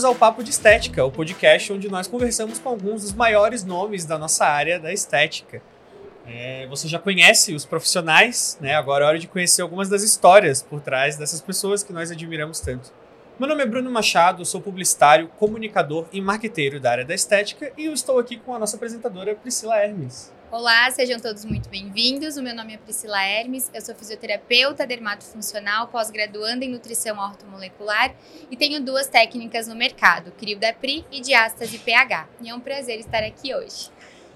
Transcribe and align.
Bem-vindos 0.00 0.04
ao 0.04 0.14
Papo 0.14 0.42
de 0.42 0.48
Estética, 0.48 1.04
o 1.04 1.12
podcast 1.12 1.74
onde 1.74 1.90
nós 1.90 2.08
conversamos 2.08 2.58
com 2.58 2.70
alguns 2.70 3.02
dos 3.02 3.12
maiores 3.12 3.64
nomes 3.64 4.06
da 4.06 4.16
nossa 4.16 4.46
área 4.46 4.80
da 4.80 4.90
estética. 4.94 5.60
É, 6.26 6.66
você 6.68 6.88
já 6.88 6.98
conhece 6.98 7.54
os 7.54 7.66
profissionais, 7.66 8.56
né? 8.62 8.74
Agora 8.74 9.04
é 9.04 9.08
hora 9.08 9.18
de 9.18 9.28
conhecer 9.28 9.60
algumas 9.60 9.90
das 9.90 10.02
histórias 10.02 10.62
por 10.62 10.80
trás 10.80 11.18
dessas 11.18 11.42
pessoas 11.42 11.82
que 11.82 11.92
nós 11.92 12.10
admiramos 12.10 12.60
tanto. 12.60 12.90
Meu 13.38 13.46
nome 13.46 13.62
é 13.62 13.66
Bruno 13.66 13.90
Machado, 13.90 14.42
sou 14.46 14.62
publicitário, 14.62 15.28
comunicador 15.38 16.06
e 16.10 16.20
marqueteiro 16.22 16.80
da 16.80 16.92
área 16.92 17.04
da 17.04 17.14
estética 17.14 17.70
e 17.76 17.84
eu 17.84 17.92
estou 17.92 18.18
aqui 18.18 18.38
com 18.38 18.54
a 18.54 18.58
nossa 18.58 18.76
apresentadora 18.76 19.34
Priscila 19.34 19.76
Hermes. 19.76 20.32
Olá, 20.52 20.90
sejam 20.90 21.20
todos 21.20 21.44
muito 21.44 21.68
bem-vindos. 21.68 22.36
O 22.36 22.42
meu 22.42 22.52
nome 22.52 22.74
é 22.74 22.76
Priscila 22.76 23.22
Hermes, 23.22 23.70
eu 23.72 23.80
sou 23.80 23.94
fisioterapeuta 23.94 24.84
dermatofuncional, 24.84 25.86
pós-graduanda 25.86 26.64
em 26.64 26.72
nutrição 26.72 27.16
ortomolecular 27.18 28.12
e 28.50 28.56
tenho 28.56 28.84
duas 28.84 29.06
técnicas 29.06 29.68
no 29.68 29.76
mercado, 29.76 30.32
Crio 30.32 30.58
da 30.58 30.72
Pri 30.72 31.04
e 31.12 31.20
Diástase 31.20 31.78
PH. 31.78 32.28
E 32.42 32.48
é 32.48 32.54
um 32.54 32.58
prazer 32.58 32.98
estar 32.98 33.22
aqui 33.22 33.54
hoje. 33.54 33.90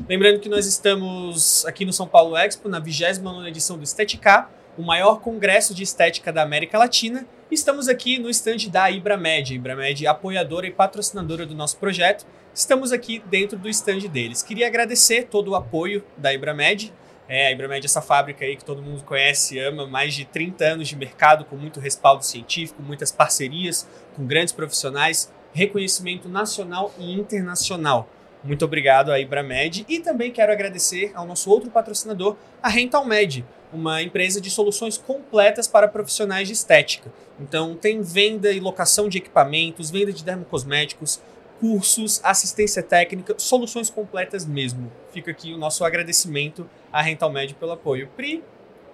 Lembrando 0.09 0.39
que 0.39 0.49
nós 0.49 0.67
estamos 0.67 1.67
aqui 1.67 1.85
no 1.85 1.93
São 1.93 2.07
Paulo 2.07 2.37
Expo, 2.37 2.69
na 2.69 2.81
29ª 2.81 3.49
edição 3.49 3.77
do 3.77 3.83
Estetica, 3.83 4.49
o 4.79 4.83
maior 4.83 5.21
congresso 5.21 5.75
de 5.75 5.83
estética 5.83 6.33
da 6.33 6.43
América 6.43 6.79
Latina, 6.79 7.27
Estamos 7.55 7.89
aqui 7.89 8.19
no 8.19 8.29
stand 8.31 8.69
da 8.69 8.91
Ibramed, 8.91 9.55
Ibramed 9.55 10.07
apoiadora 10.09 10.67
e 10.67 10.73
patrocinadora 10.73 11.47
do 11.47 11.55
nosso 11.55 11.77
projeto. 11.77 12.27
Estamos 12.55 12.93
aqui 12.93 13.21
dentro 13.27 13.59
do 13.59 13.69
stand 13.69 13.99
deles. 14.09 14.41
Queria 14.41 14.69
agradecer 14.69 15.25
todo 15.25 15.49
o 15.49 15.55
apoio 15.57 16.05
da 16.17 16.33
Ibramed. 16.33 16.93
É, 17.29 17.49
a 17.49 17.51
Ibramed 17.51 17.85
é 17.85 17.87
essa 17.87 18.01
fábrica 18.01 18.45
aí 18.45 18.55
que 18.55 18.65
todo 18.65 18.81
mundo 18.81 19.03
conhece, 19.03 19.59
ama, 19.59 19.89
mais 19.89 20.15
de 20.15 20.25
30 20.25 20.65
anos 20.65 20.87
de 20.87 20.95
mercado, 20.95 21.45
com 21.47 21.57
muito 21.57 21.81
respaldo 21.81 22.25
científico, 22.25 22.81
muitas 22.81 23.11
parcerias 23.11 23.89
com 24.15 24.25
grandes 24.25 24.53
profissionais, 24.53 25.33
reconhecimento 25.53 26.29
nacional 26.29 26.95
e 26.97 27.13
internacional. 27.13 28.09
Muito 28.45 28.65
obrigado 28.65 29.11
à 29.11 29.19
Ibramed 29.19 29.85
e 29.89 29.99
também 29.99 30.31
quero 30.31 30.53
agradecer 30.53 31.11
ao 31.17 31.27
nosso 31.27 31.51
outro 31.51 31.71
patrocinador, 31.71 32.37
a 32.63 32.69
Rentalmed, 32.69 33.45
uma 33.73 34.01
empresa 34.01 34.41
de 34.41 34.49
soluções 34.49 34.97
completas 34.97 35.67
para 35.67 35.89
profissionais 35.89 36.47
de 36.47 36.55
estética. 36.55 37.13
Então, 37.41 37.75
tem 37.75 38.01
venda 38.01 38.53
e 38.53 38.61
locação 38.61 39.09
de 39.09 39.19
equipamentos, 39.19 39.91
venda 39.91 40.13
de 40.13 40.23
dermocosméticos, 40.23 41.21
cursos, 41.61 42.21
assistência 42.23 42.83
técnica, 42.83 43.35
soluções 43.39 43.91
completas 43.91 44.45
mesmo. 44.45 44.91
Fica 45.13 45.31
aqui 45.31 45.53
o 45.53 45.59
nosso 45.59 45.85
agradecimento 45.85 46.69
à 46.93 47.01
Rentalmed 47.01 47.55
pelo 47.55 47.73
apoio. 47.73 48.09
Pri, 48.17 48.43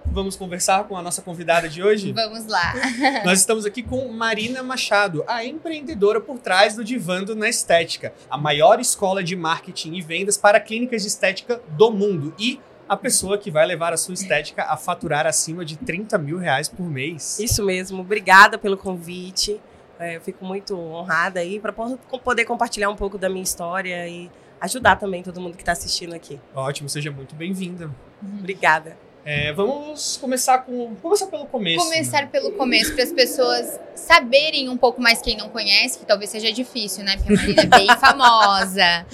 vamos 0.05 0.35
conversar 0.35 0.85
com 0.85 0.95
a 0.97 1.01
nossa 1.01 1.21
convidada 1.21 1.67
de 1.67 1.83
hoje? 1.83 2.11
Vamos 2.11 2.45
lá. 2.47 2.73
Nós 3.25 3.39
estamos 3.39 3.65
aqui 3.65 3.83
com 3.83 4.07
Marina 4.09 4.63
Machado, 4.63 5.23
a 5.27 5.45
empreendedora 5.45 6.19
por 6.19 6.39
trás 6.39 6.75
do 6.75 6.83
Divando 6.83 7.35
na 7.35 7.49
Estética, 7.49 8.13
a 8.29 8.37
maior 8.37 8.79
escola 8.79 9.23
de 9.23 9.35
marketing 9.35 9.93
e 9.93 10.01
vendas 10.01 10.37
para 10.37 10.59
clínicas 10.59 11.01
de 11.01 11.07
estética 11.07 11.61
do 11.69 11.91
mundo. 11.91 12.33
E 12.39 12.59
a 12.91 12.97
pessoa 12.97 13.37
que 13.37 13.49
vai 13.49 13.65
levar 13.65 13.93
a 13.93 13.97
sua 13.97 14.13
estética 14.13 14.63
a 14.63 14.75
faturar 14.75 15.25
acima 15.25 15.63
de 15.63 15.77
30 15.77 16.17
mil 16.17 16.37
reais 16.37 16.67
por 16.67 16.83
mês. 16.83 17.39
Isso 17.39 17.63
mesmo, 17.63 18.01
obrigada 18.01 18.57
pelo 18.57 18.75
convite. 18.75 19.61
É, 20.01 20.15
eu 20.15 20.21
fico 20.21 20.43
muito 20.43 20.75
honrada 20.75 21.39
aí 21.39 21.59
para 21.59 21.71
poder 21.71 22.43
compartilhar 22.45 22.89
um 22.89 22.95
pouco 22.95 23.19
da 23.19 23.29
minha 23.29 23.43
história 23.43 24.07
e 24.07 24.31
ajudar 24.59 24.95
também 24.95 25.21
todo 25.21 25.39
mundo 25.39 25.55
que 25.55 25.61
está 25.61 25.73
assistindo 25.73 26.15
aqui. 26.15 26.39
Ótimo, 26.55 26.89
seja 26.89 27.11
muito 27.11 27.35
bem-vinda. 27.35 27.91
Obrigada. 28.39 28.97
É, 29.23 29.53
vamos 29.53 30.17
começar 30.17 30.57
com. 30.59 30.95
Começar 30.95 31.27
pelo 31.27 31.45
começo. 31.45 31.85
Começar 31.85 32.21
né? 32.23 32.29
pelo 32.31 32.53
começo, 32.53 32.95
para 32.95 33.03
as 33.03 33.11
pessoas 33.11 33.79
saberem 33.93 34.67
um 34.67 34.75
pouco 34.75 34.99
mais 34.99 35.21
quem 35.21 35.37
não 35.37 35.49
conhece, 35.49 35.99
que 35.99 36.05
talvez 36.07 36.31
seja 36.31 36.51
difícil, 36.51 37.03
né? 37.03 37.17
Porque 37.17 37.33
a 37.33 37.35
Marina 37.35 37.61
é 37.61 37.65
bem 37.67 37.87
famosa. 38.01 39.05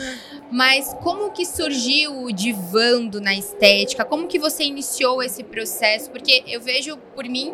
Mas 0.50 0.94
como 1.04 1.32
que 1.32 1.46
surgiu 1.46 2.24
o 2.24 2.32
divando 2.32 3.20
na 3.20 3.36
estética? 3.36 4.06
Como 4.06 4.28
que 4.28 4.40
você 4.40 4.64
iniciou 4.64 5.22
esse 5.22 5.44
processo? 5.44 6.10
Porque 6.10 6.46
eu 6.48 6.62
vejo 6.62 6.96
por 7.14 7.26
mim 7.26 7.54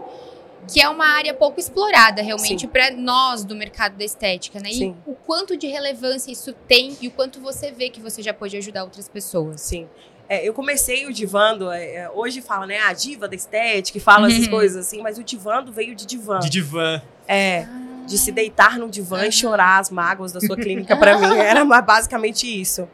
que 0.72 0.82
é 0.82 0.90
uma 0.90 1.06
área 1.06 1.34
pouco 1.34 1.60
explorada 1.60 2.22
realmente 2.22 2.68
para 2.68 2.92
nós 2.92 3.44
do 3.44 3.56
mercado 3.56 3.98
da 3.98 4.04
estética, 4.04 4.60
né? 4.60 4.72
Sim. 4.72 4.96
E 5.06 5.10
o 5.12 5.16
quanto 5.16 5.58
de 5.58 5.68
relevância 5.68 6.32
isso 6.32 6.54
tem 6.68 6.98
e 7.02 7.08
o 7.08 7.12
quanto 7.12 7.40
você 7.40 7.72
vê 7.72 7.90
que 7.90 8.00
você 8.00 8.22
já 8.22 8.34
pode 8.34 8.56
ajudar 8.58 8.84
outras 8.84 9.08
pessoas. 9.08 9.62
Sim. 9.62 9.88
É, 10.28 10.48
eu 10.48 10.54
comecei 10.54 11.06
o 11.06 11.14
divando, 11.14 11.70
é, 11.72 11.96
é 11.96 12.10
hoje 12.10 12.42
fala, 12.42 12.66
né, 12.66 12.80
a 12.80 12.94
diva 12.94 13.28
da 13.28 13.36
estética, 13.36 14.00
fala 14.00 14.28
essas 14.28 14.46
uhum. 14.46 14.52
coisas 14.52 14.88
assim, 14.88 15.02
mas 15.02 15.18
o 15.18 15.24
divando 15.24 15.72
veio 15.72 15.94
de 15.94 16.06
divã. 16.06 16.40
De 16.40 16.50
divã. 16.50 17.02
É, 17.28 17.64
ah. 17.64 18.06
de 18.08 18.18
se 18.18 18.32
deitar 18.32 18.80
no 18.80 18.90
divã 18.90 19.26
e 19.26 19.32
chorar 19.32 19.80
as 19.80 19.90
mágoas 19.90 20.32
da 20.32 20.40
sua 20.40 20.56
clínica 20.56 20.96
para 20.96 21.18
mim, 21.18 21.38
era 21.38 21.64
basicamente 21.82 22.48
isso. 22.48 22.88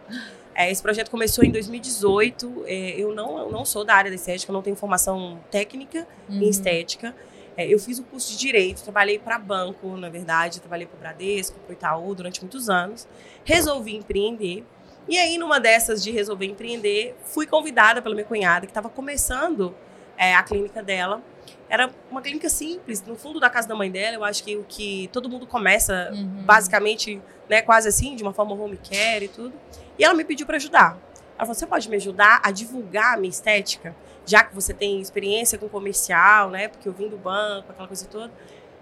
É, 0.56 0.70
esse 0.70 0.82
projeto 0.82 1.10
começou 1.10 1.46
em 1.46 1.52
2018, 1.52 2.64
é, 2.66 2.90
eu 2.98 3.16
não, 3.16 3.38
eu 3.40 3.50
não 3.50 3.64
sou 3.64 3.86
da 3.86 3.96
área 3.96 4.12
da 4.12 4.16
estética, 4.16 4.52
eu 4.52 4.54
não 4.54 4.62
tenho 4.62 4.76
formação 4.76 5.40
técnica 5.50 6.06
uhum. 6.28 6.42
em 6.42 6.50
estética, 6.50 7.16
é, 7.60 7.68
eu 7.68 7.78
fiz 7.78 8.00
o 8.00 8.04
curso 8.04 8.32
de 8.32 8.38
Direito, 8.38 8.82
trabalhei 8.84 9.20
para 9.20 9.38
banco, 9.38 9.98
na 9.98 10.10
verdade, 10.10 10.62
trabalhei 10.62 10.88
para 10.88 10.96
o 10.96 11.00
Bradesco, 11.00 11.60
para 11.60 11.72
o 11.72 11.74
Itaú 11.74 12.16
durante 12.16 12.40
muitos 12.42 12.70
anos, 12.70 13.08
resolvi 13.44 13.96
empreender, 13.96 14.64
e 15.10 15.18
aí, 15.18 15.40
numa 15.40 15.60
dessas 15.60 16.04
de 16.04 16.12
resolver 16.12 16.46
empreender, 16.46 17.16
fui 17.26 17.48
convidada 17.48 18.00
pela 18.00 18.14
minha 18.14 18.28
cunhada, 18.28 18.68
que 18.68 18.72
estava 18.72 18.90
começando 18.90 19.76
é, 20.16 20.36
a 20.36 20.44
clínica 20.44 20.84
dela. 20.84 21.20
Era 21.68 21.90
uma 22.12 22.22
clínica 22.22 22.48
simples, 22.48 23.04
no 23.04 23.16
fundo 23.16 23.40
da 23.40 23.50
casa 23.50 23.68
da 23.68 23.74
mãe 23.74 23.90
dela. 23.90 24.18
Eu 24.18 24.24
acho 24.24 24.44
que 24.44 24.56
o 24.56 24.64
que 24.70 25.10
todo 25.12 25.28
mundo 25.28 25.48
começa, 25.48 26.12
uhum. 26.14 26.44
basicamente, 26.44 27.20
né, 27.50 27.62
quase 27.64 27.88
assim, 27.88 28.16
de 28.16 28.22
uma 28.22 28.34
forma 28.34 28.54
home 28.54 28.78
care 28.78 29.26
e 29.26 29.28
tudo. 29.28 29.54
E 29.98 30.04
ela 30.04 30.14
me 30.14 30.24
pediu 30.24 30.46
para 30.46 30.58
ajudar. 30.58 30.96
Ela 31.40 31.46
falou: 31.46 31.56
você 31.56 31.66
pode 31.66 31.90
me 31.90 31.96
ajudar 31.96 32.42
a 32.44 32.52
divulgar 32.52 33.14
a 33.14 33.18
minha 33.18 33.30
estética? 33.30 33.96
Já 34.26 34.44
que 34.44 34.54
você 34.54 34.74
tem 34.74 35.00
experiência 35.00 35.58
com 35.58 35.70
comercial, 35.70 36.50
né? 36.50 36.68
Porque 36.68 36.88
eu 36.88 36.92
vim 36.92 37.08
do 37.08 37.18
banco, 37.18 37.72
aquela 37.72 37.88
coisa 37.88 38.06
toda. 38.06 38.32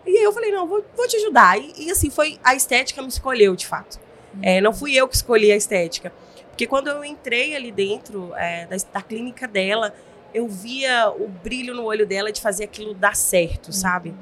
E 0.03 0.17
aí 0.17 0.23
eu 0.23 0.33
falei: 0.33 0.51
não, 0.51 0.67
vou, 0.67 0.83
vou 0.95 1.07
te 1.07 1.17
ajudar. 1.17 1.59
E, 1.59 1.85
e 1.85 1.91
assim, 1.91 2.09
foi 2.09 2.39
a 2.43 2.55
estética 2.55 2.99
me 3.03 3.07
escolheu, 3.09 3.55
de 3.55 3.67
fato. 3.67 3.99
É, 4.41 4.59
não 4.59 4.73
fui 4.73 4.95
eu 4.95 5.07
que 5.07 5.15
escolhi 5.15 5.51
a 5.51 5.55
estética. 5.55 6.11
Porque 6.49 6.65
quando 6.65 6.87
eu 6.87 7.05
entrei 7.05 7.55
ali 7.55 7.71
dentro 7.71 8.33
é, 8.35 8.65
da, 8.65 8.75
da, 8.93 9.01
clínica 9.03 9.47
dela, 9.47 9.93
eu 10.33 10.47
via 10.47 11.11
o 11.11 11.27
brilho 11.27 11.75
no 11.75 11.83
olho 11.83 12.07
dela 12.07 12.31
de 12.31 12.41
fazer 12.41 12.63
aquilo 12.63 12.95
dar 12.95 13.15
certo, 13.15 13.71
sabe? 13.71 14.15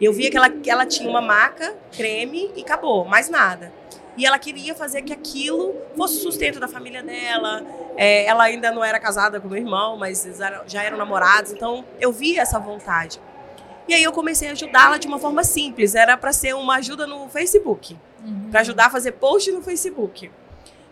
Eu 0.00 0.10
via 0.12 0.30
que 0.30 0.36
ela, 0.36 0.48
que 0.48 0.70
ela 0.70 0.86
tinha 0.86 1.08
uma 1.08 1.20
maca, 1.20 1.76
creme 1.94 2.50
e 2.56 2.62
acabou, 2.62 3.04
mais 3.04 3.28
nada. 3.28 3.70
E 4.16 4.26
ela 4.26 4.38
queria 4.38 4.74
fazer 4.74 5.02
que 5.02 5.12
aquilo 5.12 5.74
fosse 5.96 6.18
o 6.18 6.20
sustento 6.20 6.60
da 6.60 6.68
família 6.68 7.02
dela. 7.02 7.64
É, 7.96 8.26
ela 8.26 8.44
ainda 8.44 8.70
não 8.70 8.84
era 8.84 9.00
casada 9.00 9.40
com 9.40 9.48
meu 9.48 9.58
irmão, 9.58 9.96
mas 9.96 10.26
já 10.66 10.82
eram 10.82 10.98
namorados, 10.98 11.52
então 11.52 11.84
eu 11.98 12.12
via 12.12 12.42
essa 12.42 12.58
vontade. 12.58 13.20
E 13.88 13.94
aí 13.94 14.02
eu 14.02 14.12
comecei 14.12 14.48
a 14.48 14.52
ajudá-la 14.52 14.98
de 14.98 15.08
uma 15.08 15.18
forma 15.18 15.42
simples, 15.42 15.94
era 15.94 16.16
para 16.16 16.32
ser 16.32 16.54
uma 16.54 16.76
ajuda 16.76 17.06
no 17.06 17.28
Facebook 17.28 17.96
uhum. 18.24 18.48
para 18.50 18.60
ajudar 18.60 18.86
a 18.86 18.90
fazer 18.90 19.12
post 19.12 19.50
no 19.50 19.62
Facebook. 19.62 20.30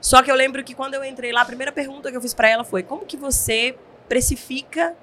Só 0.01 0.23
que 0.23 0.31
eu 0.31 0.35
lembro 0.35 0.65
que 0.65 0.75
quando 0.75 0.95
eu 0.95 1.05
entrei 1.05 1.33
lá, 1.33 1.43
a 1.43 1.45
primeira 1.45 1.71
pergunta 1.71 2.11
que 2.11 2.17
eu 2.17 2.21
fiz 2.21 2.35
para 2.35 2.49
ela 2.49 2.65
foi: 2.65 2.83
como 2.83 3.05
que 3.05 3.17
você 3.17 3.77
precifica 4.09 4.95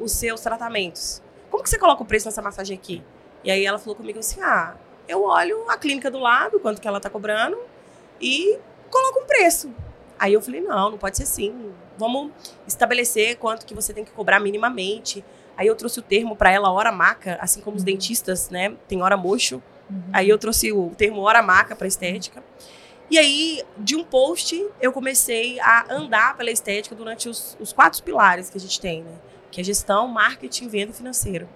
os 0.00 0.12
seus 0.12 0.40
tratamentos? 0.40 1.22
Como 1.50 1.62
que 1.62 1.70
você 1.70 1.78
coloca 1.78 2.02
o 2.02 2.06
preço 2.06 2.26
nessa 2.26 2.42
massagem 2.42 2.76
aqui? 2.76 3.02
E 3.44 3.50
aí 3.50 3.64
ela 3.64 3.78
falou 3.78 3.94
comigo 3.94 4.18
assim: 4.18 4.40
ah, 4.40 4.74
eu 5.08 5.24
olho 5.24 5.68
a 5.68 5.76
clínica 5.76 6.10
do 6.10 6.18
lado, 6.18 6.60
quanto 6.60 6.80
que 6.80 6.86
ela 6.86 7.00
tá 7.00 7.08
cobrando, 7.08 7.58
e 8.20 8.58
coloco 8.90 9.20
um 9.20 9.26
preço. 9.26 9.72
Aí 10.18 10.32
eu 10.32 10.40
falei: 10.40 10.60
não, 10.60 10.90
não 10.90 10.98
pode 10.98 11.16
ser 11.16 11.22
assim. 11.22 11.72
Vamos 11.96 12.30
estabelecer 12.66 13.36
quanto 13.36 13.64
que 13.64 13.74
você 13.74 13.92
tem 13.92 14.04
que 14.04 14.10
cobrar 14.10 14.38
minimamente. 14.40 15.24
Aí 15.56 15.66
eu 15.66 15.74
trouxe 15.74 15.98
o 15.98 16.02
termo 16.02 16.36
para 16.36 16.52
ela, 16.52 16.70
hora 16.70 16.92
maca, 16.92 17.36
assim 17.40 17.60
como 17.60 17.76
os 17.76 17.82
uhum. 17.82 17.86
dentistas, 17.86 18.50
né? 18.50 18.74
Tem 18.86 19.02
hora 19.02 19.16
mocho. 19.16 19.62
Uhum. 19.90 20.02
Aí 20.12 20.28
eu 20.28 20.38
trouxe 20.38 20.70
o 20.70 20.90
termo 20.96 21.22
hora 21.22 21.42
maca 21.42 21.74
para 21.74 21.88
estética. 21.88 22.42
E 23.10 23.18
aí, 23.18 23.64
de 23.76 23.96
um 23.96 24.04
post, 24.04 24.54
eu 24.80 24.92
comecei 24.92 25.58
a 25.60 25.86
andar 25.88 26.36
pela 26.36 26.50
estética 26.50 26.94
durante 26.94 27.28
os, 27.28 27.56
os 27.58 27.72
quatro 27.72 28.02
pilares 28.02 28.50
que 28.50 28.58
a 28.58 28.60
gente 28.60 28.78
tem, 28.80 29.02
né? 29.02 29.12
Que 29.50 29.62
é 29.62 29.64
gestão, 29.64 30.06
marketing, 30.06 30.68
venda 30.68 30.92
e 30.92 30.94
financeiro. 30.94 31.48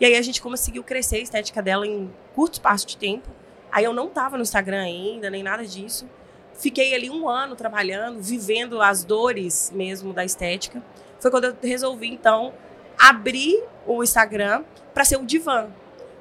E 0.00 0.04
aí 0.04 0.16
a 0.16 0.22
gente 0.22 0.40
conseguiu 0.40 0.82
crescer 0.82 1.16
a 1.16 1.20
estética 1.20 1.62
dela 1.62 1.86
em 1.86 2.10
curto 2.34 2.54
espaço 2.54 2.86
de 2.86 2.96
tempo. 2.96 3.28
Aí 3.70 3.84
eu 3.84 3.92
não 3.92 4.08
estava 4.08 4.36
no 4.36 4.42
Instagram 4.42 4.82
ainda, 4.82 5.30
nem 5.30 5.42
nada 5.42 5.64
disso. 5.64 6.08
Fiquei 6.54 6.94
ali 6.94 7.10
um 7.10 7.28
ano 7.28 7.56
trabalhando, 7.56 8.20
vivendo 8.20 8.80
as 8.80 9.04
dores 9.04 9.72
mesmo 9.74 10.12
da 10.12 10.24
estética. 10.24 10.82
Foi 11.20 11.30
quando 11.30 11.44
eu 11.44 11.56
resolvi, 11.62 12.08
então, 12.08 12.52
abrir 12.98 13.62
o 13.86 14.02
Instagram 14.02 14.64
para 14.92 15.04
ser 15.04 15.16
o 15.16 15.24
divã, 15.24 15.68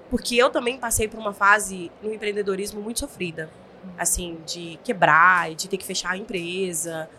porque 0.10 0.36
eu 0.36 0.50
também 0.50 0.78
passei 0.78 1.08
por 1.08 1.20
uma 1.20 1.34
fase 1.34 1.92
no 2.02 2.14
empreendedorismo 2.14 2.82
muito 2.82 3.00
sofrida. 3.00 3.50
Assim, 3.98 4.40
de 4.46 4.80
quebrar, 4.84 5.52
e 5.52 5.56
de 5.56 5.68
ter 5.68 5.78
que 5.78 5.86
fechar 5.86 6.12
a 6.12 6.18
empresa, 6.18 7.10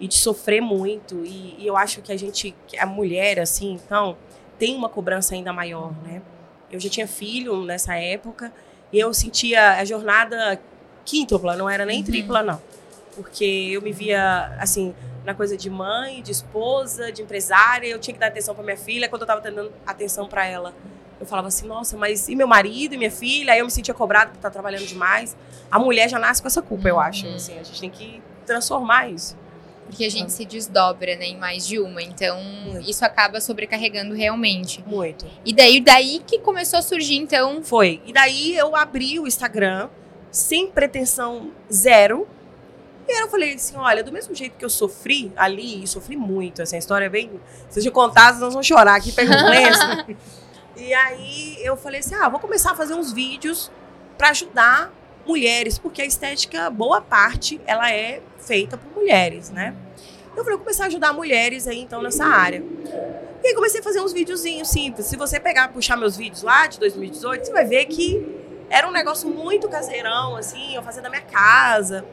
e 0.00 0.08
de 0.08 0.16
sofrer 0.16 0.60
muito. 0.60 1.24
E, 1.24 1.54
e 1.58 1.66
eu 1.66 1.76
acho 1.76 2.00
que 2.00 2.10
a 2.10 2.16
gente, 2.16 2.54
a 2.78 2.86
mulher, 2.86 3.38
assim, 3.38 3.72
então, 3.74 4.16
tem 4.58 4.74
uma 4.76 4.88
cobrança 4.88 5.34
ainda 5.34 5.52
maior, 5.52 5.92
né? 6.02 6.22
Eu 6.70 6.80
já 6.80 6.88
tinha 6.88 7.06
filho 7.06 7.64
nessa 7.64 7.94
época, 7.96 8.52
e 8.92 8.98
eu 8.98 9.12
sentia 9.14 9.72
a 9.78 9.84
jornada 9.84 10.60
quíntupla, 11.04 11.56
não 11.56 11.68
era 11.68 11.84
nem 11.84 11.98
Uhum. 11.98 12.04
tripla, 12.04 12.42
não. 12.42 12.60
Porque 13.14 13.44
eu 13.72 13.80
me 13.82 13.92
via, 13.92 14.56
assim, 14.58 14.94
na 15.24 15.34
coisa 15.34 15.56
de 15.56 15.70
mãe, 15.70 16.20
de 16.22 16.32
esposa, 16.32 17.12
de 17.12 17.22
empresária, 17.22 17.86
eu 17.86 17.98
tinha 17.98 18.12
que 18.14 18.20
dar 18.20 18.26
atenção 18.26 18.54
para 18.54 18.64
minha 18.64 18.76
filha. 18.76 19.08
Quando 19.08 19.22
eu 19.22 19.26
tava 19.26 19.40
dando 19.40 19.72
atenção 19.86 20.26
para 20.28 20.44
ela, 20.46 20.74
eu 21.20 21.26
falava 21.26 21.48
assim, 21.48 21.66
nossa, 21.66 21.96
mas 21.96 22.28
e 22.28 22.34
meu 22.34 22.46
marido 22.48 22.94
e 22.94 22.98
minha 22.98 23.10
filha? 23.10 23.52
Aí 23.52 23.60
eu 23.60 23.64
me 23.64 23.70
sentia 23.70 23.94
cobrada 23.94 24.30
por 24.30 24.36
estar 24.36 24.50
trabalhando 24.50 24.84
demais. 24.86 25.36
A 25.70 25.78
mulher 25.78 26.08
já 26.08 26.18
nasce 26.18 26.42
com 26.42 26.48
essa 26.48 26.60
culpa, 26.60 26.88
eu 26.88 26.98
acho. 26.98 27.26
Uhum. 27.26 27.36
Assim, 27.36 27.58
a 27.58 27.62
gente 27.62 27.80
tem 27.80 27.90
que 27.90 28.20
transformar 28.44 29.08
isso. 29.08 29.36
Porque 29.86 30.04
a 30.04 30.10
gente 30.10 30.32
se 30.32 30.44
desdobra, 30.44 31.16
né, 31.16 31.26
em 31.26 31.36
mais 31.36 31.66
de 31.66 31.78
uma. 31.78 32.02
Então, 32.02 32.42
Muito. 32.42 32.88
isso 32.88 33.04
acaba 33.04 33.40
sobrecarregando 33.40 34.14
realmente. 34.14 34.82
Muito. 34.86 35.26
E 35.44 35.52
daí, 35.52 35.80
daí 35.80 36.22
que 36.26 36.38
começou 36.38 36.78
a 36.78 36.82
surgir, 36.82 37.16
então, 37.16 37.62
Foi. 37.62 38.00
E 38.06 38.12
daí 38.12 38.56
eu 38.56 38.74
abri 38.74 39.18
o 39.18 39.26
Instagram 39.26 39.88
sem 40.30 40.66
pretensão 40.66 41.52
zero. 41.72 42.26
E 43.06 43.12
aí 43.12 43.20
eu 43.20 43.28
falei 43.28 43.54
assim, 43.54 43.76
olha, 43.76 44.02
do 44.02 44.10
mesmo 44.10 44.34
jeito 44.34 44.56
que 44.56 44.64
eu 44.64 44.70
sofri 44.70 45.30
ali, 45.36 45.84
e 45.84 45.86
sofri 45.86 46.16
muito, 46.16 46.62
assim, 46.62 46.76
a 46.76 46.78
história 46.78 47.04
é 47.04 47.08
bem... 47.08 47.30
Se 47.68 47.78
eu 47.78 47.82
te 47.82 47.90
contar, 47.90 48.32
nós 48.38 48.52
vamos 48.54 48.66
chorar 48.66 48.94
aqui, 48.94 49.12
pega 49.12 49.30
um 49.36 49.48
lenço. 49.50 50.16
e 50.74 50.94
aí 50.94 51.58
eu 51.62 51.76
falei 51.76 52.00
assim, 52.00 52.14
ah, 52.14 52.28
vou 52.28 52.40
começar 52.40 52.72
a 52.72 52.74
fazer 52.74 52.94
uns 52.94 53.12
vídeos 53.12 53.70
para 54.16 54.30
ajudar 54.30 54.90
mulheres, 55.26 55.78
porque 55.78 56.02
a 56.02 56.04
estética, 56.04 56.70
boa 56.70 57.00
parte, 57.00 57.60
ela 57.66 57.90
é 57.90 58.20
feita 58.38 58.76
por 58.76 59.00
mulheres, 59.00 59.50
né? 59.50 59.74
Eu 60.36 60.42
falei, 60.42 60.56
vou 60.56 60.64
começar 60.64 60.84
a 60.84 60.86
ajudar 60.88 61.12
mulheres 61.12 61.66
aí, 61.66 61.80
então, 61.80 62.02
nessa 62.02 62.24
área. 62.24 62.62
E 63.42 63.48
aí 63.48 63.54
comecei 63.54 63.80
a 63.80 63.82
fazer 63.82 64.00
uns 64.00 64.12
videozinhos 64.12 64.68
simples. 64.68 65.06
Se 65.06 65.16
você 65.16 65.38
pegar, 65.38 65.68
puxar 65.68 65.96
meus 65.96 66.16
vídeos 66.16 66.42
lá 66.42 66.66
de 66.66 66.78
2018, 66.80 67.46
você 67.46 67.52
vai 67.52 67.64
ver 67.64 67.84
que 67.86 68.24
era 68.68 68.88
um 68.88 68.90
negócio 68.90 69.28
muito 69.28 69.68
caseirão, 69.68 70.36
assim, 70.36 70.74
eu 70.74 70.82
fazia 70.82 71.02
da 71.02 71.08
minha 71.08 71.22
casa. 71.22 72.04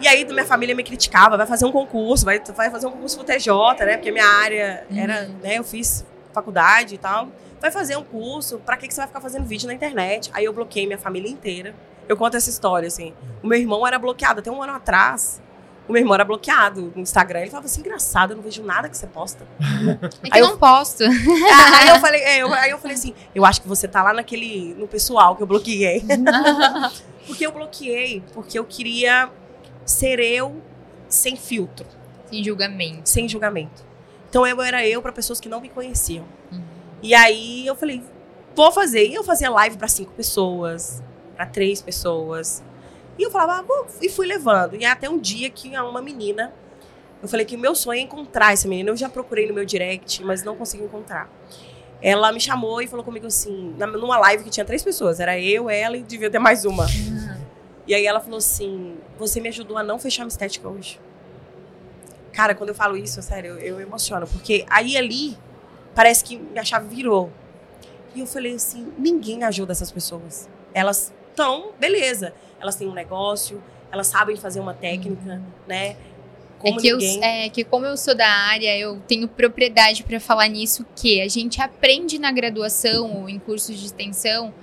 E 0.00 0.08
aí 0.08 0.24
minha 0.24 0.44
família 0.44 0.74
me 0.74 0.82
criticava, 0.82 1.36
vai 1.36 1.46
fazer 1.46 1.66
um 1.66 1.72
concurso, 1.72 2.24
vai, 2.24 2.40
vai 2.40 2.70
fazer 2.70 2.86
um 2.86 2.90
concurso 2.92 3.16
pro 3.16 3.26
TJ, 3.26 3.84
né? 3.84 3.96
Porque 3.96 4.10
minha 4.10 4.26
área 4.26 4.86
era, 4.94 5.28
né, 5.42 5.58
eu 5.58 5.64
fiz 5.64 6.04
faculdade 6.32 6.94
e 6.94 6.98
tal. 6.98 7.28
Vai 7.60 7.70
fazer 7.70 7.96
um 7.96 8.04
curso, 8.04 8.58
pra 8.58 8.76
que, 8.76 8.88
que 8.88 8.94
você 8.94 9.00
vai 9.00 9.08
ficar 9.08 9.20
fazendo 9.20 9.46
vídeo 9.46 9.66
na 9.66 9.74
internet? 9.74 10.30
Aí 10.34 10.44
eu 10.44 10.52
bloqueei 10.52 10.86
minha 10.86 10.98
família 10.98 11.30
inteira. 11.30 11.74
Eu 12.08 12.16
conto 12.16 12.36
essa 12.36 12.50
história, 12.50 12.86
assim. 12.86 13.12
O 13.42 13.46
meu 13.46 13.58
irmão 13.58 13.86
era 13.86 13.98
bloqueado 13.98 14.40
até 14.40 14.50
um 14.50 14.62
ano 14.62 14.72
atrás. 14.74 15.42
O 15.88 15.92
meu 15.92 16.00
irmão 16.00 16.14
era 16.14 16.24
bloqueado 16.24 16.92
no 16.94 17.02
Instagram. 17.02 17.40
Ele 17.40 17.50
falava 17.50 17.66
assim, 17.66 17.80
engraçado, 17.80 18.30
eu 18.32 18.36
não 18.36 18.42
vejo 18.42 18.62
nada 18.62 18.88
que 18.88 18.96
você 18.96 19.06
posta. 19.06 19.46
é 20.02 20.08
que 20.08 20.30
Aí 20.30 20.40
eu 20.40 20.48
não 20.48 20.58
posto. 20.58 21.04
Ah, 21.04 21.78
aí 21.80 21.88
eu 21.88 22.00
falei, 22.00 22.20
é, 22.22 22.38
eu, 22.38 22.52
aí 22.54 22.70
eu 22.70 22.78
falei 22.78 22.96
assim, 22.96 23.14
eu 23.34 23.44
acho 23.44 23.60
que 23.60 23.68
você 23.68 23.86
tá 23.86 24.02
lá 24.02 24.12
naquele, 24.14 24.74
no 24.78 24.88
pessoal 24.88 25.36
que 25.36 25.42
eu 25.42 25.46
bloqueei. 25.46 26.02
Porque 27.26 27.46
eu 27.46 27.52
bloqueei, 27.52 28.22
porque 28.34 28.58
eu 28.58 28.64
queria 28.66 29.30
ser 29.86 30.20
eu 30.20 30.60
sem 31.08 31.36
filtro, 31.36 31.86
Sem 32.30 32.44
julgamento. 32.44 33.08
sem 33.08 33.26
julgamento. 33.26 33.82
Então 34.28 34.46
eu 34.46 34.60
era 34.60 34.86
eu 34.86 35.00
para 35.00 35.10
pessoas 35.10 35.40
que 35.40 35.48
não 35.48 35.58
me 35.58 35.70
conheciam. 35.70 36.26
Uhum. 36.52 36.60
E 37.02 37.14
aí 37.14 37.66
eu 37.66 37.74
falei, 37.74 38.02
vou 38.54 38.70
fazer. 38.72 39.06
E 39.06 39.14
eu 39.14 39.24
fazia 39.24 39.48
live 39.48 39.78
para 39.78 39.88
cinco 39.88 40.12
pessoas, 40.12 41.02
para 41.34 41.46
três 41.46 41.82
pessoas. 41.82 42.62
E 43.18 43.22
eu 43.22 43.30
falava, 43.30 43.64
ah, 43.68 43.86
e 44.00 44.08
fui 44.08 44.26
levando. 44.26 44.74
E 44.76 44.84
até 44.84 45.08
um 45.08 45.18
dia 45.18 45.48
que 45.50 45.76
uma 45.78 46.02
menina, 46.02 46.52
eu 47.22 47.28
falei 47.28 47.46
que 47.46 47.56
meu 47.56 47.74
sonho 47.74 47.98
é 47.98 48.02
encontrar 48.02 48.52
essa 48.52 48.66
menina. 48.68 48.90
Eu 48.90 48.96
já 48.96 49.08
procurei 49.08 49.46
no 49.46 49.54
meu 49.54 49.64
direct, 49.64 50.22
mas 50.24 50.42
não 50.42 50.56
consegui 50.56 50.84
encontrar. 50.84 51.30
Ela 52.02 52.30
me 52.32 52.40
chamou 52.40 52.82
e 52.82 52.86
falou 52.86 53.04
comigo 53.04 53.26
assim, 53.26 53.74
numa 53.78 54.18
live 54.18 54.44
que 54.44 54.50
tinha 54.50 54.64
três 54.66 54.82
pessoas, 54.82 55.20
era 55.20 55.38
eu, 55.40 55.70
ela 55.70 55.96
e 55.96 56.02
devia 56.02 56.30
ter 56.30 56.38
mais 56.38 56.64
uma. 56.64 56.86
E 57.86 57.94
aí 57.94 58.06
ela 58.06 58.20
falou 58.20 58.38
assim: 58.38 58.96
Você 59.18 59.40
me 59.40 59.48
ajudou 59.48 59.76
a 59.76 59.82
não 59.82 59.98
fechar 59.98 60.22
minha 60.22 60.28
estética 60.28 60.68
hoje. 60.68 61.00
Cara, 62.32 62.54
quando 62.54 62.70
eu 62.70 62.74
falo 62.74 62.96
isso, 62.96 63.22
sério, 63.22 63.52
eu, 63.52 63.58
eu 63.58 63.80
emociono. 63.80 64.26
Porque 64.26 64.64
aí 64.68 64.96
ali, 64.96 65.38
parece 65.94 66.24
que 66.24 66.36
minha 66.36 66.64
chave 66.64 66.94
virou. 66.94 67.30
E 68.14 68.20
eu 68.20 68.26
falei 68.26 68.54
assim: 68.54 68.92
ninguém 68.98 69.44
ajuda 69.44 69.72
essas 69.72 69.90
pessoas. 69.90 70.48
Elas 70.72 71.12
estão, 71.34 71.72
beleza. 71.78 72.32
Elas 72.60 72.76
têm 72.76 72.88
um 72.88 72.94
negócio, 72.94 73.62
elas 73.90 74.06
sabem 74.06 74.36
fazer 74.36 74.60
uma 74.60 74.72
técnica, 74.72 75.42
né? 75.66 75.96
Como 76.58 76.78
é, 76.78 76.82
que 76.82 76.88
eu, 76.88 76.98
é 77.20 77.48
que 77.50 77.62
como 77.62 77.84
eu 77.84 77.96
sou 77.96 78.14
da 78.14 78.26
área, 78.26 78.78
eu 78.78 78.98
tenho 79.06 79.28
propriedade 79.28 80.02
para 80.02 80.18
falar 80.18 80.48
nisso 80.48 80.86
que 80.96 81.20
a 81.20 81.28
gente 81.28 81.60
aprende 81.60 82.18
na 82.18 82.32
graduação 82.32 83.20
ou 83.20 83.28
em 83.28 83.38
cursos 83.38 83.78
de 83.78 83.84
extensão 83.84 84.54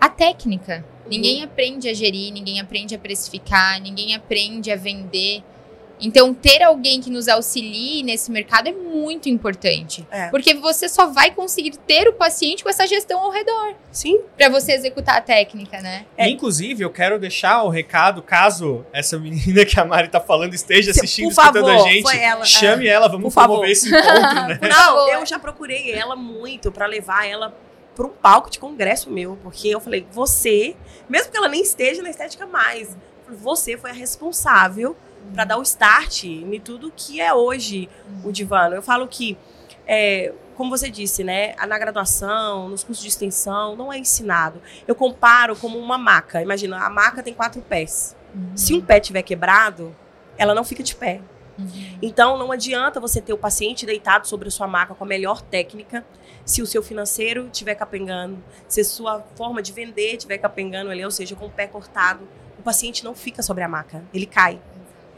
a 0.00 0.08
técnica. 0.08 0.84
Uhum. 1.04 1.10
Ninguém 1.10 1.42
aprende 1.44 1.88
a 1.88 1.94
gerir, 1.94 2.32
ninguém 2.32 2.60
aprende 2.60 2.94
a 2.94 2.98
precificar, 2.98 3.80
ninguém 3.80 4.16
aprende 4.16 4.72
a 4.72 4.76
vender. 4.76 5.42
Então, 6.00 6.32
ter 6.32 6.62
alguém 6.62 7.00
que 7.00 7.10
nos 7.10 7.28
auxilie 7.28 8.02
nesse 8.02 8.30
mercado 8.30 8.68
é 8.68 8.72
muito 8.72 9.28
importante. 9.28 10.06
É. 10.10 10.28
Porque 10.28 10.54
você 10.54 10.88
só 10.88 11.06
vai 11.06 11.30
conseguir 11.30 11.72
ter 11.86 12.08
o 12.08 12.12
paciente 12.12 12.62
com 12.62 12.70
essa 12.70 12.86
gestão 12.86 13.20
ao 13.20 13.30
redor 13.30 13.74
Sim, 13.90 14.20
para 14.36 14.48
você 14.48 14.72
executar 14.72 15.16
a 15.16 15.20
técnica, 15.20 15.80
né? 15.80 16.06
É. 16.16 16.28
Inclusive, 16.28 16.84
eu 16.84 16.90
quero 16.90 17.18
deixar 17.18 17.62
o 17.62 17.68
recado, 17.68 18.22
caso 18.22 18.84
essa 18.92 19.18
menina 19.18 19.64
que 19.64 19.78
a 19.78 19.84
Mari 19.84 20.08
tá 20.08 20.20
falando 20.20 20.54
esteja 20.54 20.90
assistindo, 20.90 21.28
por 21.28 21.34
favor, 21.34 21.58
escutando 21.58 21.86
a 21.86 21.90
gente, 21.90 22.02
foi 22.02 22.18
ela, 22.18 22.44
chame 22.44 22.86
ela, 22.86 23.08
vamos 23.08 23.24
Por 23.24 23.30
favor. 23.32 23.54
promover 23.54 23.72
esse 23.72 23.88
encontro, 23.88 24.46
né? 24.46 24.58
Não, 24.62 24.70
favor. 24.70 25.12
eu 25.12 25.26
já 25.26 25.38
procurei 25.38 25.92
ela 25.92 26.14
muito 26.14 26.70
pra 26.70 26.86
levar 26.86 27.26
ela 27.26 27.54
para 27.94 28.06
um 28.06 28.10
palco 28.10 28.48
de 28.48 28.60
congresso 28.60 29.10
meu, 29.10 29.36
porque 29.42 29.68
eu 29.68 29.80
falei, 29.80 30.06
você, 30.12 30.76
mesmo 31.08 31.32
que 31.32 31.36
ela 31.36 31.48
nem 31.48 31.62
esteja 31.62 32.00
na 32.00 32.10
estética 32.10 32.46
mais, 32.46 32.90
eu 32.90 33.24
falei, 33.24 33.40
você 33.40 33.76
foi 33.76 33.90
a 33.90 33.94
responsável 33.94 34.96
pra 35.34 35.44
dar 35.44 35.58
o 35.58 35.62
start 35.62 36.24
em 36.24 36.60
tudo 36.60 36.92
que 36.94 37.20
é 37.20 37.32
hoje 37.32 37.88
o 38.24 38.32
divano. 38.32 38.74
Eu 38.74 38.82
falo 38.82 39.06
que, 39.06 39.36
é, 39.86 40.32
como 40.56 40.70
você 40.70 40.90
disse, 40.90 41.22
né, 41.22 41.54
na 41.66 41.78
graduação, 41.78 42.68
nos 42.68 42.82
cursos 42.84 43.02
de 43.02 43.08
extensão, 43.08 43.76
não 43.76 43.92
é 43.92 43.98
ensinado. 43.98 44.60
Eu 44.86 44.94
comparo 44.94 45.56
como 45.56 45.78
uma 45.78 45.98
maca. 45.98 46.42
Imagina, 46.42 46.84
a 46.84 46.90
maca 46.90 47.22
tem 47.22 47.34
quatro 47.34 47.60
pés. 47.62 48.16
Se 48.54 48.74
um 48.74 48.80
pé 48.80 49.00
tiver 49.00 49.22
quebrado, 49.22 49.94
ela 50.36 50.54
não 50.54 50.64
fica 50.64 50.82
de 50.82 50.94
pé. 50.94 51.20
Então, 52.00 52.38
não 52.38 52.52
adianta 52.52 53.00
você 53.00 53.20
ter 53.20 53.32
o 53.32 53.38
paciente 53.38 53.84
deitado 53.84 54.28
sobre 54.28 54.48
a 54.48 54.50
sua 54.50 54.68
maca 54.68 54.94
com 54.94 55.04
a 55.04 55.06
melhor 55.06 55.42
técnica 55.42 56.04
se 56.44 56.62
o 56.62 56.66
seu 56.66 56.82
financeiro 56.82 57.48
estiver 57.52 57.74
capengando, 57.74 58.42
se 58.66 58.80
a 58.80 58.84
sua 58.84 59.20
forma 59.36 59.60
de 59.60 59.72
vender 59.72 60.14
estiver 60.14 60.38
capengando 60.38 60.90
ali, 60.90 61.04
ou 61.04 61.10
seja, 61.10 61.34
com 61.34 61.46
o 61.46 61.50
pé 61.50 61.66
cortado. 61.66 62.26
O 62.58 62.62
paciente 62.62 63.04
não 63.04 63.14
fica 63.14 63.42
sobre 63.42 63.62
a 63.64 63.68
maca, 63.68 64.04
ele 64.14 64.24
cai. 64.24 64.60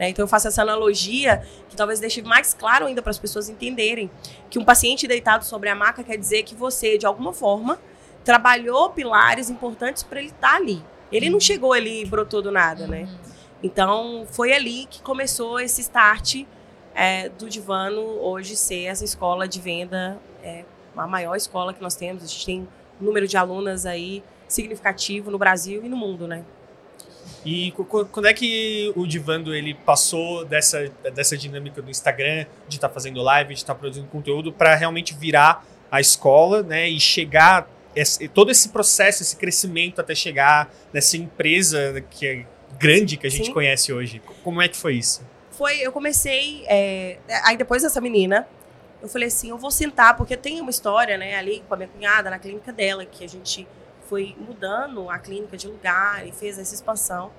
Né? 0.01 0.09
Então, 0.09 0.23
eu 0.23 0.27
faço 0.27 0.47
essa 0.47 0.63
analogia 0.63 1.43
que 1.69 1.75
talvez 1.75 1.99
deixe 1.99 2.23
mais 2.23 2.55
claro 2.55 2.87
ainda 2.87 3.03
para 3.03 3.11
as 3.11 3.19
pessoas 3.19 3.49
entenderem 3.49 4.09
que 4.49 4.57
um 4.57 4.65
paciente 4.65 5.07
deitado 5.07 5.45
sobre 5.45 5.69
a 5.69 5.75
maca 5.75 6.03
quer 6.03 6.17
dizer 6.17 6.41
que 6.41 6.55
você, 6.55 6.97
de 6.97 7.05
alguma 7.05 7.31
forma, 7.31 7.79
trabalhou 8.25 8.89
pilares 8.89 9.47
importantes 9.51 10.01
para 10.01 10.19
ele 10.19 10.29
estar 10.29 10.55
ali. 10.55 10.83
Ele 11.11 11.29
não 11.29 11.39
chegou 11.39 11.71
ali 11.71 12.01
e 12.01 12.05
brotou 12.05 12.41
do 12.41 12.51
nada, 12.51 12.87
né? 12.87 13.07
Então, 13.61 14.25
foi 14.31 14.51
ali 14.53 14.87
que 14.89 15.03
começou 15.03 15.59
esse 15.59 15.81
start 15.81 16.45
é, 16.95 17.29
do 17.29 17.47
Divano 17.47 18.01
hoje 18.01 18.55
ser 18.55 18.85
essa 18.85 19.05
escola 19.05 19.47
de 19.47 19.61
venda, 19.61 20.19
é, 20.41 20.65
a 20.97 21.05
maior 21.05 21.35
escola 21.35 21.75
que 21.75 21.81
nós 21.81 21.93
temos. 21.93 22.23
A 22.23 22.25
gente 22.25 22.43
tem 22.43 22.67
um 22.99 23.05
número 23.05 23.27
de 23.27 23.37
alunas 23.37 23.85
aí 23.85 24.23
significativo 24.47 25.29
no 25.29 25.37
Brasil 25.37 25.85
e 25.85 25.87
no 25.87 25.95
mundo, 25.95 26.27
né? 26.27 26.43
E 27.45 27.71
quando 27.71 28.27
é 28.27 28.33
que 28.33 28.91
o 28.95 29.07
Divando 29.07 29.53
ele 29.53 29.73
passou 29.73 30.45
dessa, 30.45 30.91
dessa 31.13 31.35
dinâmica 31.35 31.81
do 31.81 31.89
Instagram, 31.89 32.45
de 32.67 32.75
estar 32.77 32.89
fazendo 32.89 33.21
live, 33.21 33.53
de 33.53 33.59
estar 33.59 33.73
produzindo 33.75 34.07
conteúdo, 34.07 34.53
para 34.53 34.75
realmente 34.75 35.15
virar 35.15 35.65
a 35.89 35.99
escola, 35.99 36.61
né? 36.61 36.87
E 36.87 36.99
chegar 36.99 37.67
esse- 37.95 38.27
todo 38.27 38.51
esse 38.51 38.69
processo, 38.69 39.23
esse 39.23 39.35
crescimento 39.35 39.99
até 39.99 40.13
chegar 40.15 40.71
nessa 40.93 41.17
empresa 41.17 42.03
que 42.11 42.27
é 42.27 42.45
grande 42.79 43.17
que 43.17 43.27
a 43.27 43.29
gente 43.29 43.47
Sim. 43.47 43.53
conhece 43.53 43.91
hoje. 43.91 44.21
Como 44.43 44.61
é 44.61 44.67
que 44.67 44.77
foi 44.77 44.95
isso? 44.95 45.21
Foi, 45.51 45.77
eu 45.79 45.91
comecei, 45.91 46.63
é, 46.67 47.17
aí 47.43 47.57
depois 47.57 47.81
dessa 47.83 47.99
menina, 47.99 48.47
eu 49.01 49.09
falei 49.09 49.27
assim, 49.27 49.49
eu 49.49 49.57
vou 49.57 49.69
sentar, 49.71 50.15
porque 50.15 50.37
tem 50.37 50.61
uma 50.61 50.69
história, 50.69 51.17
né, 51.17 51.35
ali 51.35 51.63
com 51.67 51.73
a 51.73 51.77
minha 51.77 51.89
cunhada, 51.89 52.29
na 52.29 52.39
clínica 52.39 52.71
dela, 52.71 53.03
que 53.05 53.23
a 53.25 53.27
gente 53.27 53.67
foi 54.11 54.35
mudando 54.37 55.09
a 55.09 55.17
clínica 55.17 55.55
de 55.55 55.69
lugar 55.69 56.27
e 56.27 56.33
fez 56.33 56.59
essa 56.59 56.75
expansão. 56.75 57.31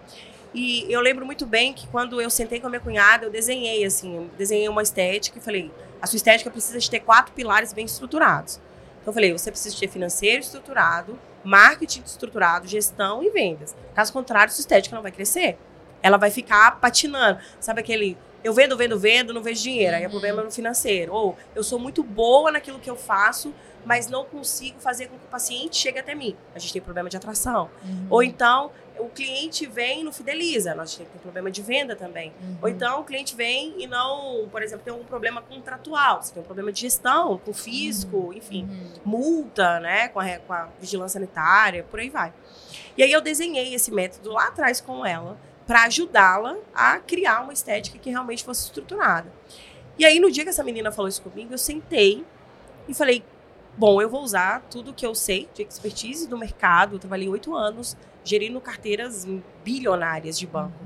E 0.54 0.90
eu 0.90 1.02
lembro 1.02 1.26
muito 1.26 1.44
bem 1.44 1.74
que 1.74 1.86
quando 1.88 2.18
eu 2.18 2.30
sentei 2.30 2.60
com 2.60 2.66
a 2.66 2.70
minha 2.70 2.80
cunhada, 2.80 3.26
eu 3.26 3.30
desenhei, 3.30 3.84
assim, 3.84 4.16
eu 4.16 4.30
desenhei 4.38 4.66
uma 4.70 4.82
estética 4.82 5.38
e 5.38 5.42
falei, 5.42 5.70
a 6.00 6.06
sua 6.06 6.16
estética 6.16 6.50
precisa 6.50 6.78
de 6.78 6.90
ter 6.90 7.00
quatro 7.00 7.34
pilares 7.34 7.74
bem 7.74 7.84
estruturados. 7.84 8.54
Então 9.02 9.10
eu 9.10 9.12
falei, 9.12 9.32
você 9.32 9.50
precisa 9.50 9.78
ter 9.78 9.86
financeiro 9.86 10.40
estruturado, 10.40 11.18
marketing 11.44 12.02
estruturado, 12.06 12.66
gestão 12.66 13.22
e 13.22 13.28
vendas. 13.28 13.76
Caso 13.94 14.10
contrário, 14.10 14.50
sua 14.50 14.62
estética 14.62 14.96
não 14.96 15.02
vai 15.02 15.12
crescer. 15.12 15.58
Ela 16.02 16.16
vai 16.16 16.30
ficar 16.30 16.80
patinando. 16.80 17.38
Sabe 17.60 17.80
aquele, 17.80 18.16
eu 18.44 18.52
vendo, 18.52 18.76
vendo, 18.76 18.98
vendo, 18.98 19.32
não 19.32 19.42
vejo 19.42 19.62
dinheiro. 19.62 19.96
Aí 19.96 20.04
é 20.04 20.08
problema 20.08 20.42
no 20.42 20.50
financeiro. 20.50 21.12
Ou 21.12 21.36
eu 21.54 21.62
sou 21.62 21.78
muito 21.78 22.02
boa 22.02 22.50
naquilo 22.50 22.78
que 22.78 22.90
eu 22.90 22.96
faço, 22.96 23.54
mas 23.84 24.08
não 24.08 24.24
consigo 24.24 24.80
fazer 24.80 25.06
com 25.08 25.18
que 25.18 25.24
o 25.24 25.28
paciente 25.28 25.76
chegue 25.76 25.98
até 25.98 26.14
mim. 26.14 26.36
A 26.54 26.58
gente 26.58 26.72
tem 26.72 26.82
problema 26.82 27.08
de 27.08 27.16
atração. 27.16 27.68
Ou 28.08 28.22
então, 28.22 28.70
o 28.98 29.08
cliente 29.08 29.66
vem 29.66 30.00
e 30.00 30.04
não 30.04 30.12
fideliza. 30.12 30.74
Nós 30.74 30.94
temos 30.96 31.12
problema 31.20 31.50
de 31.50 31.62
venda 31.62 31.96
também. 31.96 32.32
Uhum. 32.40 32.56
Ou 32.62 32.68
então 32.68 33.00
o 33.00 33.04
cliente 33.04 33.34
vem 33.34 33.74
e 33.78 33.86
não, 33.86 34.48
por 34.50 34.62
exemplo, 34.62 34.84
tem 34.84 34.92
um 34.94 35.04
problema 35.04 35.42
contratual, 35.42 36.22
você 36.22 36.32
tem 36.32 36.42
um 36.42 36.46
problema 36.46 36.70
de 36.72 36.80
gestão, 36.80 37.38
com 37.38 37.52
fisco, 37.52 38.32
enfim, 38.34 38.64
Uhum. 38.64 38.90
multa, 39.04 39.80
né, 39.80 40.08
com 40.08 40.20
a, 40.20 40.38
com 40.38 40.52
a 40.52 40.68
vigilância 40.80 41.18
sanitária, 41.18 41.84
por 41.90 41.98
aí 42.00 42.10
vai. 42.10 42.32
E 42.96 43.02
aí 43.02 43.10
eu 43.10 43.20
desenhei 43.20 43.74
esse 43.74 43.90
método 43.90 44.30
lá 44.30 44.48
atrás 44.48 44.80
com 44.80 45.04
ela 45.04 45.36
para 45.72 45.84
ajudá-la 45.84 46.58
a 46.74 46.98
criar 46.98 47.40
uma 47.40 47.52
estética 47.54 47.98
que 47.98 48.10
realmente 48.10 48.44
fosse 48.44 48.66
estruturada. 48.66 49.32
E 49.98 50.04
aí 50.04 50.20
no 50.20 50.30
dia 50.30 50.44
que 50.44 50.50
essa 50.50 50.62
menina 50.62 50.92
falou 50.92 51.08
isso 51.08 51.22
comigo, 51.22 51.54
eu 51.54 51.56
sentei 51.56 52.26
e 52.86 52.92
falei, 52.92 53.24
bom, 53.74 54.02
eu 54.02 54.06
vou 54.06 54.22
usar 54.22 54.60
tudo 54.70 54.92
que 54.92 55.06
eu 55.06 55.14
sei 55.14 55.48
de 55.54 55.62
expertise 55.62 56.28
do 56.28 56.36
mercado. 56.36 56.96
Eu 56.96 56.98
trabalhei 56.98 57.26
oito 57.26 57.56
anos 57.56 57.96
gerindo 58.22 58.60
carteiras 58.60 59.26
bilionárias 59.64 60.38
de 60.38 60.46
banco. 60.46 60.76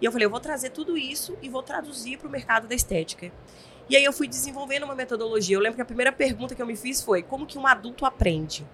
E 0.00 0.06
eu 0.06 0.10
falei, 0.10 0.24
eu 0.24 0.30
vou 0.30 0.40
trazer 0.40 0.70
tudo 0.70 0.96
isso 0.96 1.36
e 1.42 1.50
vou 1.50 1.62
traduzir 1.62 2.16
para 2.16 2.26
o 2.26 2.30
mercado 2.30 2.66
da 2.66 2.74
estética. 2.74 3.30
E 3.90 3.94
aí 3.94 4.04
eu 4.06 4.12
fui 4.12 4.26
desenvolvendo 4.26 4.84
uma 4.84 4.94
metodologia. 4.94 5.54
Eu 5.54 5.60
lembro 5.60 5.76
que 5.76 5.82
a 5.82 5.84
primeira 5.84 6.10
pergunta 6.10 6.54
que 6.54 6.62
eu 6.62 6.66
me 6.66 6.76
fiz 6.76 7.02
foi, 7.02 7.22
como 7.22 7.44
que 7.44 7.58
um 7.58 7.66
adulto 7.66 8.06
aprende? 8.06 8.66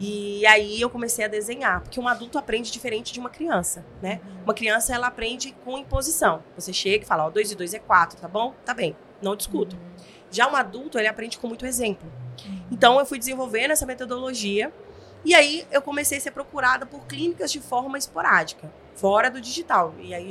E 0.00 0.44
aí 0.46 0.80
eu 0.80 0.90
comecei 0.90 1.24
a 1.24 1.28
desenhar, 1.28 1.80
porque 1.80 2.00
um 2.00 2.08
adulto 2.08 2.38
aprende 2.38 2.72
diferente 2.72 3.12
de 3.12 3.20
uma 3.20 3.30
criança, 3.30 3.84
né? 4.00 4.20
Uma 4.42 4.54
criança, 4.54 4.94
ela 4.94 5.06
aprende 5.06 5.54
com 5.64 5.78
imposição. 5.78 6.42
Você 6.56 6.72
chega 6.72 7.04
e 7.04 7.06
fala, 7.06 7.26
ó, 7.26 7.30
2 7.30 7.52
e 7.52 7.54
2 7.54 7.74
é 7.74 7.78
4, 7.78 8.20
tá 8.20 8.26
bom? 8.26 8.54
Tá 8.64 8.74
bem, 8.74 8.96
não 9.20 9.36
discuto. 9.36 9.76
Já 10.30 10.50
um 10.50 10.56
adulto, 10.56 10.98
ele 10.98 11.08
aprende 11.08 11.38
com 11.38 11.46
muito 11.46 11.66
exemplo. 11.66 12.10
Então 12.70 12.98
eu 12.98 13.06
fui 13.06 13.18
desenvolvendo 13.18 13.70
essa 13.70 13.86
metodologia 13.86 14.72
e 15.24 15.34
aí 15.34 15.66
eu 15.70 15.80
comecei 15.80 16.18
a 16.18 16.20
ser 16.20 16.32
procurada 16.32 16.84
por 16.84 17.06
clínicas 17.06 17.52
de 17.52 17.60
forma 17.60 17.96
esporádica, 17.96 18.72
fora 18.94 19.30
do 19.30 19.40
digital. 19.40 19.94
E 20.00 20.12
aí 20.14 20.30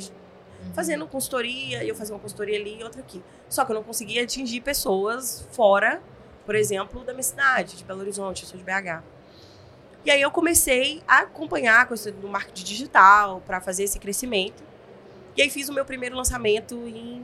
fazendo 0.73 1.07
consultoria, 1.07 1.83
eu 1.83 1.95
fazia 1.95 2.13
uma 2.13 2.21
consultoria 2.21 2.59
ali 2.59 2.79
e 2.79 2.83
outra 2.83 3.01
aqui. 3.01 3.23
Só 3.47 3.63
que 3.63 3.71
eu 3.71 3.75
não 3.75 3.83
conseguia 3.83 4.23
atingir 4.23 4.61
pessoas 4.61 5.47
fora, 5.51 6.01
por 6.45 6.55
exemplo, 6.55 7.03
da 7.03 7.13
minha 7.13 7.23
cidade, 7.23 7.77
de 7.77 7.83
Belo 7.83 8.01
Horizonte, 8.01 8.43
eu 8.43 8.49
sou 8.49 8.57
de 8.57 8.63
BH. 8.63 9.03
E 10.03 10.09
aí 10.09 10.21
eu 10.21 10.31
comecei 10.31 11.03
a 11.07 11.19
acompanhar 11.19 11.81
a 11.81 11.85
coisa 11.85 12.11
do 12.11 12.27
marketing 12.27 12.63
digital 12.63 13.41
para 13.45 13.61
fazer 13.61 13.83
esse 13.83 13.99
crescimento. 13.99 14.63
E 15.35 15.41
aí 15.41 15.49
fiz 15.49 15.69
o 15.69 15.73
meu 15.73 15.85
primeiro 15.85 16.15
lançamento 16.15 16.75
em, 16.87 17.23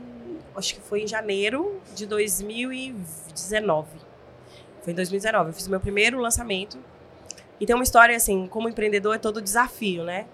acho 0.55 0.75
que 0.75 0.81
foi 0.81 1.01
em 1.01 1.07
janeiro 1.07 1.81
de 1.95 2.05
2019. 2.05 3.87
Foi 4.83 4.93
em 4.93 4.95
2019, 4.95 5.49
eu 5.49 5.53
fiz 5.53 5.65
o 5.67 5.71
meu 5.71 5.79
primeiro 5.79 6.19
lançamento. 6.19 6.77
E 7.59 7.65
tem 7.65 7.75
uma 7.75 7.83
história 7.83 8.15
assim, 8.15 8.47
como 8.47 8.69
empreendedor 8.69 9.15
é 9.15 9.17
todo 9.17 9.41
desafio, 9.41 10.03
né? 10.03 10.27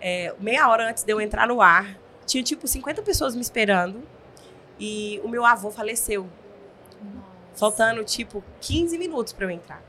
É, 0.00 0.34
meia 0.40 0.68
hora 0.68 0.90
antes 0.90 1.04
de 1.04 1.12
eu 1.12 1.20
entrar 1.20 1.46
no 1.46 1.62
ar, 1.62 1.96
tinha 2.26 2.42
tipo 2.42 2.66
50 2.66 3.00
pessoas 3.02 3.34
me 3.36 3.40
esperando 3.40 4.02
e 4.78 5.20
o 5.24 5.28
meu 5.28 5.44
avô 5.44 5.70
faleceu, 5.70 6.28
faltando 7.54 8.04
tipo 8.04 8.42
15 8.60 8.98
minutos 8.98 9.32
para 9.32 9.46
eu 9.46 9.50
entrar. 9.50 9.82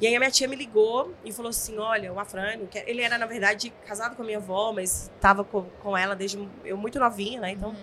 E 0.00 0.06
aí 0.06 0.16
a 0.16 0.18
minha 0.18 0.30
tia 0.30 0.48
me 0.48 0.56
ligou 0.56 1.14
e 1.24 1.32
falou 1.32 1.50
assim: 1.50 1.78
Olha, 1.78 2.12
o 2.12 2.18
Afrânio, 2.18 2.66
que 2.66 2.78
ele 2.86 3.02
era 3.02 3.18
na 3.18 3.26
verdade 3.26 3.72
casado 3.86 4.16
com 4.16 4.22
a 4.22 4.24
minha 4.24 4.38
avó, 4.38 4.72
mas 4.72 5.10
estava 5.14 5.44
com, 5.44 5.64
com 5.82 5.96
ela 5.96 6.16
desde 6.16 6.48
eu 6.64 6.76
muito 6.76 6.98
novinha, 6.98 7.40
né? 7.40 7.52
Então. 7.52 7.74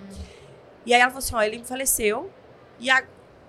E 0.86 0.94
aí 0.94 1.00
ela 1.00 1.12
falou 1.12 1.20
assim: 1.20 1.36
Ó, 1.36 1.42
ele 1.42 1.64
faleceu. 1.64 2.32
E 2.80 2.90
a, 2.90 3.04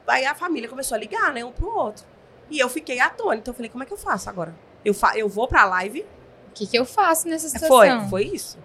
aí 0.06 0.26
a 0.26 0.34
família 0.34 0.68
começou 0.68 0.94
a 0.94 0.98
ligar, 0.98 1.32
né? 1.32 1.44
Um 1.44 1.52
pro 1.52 1.74
outro. 1.74 2.04
E 2.50 2.58
eu 2.58 2.68
fiquei 2.68 3.00
atônita. 3.00 3.50
Eu 3.50 3.54
falei: 3.54 3.70
Como 3.70 3.82
é 3.82 3.86
que 3.86 3.92
eu 3.92 3.98
faço 3.98 4.28
agora? 4.28 4.54
Eu, 4.84 4.94
fa 4.94 5.16
eu 5.16 5.28
vou 5.28 5.48
pra 5.48 5.64
live 5.64 6.06
O 6.48 6.52
que, 6.54 6.66
que 6.66 6.78
eu 6.78 6.84
faço 6.84 7.28
nessa 7.28 7.48
situação? 7.48 8.00
foi, 8.00 8.08
foi 8.08 8.24
isso. 8.24 8.58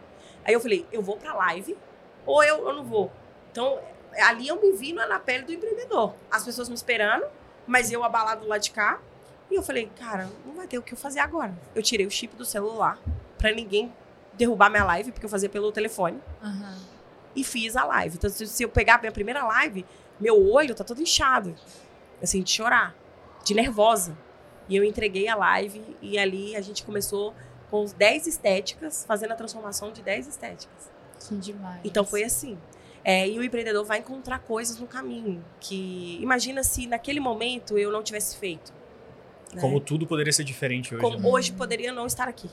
Aí 0.46 0.54
eu 0.54 0.60
falei, 0.60 0.86
eu 0.92 1.02
vou 1.02 1.18
pra 1.18 1.34
live 1.34 1.78
ou 2.26 2.44
eu, 2.44 2.68
eu 2.68 2.74
não 2.74 2.84
vou. 2.84 3.12
Então, 3.52 3.80
ali 4.18 4.48
eu 4.48 4.62
me 4.62 4.72
vi 4.74 4.94
na 4.94 5.20
pele 5.20 5.44
do 5.44 5.54
empreendedor. 5.54 6.14
As 6.30 6.44
pessoas 6.44 6.70
me 6.70 6.76
esperando, 6.76 7.26
mas 7.66 7.92
eu 7.92 8.04
abalado 8.04 8.48
lá 8.48 8.58
de 8.58 8.72
cá. 8.72 9.00
E 9.52 9.56
eu 9.56 9.64
falei, 9.64 9.90
cara, 10.00 10.30
não 10.46 10.56
vai 10.56 10.68
ter 10.68 10.78
o 10.78 10.82
que 10.82 10.94
eu 10.94 10.98
fazer 10.98 11.20
agora. 11.20 11.54
Eu 11.76 11.84
tirei 11.84 12.06
o 12.06 12.12
chip 12.12 12.36
do 12.36 12.46
celular 12.46 13.00
pra 13.38 13.52
ninguém 13.52 13.94
derrubar 14.34 14.70
minha 14.70 14.84
live, 14.84 15.12
porque 15.12 15.26
eu 15.26 15.30
fazia 15.30 15.50
pelo 15.50 15.72
telefone. 15.72 16.20
Aham. 16.42 16.80
E 17.36 17.44
fiz 17.44 17.76
a 17.76 17.84
live. 17.84 18.16
Então, 18.18 18.30
se, 18.30 18.48
se 18.48 18.64
eu 18.64 18.70
pegar 18.70 18.96
a 18.96 18.98
minha 19.00 19.12
primeira 19.12 19.44
live, 19.46 19.86
meu 20.20 20.52
olho 20.52 20.74
tá 20.74 20.84
todo 20.84 21.02
inchado. 21.02 21.56
Assim, 22.22 22.42
de 22.42 22.52
chorar. 22.52 22.96
De 23.44 23.54
nervosa. 23.54 24.18
E 24.70 24.76
eu 24.76 24.84
entreguei 24.84 25.28
a 25.28 25.36
live 25.36 25.84
e 26.02 26.18
ali 26.18 26.56
a 26.56 26.62
gente 26.62 26.84
começou 26.84 27.34
com 27.70 27.86
10 27.86 28.28
estéticas, 28.28 29.04
fazendo 29.06 29.32
a 29.32 29.36
transformação 29.36 29.92
de 29.92 30.02
10 30.02 30.28
estéticas. 30.28 30.92
Que 31.28 31.36
demais. 31.36 31.82
Então 31.84 32.06
foi 32.06 32.24
assim. 32.24 32.58
É, 33.04 33.28
e 33.28 33.38
o 33.38 33.44
empreendedor 33.44 33.84
vai 33.84 34.00
encontrar 34.00 34.40
coisas 34.40 34.80
no 34.80 34.88
caminho 34.88 35.44
que 35.60 36.18
imagina 36.22 36.64
se 36.64 36.88
naquele 36.88 37.20
momento 37.20 37.78
eu 37.78 37.92
não 37.92 38.02
tivesse 38.02 38.38
feito. 38.38 38.72
Né? 39.56 39.62
Como 39.62 39.80
tudo 39.80 40.06
poderia 40.06 40.34
ser 40.34 40.44
diferente 40.44 40.94
hoje. 40.94 41.02
Como 41.02 41.20
né? 41.20 41.30
hoje 41.30 41.52
poderia 41.52 41.92
não 41.92 42.06
estar 42.06 42.28
aqui. 42.28 42.50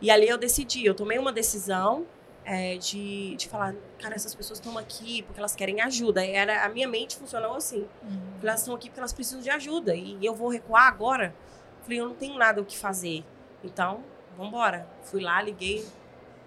E 0.00 0.10
ali 0.10 0.28
eu 0.28 0.36
decidi, 0.36 0.84
eu 0.84 0.94
tomei 0.94 1.18
uma 1.18 1.32
decisão 1.32 2.06
é, 2.44 2.76
de, 2.76 3.36
de 3.36 3.48
falar, 3.48 3.74
cara, 3.98 4.14
essas 4.14 4.34
pessoas 4.34 4.58
estão 4.58 4.76
aqui 4.76 5.22
porque 5.22 5.38
elas 5.38 5.54
querem 5.54 5.80
ajuda. 5.80 6.24
E 6.24 6.32
Era, 6.32 6.64
a 6.64 6.68
minha 6.68 6.88
mente 6.88 7.16
funcionou 7.16 7.54
assim. 7.54 7.86
Uhum. 8.02 8.20
Falei, 8.36 8.48
elas 8.48 8.60
estão 8.60 8.74
aqui 8.74 8.88
porque 8.88 9.00
elas 9.00 9.12
precisam 9.12 9.40
de 9.40 9.50
ajuda. 9.50 9.94
E 9.94 10.18
eu 10.24 10.34
vou 10.34 10.48
recuar 10.48 10.88
agora. 10.88 11.34
Falei, 11.82 12.00
eu 12.00 12.08
não 12.08 12.14
tenho 12.14 12.36
nada 12.36 12.60
o 12.60 12.64
que 12.64 12.76
fazer. 12.76 13.24
Então, 13.62 14.02
vamos 14.36 14.48
embora. 14.48 14.88
Fui 15.02 15.22
lá, 15.22 15.40
liguei 15.40 15.84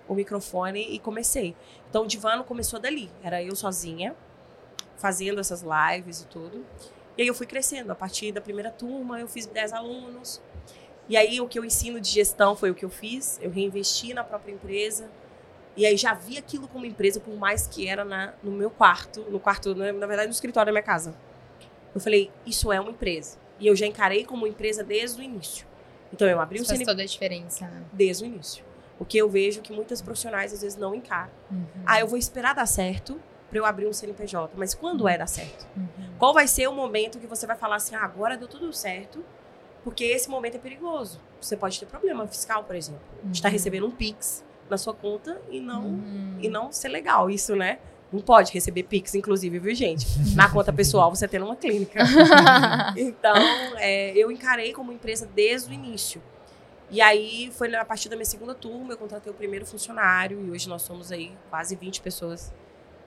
o 0.08 0.14
microfone 0.14 0.82
e 0.82 1.00
comecei. 1.00 1.56
Então, 1.90 2.04
o 2.04 2.08
Divano 2.08 2.44
começou 2.44 2.80
dali. 2.80 3.10
Era 3.24 3.42
eu 3.42 3.56
sozinha, 3.56 4.16
fazendo 4.98 5.40
essas 5.40 5.64
lives 5.64 6.22
e 6.22 6.28
tudo. 6.28 6.66
E 7.18 7.22
aí 7.22 7.28
eu 7.28 7.34
fui 7.34 7.46
crescendo. 7.46 7.92
A 7.92 7.96
partir 7.96 8.32
da 8.32 8.42
primeira 8.42 8.72
turma, 8.72 9.20
eu 9.20 9.28
fiz 9.28 9.46
10 9.46 9.74
alunos. 9.74 10.42
E 11.08 11.16
aí, 11.16 11.40
o 11.40 11.48
que 11.48 11.58
eu 11.58 11.64
ensino 11.64 12.00
de 12.02 12.10
gestão 12.10 12.56
foi 12.56 12.72
o 12.72 12.76
que 12.76 12.84
eu 12.84 12.90
fiz. 12.90 13.40
Eu 13.42 13.52
reinvesti 13.52 14.14
na 14.14 14.24
própria 14.24 14.52
empresa. 14.52 15.10
E 15.78 15.86
aí, 15.86 15.96
já 15.98 16.14
vi 16.14 16.38
aquilo 16.38 16.68
como 16.68 16.86
empresa, 16.86 17.20
por 17.20 17.36
mais 17.36 17.68
que 17.68 17.88
era 17.88 18.04
na, 18.04 18.34
no 18.42 18.52
meu 18.52 18.70
quarto, 18.70 19.22
no 19.30 19.40
quarto, 19.40 19.76
na 19.76 19.92
na 19.92 20.08
verdade, 20.08 20.28
no 20.28 20.34
escritório 20.34 20.68
da 20.68 20.72
minha 20.72 20.84
casa. 20.84 21.16
Eu 21.94 22.02
falei, 22.02 22.32
isso 22.46 22.72
é 22.72 22.80
uma 22.80 22.92
empresa. 22.92 23.38
E 23.60 23.68
eu 23.68 23.76
já 23.76 23.86
encarei 23.86 24.26
como 24.26 24.48
empresa 24.48 24.84
desde 24.84 25.22
o 25.22 25.24
início. 25.24 25.66
Então, 26.12 26.28
eu 26.28 26.40
abri 26.40 26.60
o 26.60 26.66
faz 26.66 26.70
CNPJ 26.70 26.92
toda 26.92 27.04
a 27.04 27.06
diferença, 27.06 27.68
né? 27.68 27.84
desde 27.94 28.24
o 28.24 28.28
início. 28.28 28.66
O 28.98 29.06
que 29.06 29.18
eu 29.18 29.30
vejo 29.30 29.62
que 29.62 29.74
muitas 29.74 30.02
profissionais, 30.02 30.54
às 30.54 30.62
vezes, 30.62 30.78
não 30.78 30.96
encaram. 30.96 31.32
Uhum. 31.52 31.66
Ah, 31.86 32.00
eu 32.00 32.08
vou 32.08 32.18
esperar 32.18 32.56
dar 32.56 32.66
certo 32.66 33.20
para 33.56 33.60
eu 33.62 33.66
abrir 33.66 33.88
um 33.88 33.94
CNPJ. 33.94 34.52
Mas 34.58 34.74
quando 34.74 35.08
é 35.08 35.18
dar 35.18 35.28
certo? 35.28 35.66
Uhum. 35.78 35.88
Qual 36.20 36.34
vai 36.34 36.46
ser 36.46 36.68
o 36.68 36.74
momento 36.74 37.20
que 37.20 37.26
você 37.28 37.48
vai 37.48 37.56
falar 37.56 37.78
assim, 37.78 37.96
ah, 37.96 38.04
agora 38.04 38.36
deu 38.38 38.50
tudo 38.50 38.72
certo, 38.74 39.24
porque 39.82 40.04
esse 40.04 40.30
momento 40.30 40.56
é 40.56 40.60
perigoso. 40.60 41.22
Você 41.40 41.56
pode 41.56 41.80
ter 41.80 41.86
problema 41.86 42.28
fiscal, 42.28 42.66
por 42.66 42.76
exemplo. 42.76 43.00
Estar 43.32 43.48
Uhum. 43.48 43.54
recebendo 43.54 43.88
um 43.88 43.92
Pix 43.92 44.44
na 44.70 44.78
sua 44.78 44.94
conta 44.94 45.40
e 45.50 45.62
não, 45.62 45.84
Uhum. 45.86 46.38
e 46.42 46.50
não 46.50 46.70
ser 46.72 46.90
legal 46.90 47.30
isso, 47.30 47.56
né? 47.56 47.80
Não 48.12 48.20
pode 48.20 48.52
receber 48.52 48.84
Pix, 48.84 49.16
inclusive, 49.16 49.58
viu, 49.58 49.74
gente? 49.74 50.06
Na 50.36 50.50
conta 50.50 50.74
pessoal, 50.74 51.14
você 51.14 51.26
tendo 51.28 51.46
uma 51.46 51.56
clínica. 51.56 52.00
Então, 52.98 53.36
é, 53.78 54.12
eu 54.18 54.30
encarei 54.32 54.74
como 54.74 54.92
empresa 54.92 55.28
desde 55.34 55.70
o 55.72 55.74
início. 55.74 56.22
E 56.92 57.00
aí, 57.02 57.52
foi 57.54 57.74
a 57.74 57.86
partir 57.86 58.10
da 58.10 58.16
minha 58.18 58.26
segunda 58.26 58.54
turma, 58.54 58.92
eu 58.94 58.98
contratei 58.98 59.32
o 59.32 59.36
primeiro 59.36 59.66
funcionário 59.66 60.46
e 60.46 60.52
hoje 60.52 60.68
nós 60.68 60.82
somos 60.82 61.12
aí 61.12 61.32
quase 61.50 61.76
20 61.76 62.02
pessoas 62.02 62.54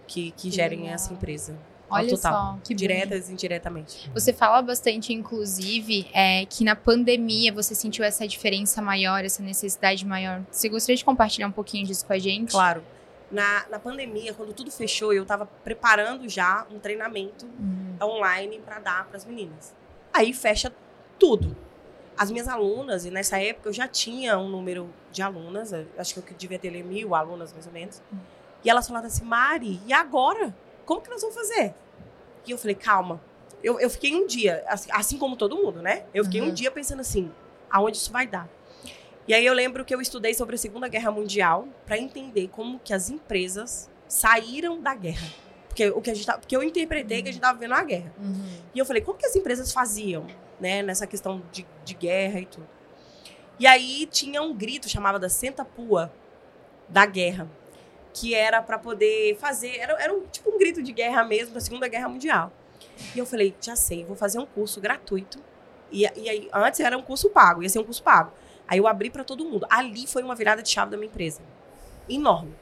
que, 0.09 0.33
que 0.33 0.51
gerem 0.51 0.81
legal. 0.81 0.95
essa 0.95 1.13
empresa. 1.13 1.57
Olha 1.91 2.09
total. 2.11 2.59
só. 2.63 2.75
Diretas 2.75 3.29
e 3.29 3.33
indiretamente. 3.33 4.11
Você 4.13 4.33
fala 4.33 4.61
bastante, 4.61 5.13
inclusive, 5.13 6.07
é, 6.13 6.45
que 6.45 6.63
na 6.65 6.77
pandemia 6.77 7.53
você 7.53 7.75
sentiu 7.75 8.05
essa 8.05 8.27
diferença 8.29 8.83
maior, 8.83 9.25
essa 9.25 9.43
necessidade 9.43 10.05
maior. 10.05 10.43
Você 10.51 10.69
gostaria 10.69 10.97
de 10.97 11.05
compartilhar 11.05 11.47
um 11.47 11.53
pouquinho 11.53 11.87
disso 11.87 12.05
com 12.05 12.13
a 12.13 12.19
gente? 12.19 12.51
Claro. 12.51 12.83
Na, 13.31 13.67
na 13.71 13.79
pandemia, 13.79 14.35
quando 14.35 14.53
tudo 14.53 14.71
fechou, 14.71 15.13
eu 15.13 15.23
estava 15.23 15.47
preparando 15.47 16.29
já 16.29 16.67
um 16.71 16.79
treinamento 16.79 17.47
Uhum. 17.47 17.97
online 18.03 18.59
para 18.65 18.79
dar 18.81 19.07
para 19.07 19.17
as 19.17 19.25
meninas. 19.25 19.75
Aí 20.13 20.33
fecha 20.33 20.73
tudo. 21.19 21.57
As 22.17 22.31
minhas 22.31 22.49
alunas, 22.49 23.05
e 23.05 23.11
nessa 23.11 23.39
época 23.41 23.69
eu 23.69 23.73
já 23.73 23.87
tinha 23.87 24.37
um 24.39 24.49
número 24.49 24.91
de 25.13 25.23
alunas, 25.23 25.73
acho 25.97 26.21
que 26.21 26.33
eu 26.33 26.37
devia 26.37 26.59
ter 26.59 26.71
mil 26.83 27.15
alunas 27.15 27.53
mais 27.53 27.67
ou 27.67 27.73
menos. 27.73 28.03
E 28.65 28.71
elas 28.71 28.87
falaram 28.87 29.07
assim: 29.07 29.25
Mari, 29.25 29.81
e 29.87 29.93
agora? 29.93 30.55
Como 30.85 31.01
que 31.01 31.11
nós 31.11 31.21
vamos 31.21 31.37
fazer? 31.37 31.75
E 32.47 32.51
eu 32.51 32.59
falei: 32.59 32.75
calma. 32.75 33.21
Eu, 33.63 33.81
eu 33.81 33.91
fiquei 33.91 34.15
um 34.15 34.25
dia, 34.27 34.63
assim, 34.69 34.89
assim 34.93 35.19
como 35.19 35.37
todo 35.37 35.57
mundo, 35.57 35.83
né? 35.83 36.05
Eu 36.15 36.25
fiquei 36.25 36.41
um 36.41 36.47
Uhum. 36.47 36.55
dia 36.55 36.71
pensando 36.71 37.01
assim: 37.01 37.31
aonde 37.71 37.97
isso 37.97 38.13
vai 38.13 38.27
dar? 38.27 38.49
E 39.27 39.35
aí 39.35 39.45
eu 39.45 39.53
lembro 39.53 39.85
que 39.85 39.95
eu 39.95 40.01
estudei 40.01 40.33
sobre 40.33 40.55
a 40.55 40.59
Segunda 40.59 40.89
Guerra 40.89 41.11
Mundial 41.11 41.69
para 41.85 41.99
entender 41.99 42.49
como 42.49 42.79
que 42.79 42.95
as 42.95 43.11
empresas 43.11 43.91
saíram 44.09 44.81
da 44.81 44.95
guerra. 44.95 45.27
Porque, 45.69 45.91
o 45.91 46.01
que 46.01 46.11
a 46.11 46.15
gente 46.15 46.25
tá, 46.27 46.39
porque 46.39 46.57
eu 46.57 46.63
interpretei 46.63 47.19
que 47.23 47.29
a 47.29 47.33
gente 47.33 47.41
estava 47.41 47.59
vendo 47.59 47.75
a 47.75 47.83
guerra. 47.85 48.13
Uhum. 48.19 48.59
E 48.75 48.79
eu 48.79 48.87
falei, 48.87 49.03
como 49.03 49.19
que 49.19 49.27
as 49.27 49.37
empresas 49.37 49.71
faziam, 49.73 50.27
né, 50.59 50.83
nessa 50.83 51.07
questão 51.07 51.43
de, 51.53 51.67
de 51.85 51.95
guerra 51.95 52.41
e 52.41 52.47
tudo? 52.47 52.67
E 53.59 53.67
aí 53.67 54.07
tinha 54.07 54.41
um 54.43 54.55
grito, 54.55 54.89
chamava 54.89 55.19
da 55.19 55.29
Senta 55.29 55.65
Pua, 55.65 56.11
da 56.89 57.05
guerra, 57.05 57.47
que 58.19 58.35
era 58.35 58.61
para 58.61 58.79
poder 58.79 59.37
fazer, 59.37 59.77
era, 59.77 59.93
era 60.03 60.13
um, 60.13 60.27
tipo 60.27 60.51
um 60.51 60.59
grito 60.59 60.83
de 60.83 60.93
guerra 60.93 61.25
mesmo, 61.25 61.55
da 61.55 61.61
Segunda 61.61 61.87
Guerra 61.87 62.09
Mundial. 62.09 62.53
E 63.15 63.19
eu 63.19 63.25
falei, 63.25 63.55
já 63.61 63.77
sei, 63.77 64.05
vou 64.05 64.17
fazer 64.17 64.39
um 64.39 64.47
curso 64.47 64.81
gratuito. 64.81 65.39
E, 65.91 66.03
e 66.03 66.29
aí, 66.29 66.49
antes 66.53 66.81
era 66.81 66.99
um 66.99 67.03
curso 67.03 67.31
pago, 67.31 67.63
ia 67.63 67.69
ser 67.69 67.79
um 67.79 67.85
curso 67.85 68.03
pago. 68.03 68.33
Aí 68.67 68.79
eu 68.79 68.87
abri 68.87 69.09
para 69.09 69.25
todo 69.25 69.45
mundo. 69.45 69.67
Ali 69.71 70.07
foi 70.07 70.23
uma 70.23 70.35
virada 70.35 70.63
de 70.63 70.69
chave 70.69 70.91
da 70.91 70.97
minha 70.97 71.09
empresa. 71.09 71.41
Enorme. 72.09 72.55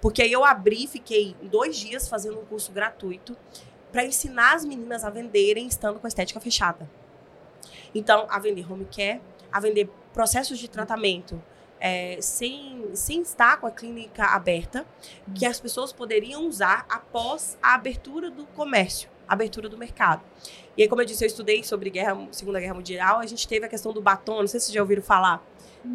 Porque 0.00 0.22
aí 0.22 0.32
eu 0.32 0.44
abri, 0.44 0.86
fiquei 0.86 1.36
dois 1.42 1.76
dias 1.76 2.08
fazendo 2.08 2.40
um 2.40 2.44
curso 2.44 2.72
gratuito 2.72 3.36
para 3.92 4.04
ensinar 4.04 4.54
as 4.54 4.64
meninas 4.64 5.04
a 5.04 5.10
venderem 5.10 5.66
estando 5.66 5.98
com 6.00 6.06
a 6.06 6.08
estética 6.08 6.40
fechada. 6.40 6.88
Então, 7.94 8.26
a 8.28 8.38
vender 8.38 8.70
home 8.70 8.86
care, 8.86 9.20
a 9.52 9.60
vender 9.60 9.88
processos 10.12 10.58
de 10.58 10.68
tratamento 10.68 11.42
é, 11.80 12.18
sem, 12.20 12.94
sem 12.94 13.22
estar 13.22 13.58
com 13.58 13.66
a 13.66 13.70
clínica 13.70 14.24
aberta, 14.26 14.86
que 15.34 15.46
as 15.46 15.58
pessoas 15.58 15.92
poderiam 15.92 16.46
usar 16.46 16.84
após 16.88 17.58
a 17.62 17.74
abertura 17.74 18.30
do 18.30 18.46
comércio, 18.46 19.08
abertura 19.26 19.68
do 19.68 19.78
mercado. 19.78 20.22
E 20.76 20.82
aí, 20.82 20.88
como 20.88 21.00
eu 21.00 21.06
disse, 21.06 21.24
eu 21.24 21.26
estudei 21.26 21.64
sobre 21.64 21.90
guerra, 21.90 22.28
Segunda 22.30 22.60
Guerra 22.60 22.74
Mundial, 22.74 23.18
a 23.18 23.26
gente 23.26 23.48
teve 23.48 23.66
a 23.66 23.68
questão 23.68 23.92
do 23.92 24.00
batom, 24.00 24.40
não 24.40 24.46
sei 24.46 24.60
se 24.60 24.66
vocês 24.66 24.74
já 24.74 24.80
ouviram 24.80 25.02
falar, 25.02 25.44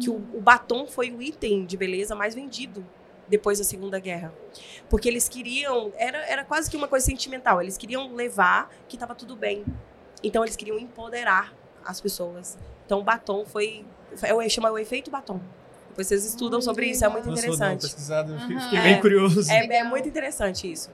que 0.00 0.10
o, 0.10 0.16
o 0.34 0.40
batom 0.40 0.86
foi 0.86 1.10
o 1.12 1.22
item 1.22 1.64
de 1.64 1.76
beleza 1.76 2.14
mais 2.14 2.34
vendido 2.34 2.84
depois 3.28 3.58
da 3.58 3.64
Segunda 3.64 3.98
Guerra. 3.98 4.34
Porque 4.88 5.08
eles 5.08 5.28
queriam, 5.28 5.92
era, 5.96 6.18
era 6.26 6.44
quase 6.44 6.70
que 6.70 6.76
uma 6.76 6.88
coisa 6.88 7.06
sentimental, 7.06 7.62
eles 7.62 7.76
queriam 7.76 8.12
levar 8.14 8.70
que 8.88 8.96
estava 8.96 9.14
tudo 9.14 9.36
bem. 9.36 9.64
Então 10.22 10.42
eles 10.42 10.56
queriam 10.56 10.78
empoderar 10.78 11.54
as 11.84 12.00
pessoas. 12.00 12.58
Então 12.84 13.00
o 13.00 13.04
batom 13.04 13.44
foi, 13.44 13.84
foi 14.16 14.48
chama 14.48 14.70
o 14.70 14.78
efeito 14.78 15.10
batom. 15.10 15.40
Vocês 15.96 16.26
estudam 16.26 16.60
sobre 16.60 16.86
isso, 16.86 17.04
é 17.04 17.08
muito 17.08 17.30
interessante. 17.30 17.82
pesquisado, 17.82 18.32
uhum. 18.32 18.60
fiquei 18.60 18.80
bem 18.80 19.00
curioso. 19.00 19.50
É, 19.50 19.78
é, 19.78 19.84
muito 19.84 20.06
interessante 20.06 20.70
isso. 20.70 20.90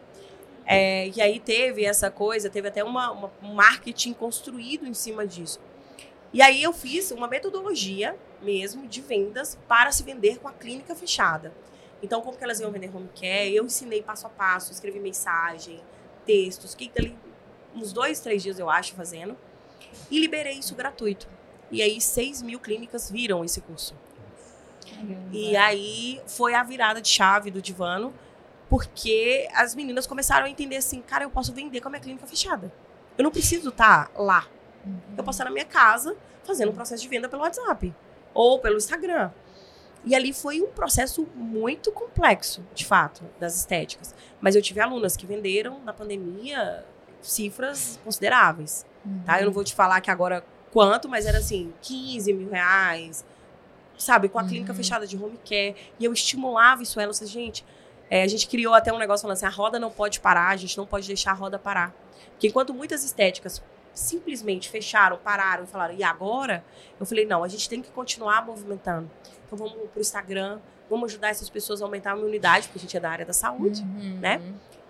É, 0.65 1.09
e 1.09 1.21
aí 1.21 1.41
teve 1.41 1.85
essa 1.85 2.11
coisa, 2.11 2.49
teve 2.49 2.69
até 2.69 2.85
uma, 2.85 3.11
uma, 3.11 3.33
um 3.43 3.55
marketing 3.55 4.13
construído 4.13 4.87
em 4.87 4.95
cima 4.95 5.27
disso. 5.27 5.61
E 6.33 6.41
aí 6.41 6.63
eu 6.63 6.73
fiz 6.73 7.11
uma 7.11 7.27
metodologia 7.27 8.17
mesmo 8.41 8.87
de 8.87 9.01
vendas 9.01 9.59
para 9.69 9.91
se 9.91 10.03
vender 10.03 10.39
com 10.39 10.49
a 10.49 10.53
clínica 10.53 10.95
fechada. 10.95 11.53
Então, 12.03 12.21
como 12.21 12.37
que 12.37 12.43
elas 12.43 12.61
iam 12.61 12.71
vender 12.71 12.95
home 12.95 13.09
care? 13.15 13.55
Eu 13.55 13.65
ensinei 13.65 14.03
passo 14.03 14.27
a 14.27 14.31
passo, 14.31 14.73
escrevi 14.73 14.99
mensagem, 14.99 15.81
textos, 16.25 16.75
fiquei 16.75 16.91
ali 16.97 17.17
uns 17.75 17.93
dois, 17.93 18.21
três 18.21 18.43
dias, 18.43 18.59
eu 18.59 18.71
acho, 18.71 18.95
fazendo. 18.95 19.37
E 20.11 20.19
liberei 20.19 20.55
isso 20.55 20.75
gratuito. 20.75 21.29
E 21.71 21.81
aí, 21.81 22.01
6 22.01 22.43
mil 22.43 22.61
clínicas 22.61 23.11
viram 23.11 23.45
esse 23.45 23.61
curso. 23.61 23.95
E 25.31 25.57
aí 25.57 26.21
foi 26.27 26.55
a 26.55 26.63
virada 26.63 27.01
de 27.01 27.09
chave 27.09 27.51
do 27.51 27.61
divano, 27.61 28.13
porque 28.69 29.49
as 29.55 29.75
meninas 29.75 30.07
começaram 30.07 30.47
a 30.47 30.51
entender 30.51 30.77
assim, 30.77 31.01
cara, 31.03 31.25
eu 31.25 31.31
posso 31.31 31.53
vender 31.53 31.81
com 31.81 31.89
a 31.89 31.91
minha 31.91 32.01
clínica 32.01 32.27
fechada. 32.27 32.73
Eu 33.17 33.25
não 33.25 33.31
preciso 33.31 33.69
estar 33.69 34.11
lá. 34.17 34.47
Uhum. 34.85 34.99
Eu 35.17 35.25
posso 35.25 35.37
estar 35.37 35.45
na 35.45 35.51
minha 35.51 35.65
casa 35.65 36.17
fazendo 36.45 36.71
um 36.71 36.75
processo 36.75 37.03
de 37.03 37.09
venda 37.09 37.29
pelo 37.29 37.43
WhatsApp 37.43 37.95
ou 38.35 38.59
pelo 38.59 38.77
Instagram. 38.77 39.31
E 40.05 40.15
ali 40.15 40.33
foi 40.33 40.61
um 40.61 40.69
processo 40.69 41.29
muito 41.35 41.93
complexo, 41.93 42.65
de 42.75 42.85
fato, 42.85 43.23
das 43.39 43.57
estéticas. 43.57 44.15
Mas 44.41 44.57
eu 44.57 44.63
tive 44.63 44.81
alunas 44.81 45.17
que 45.17 45.27
venderam 45.27 45.79
na 45.85 45.93
pandemia 45.93 46.85
cifras 47.21 48.01
consideráveis. 48.03 48.85
Uhum. 49.05 49.23
Tá? 49.25 49.41
Eu 49.41 49.47
não 49.47 49.53
vou 49.53 49.63
te 49.63 49.75
falar 49.75 50.01
que 50.01 50.11
agora 50.11 50.45
quanto, 50.73 51.09
mas 51.09 51.27
era 51.27 51.39
assim, 51.39 51.73
15 51.83 52.33
mil 52.33 52.51
reais, 52.51 53.25
sabe? 54.03 54.29
Com 54.29 54.39
a 54.39 54.43
uhum. 54.43 54.49
clínica 54.49 54.75
fechada 54.75 55.07
de 55.07 55.17
home 55.17 55.39
care. 55.45 55.77
E 55.99 56.05
eu 56.05 56.13
estimulava 56.13 56.83
isso 56.83 56.99
ela. 57.01 57.13
gente, 57.13 57.65
é, 58.11 58.23
a 58.23 58.27
gente 58.27 58.47
criou 58.49 58.75
até 58.75 58.93
um 58.93 58.99
negócio 58.99 59.23
falando 59.23 59.37
assim, 59.37 59.47
a 59.47 59.51
roda 59.51 59.79
não 59.79 59.91
pode 59.91 60.21
parar, 60.21 60.49
a 60.49 60.57
gente 60.57 60.77
não 60.77 60.87
pode 60.87 61.07
deixar 61.07 61.31
a 61.31 61.35
roda 61.35 61.59
parar. 61.59 61.95
Porque 62.33 62.49
enquanto 62.49 62.75
muitas 62.75 63.05
estéticas 63.05 63.63
simplesmente 63.95 64.69
fecharam, 64.69 65.19
pararam 65.19 65.65
e 65.65 65.67
falaram, 65.67 65.95
e 65.95 66.03
agora? 66.03 66.65
Eu 66.99 67.07
falei, 67.07 67.27
não, 67.27 67.45
a 67.45 67.49
gente 67.49 67.69
tem 67.69 67.81
que 67.81 67.91
continuar 67.91 68.45
movimentando. 68.45 69.11
Então 69.47 69.57
vamos 69.57 69.75
para 69.75 69.99
o 69.99 70.01
Instagram, 70.01 70.59
vamos 70.89 71.11
ajudar 71.11 71.29
essas 71.29 71.49
pessoas 71.49 71.81
a 71.81 71.85
aumentar 71.85 72.15
a 72.15 72.17
imunidade, 72.17 72.67
porque 72.69 72.79
a 72.79 72.83
gente 72.83 72.97
é 72.97 73.01
da 73.01 73.11
área 73.11 73.27
da 73.27 73.33
saúde, 73.33 73.83
uhum. 73.83 74.19
né? 74.19 74.41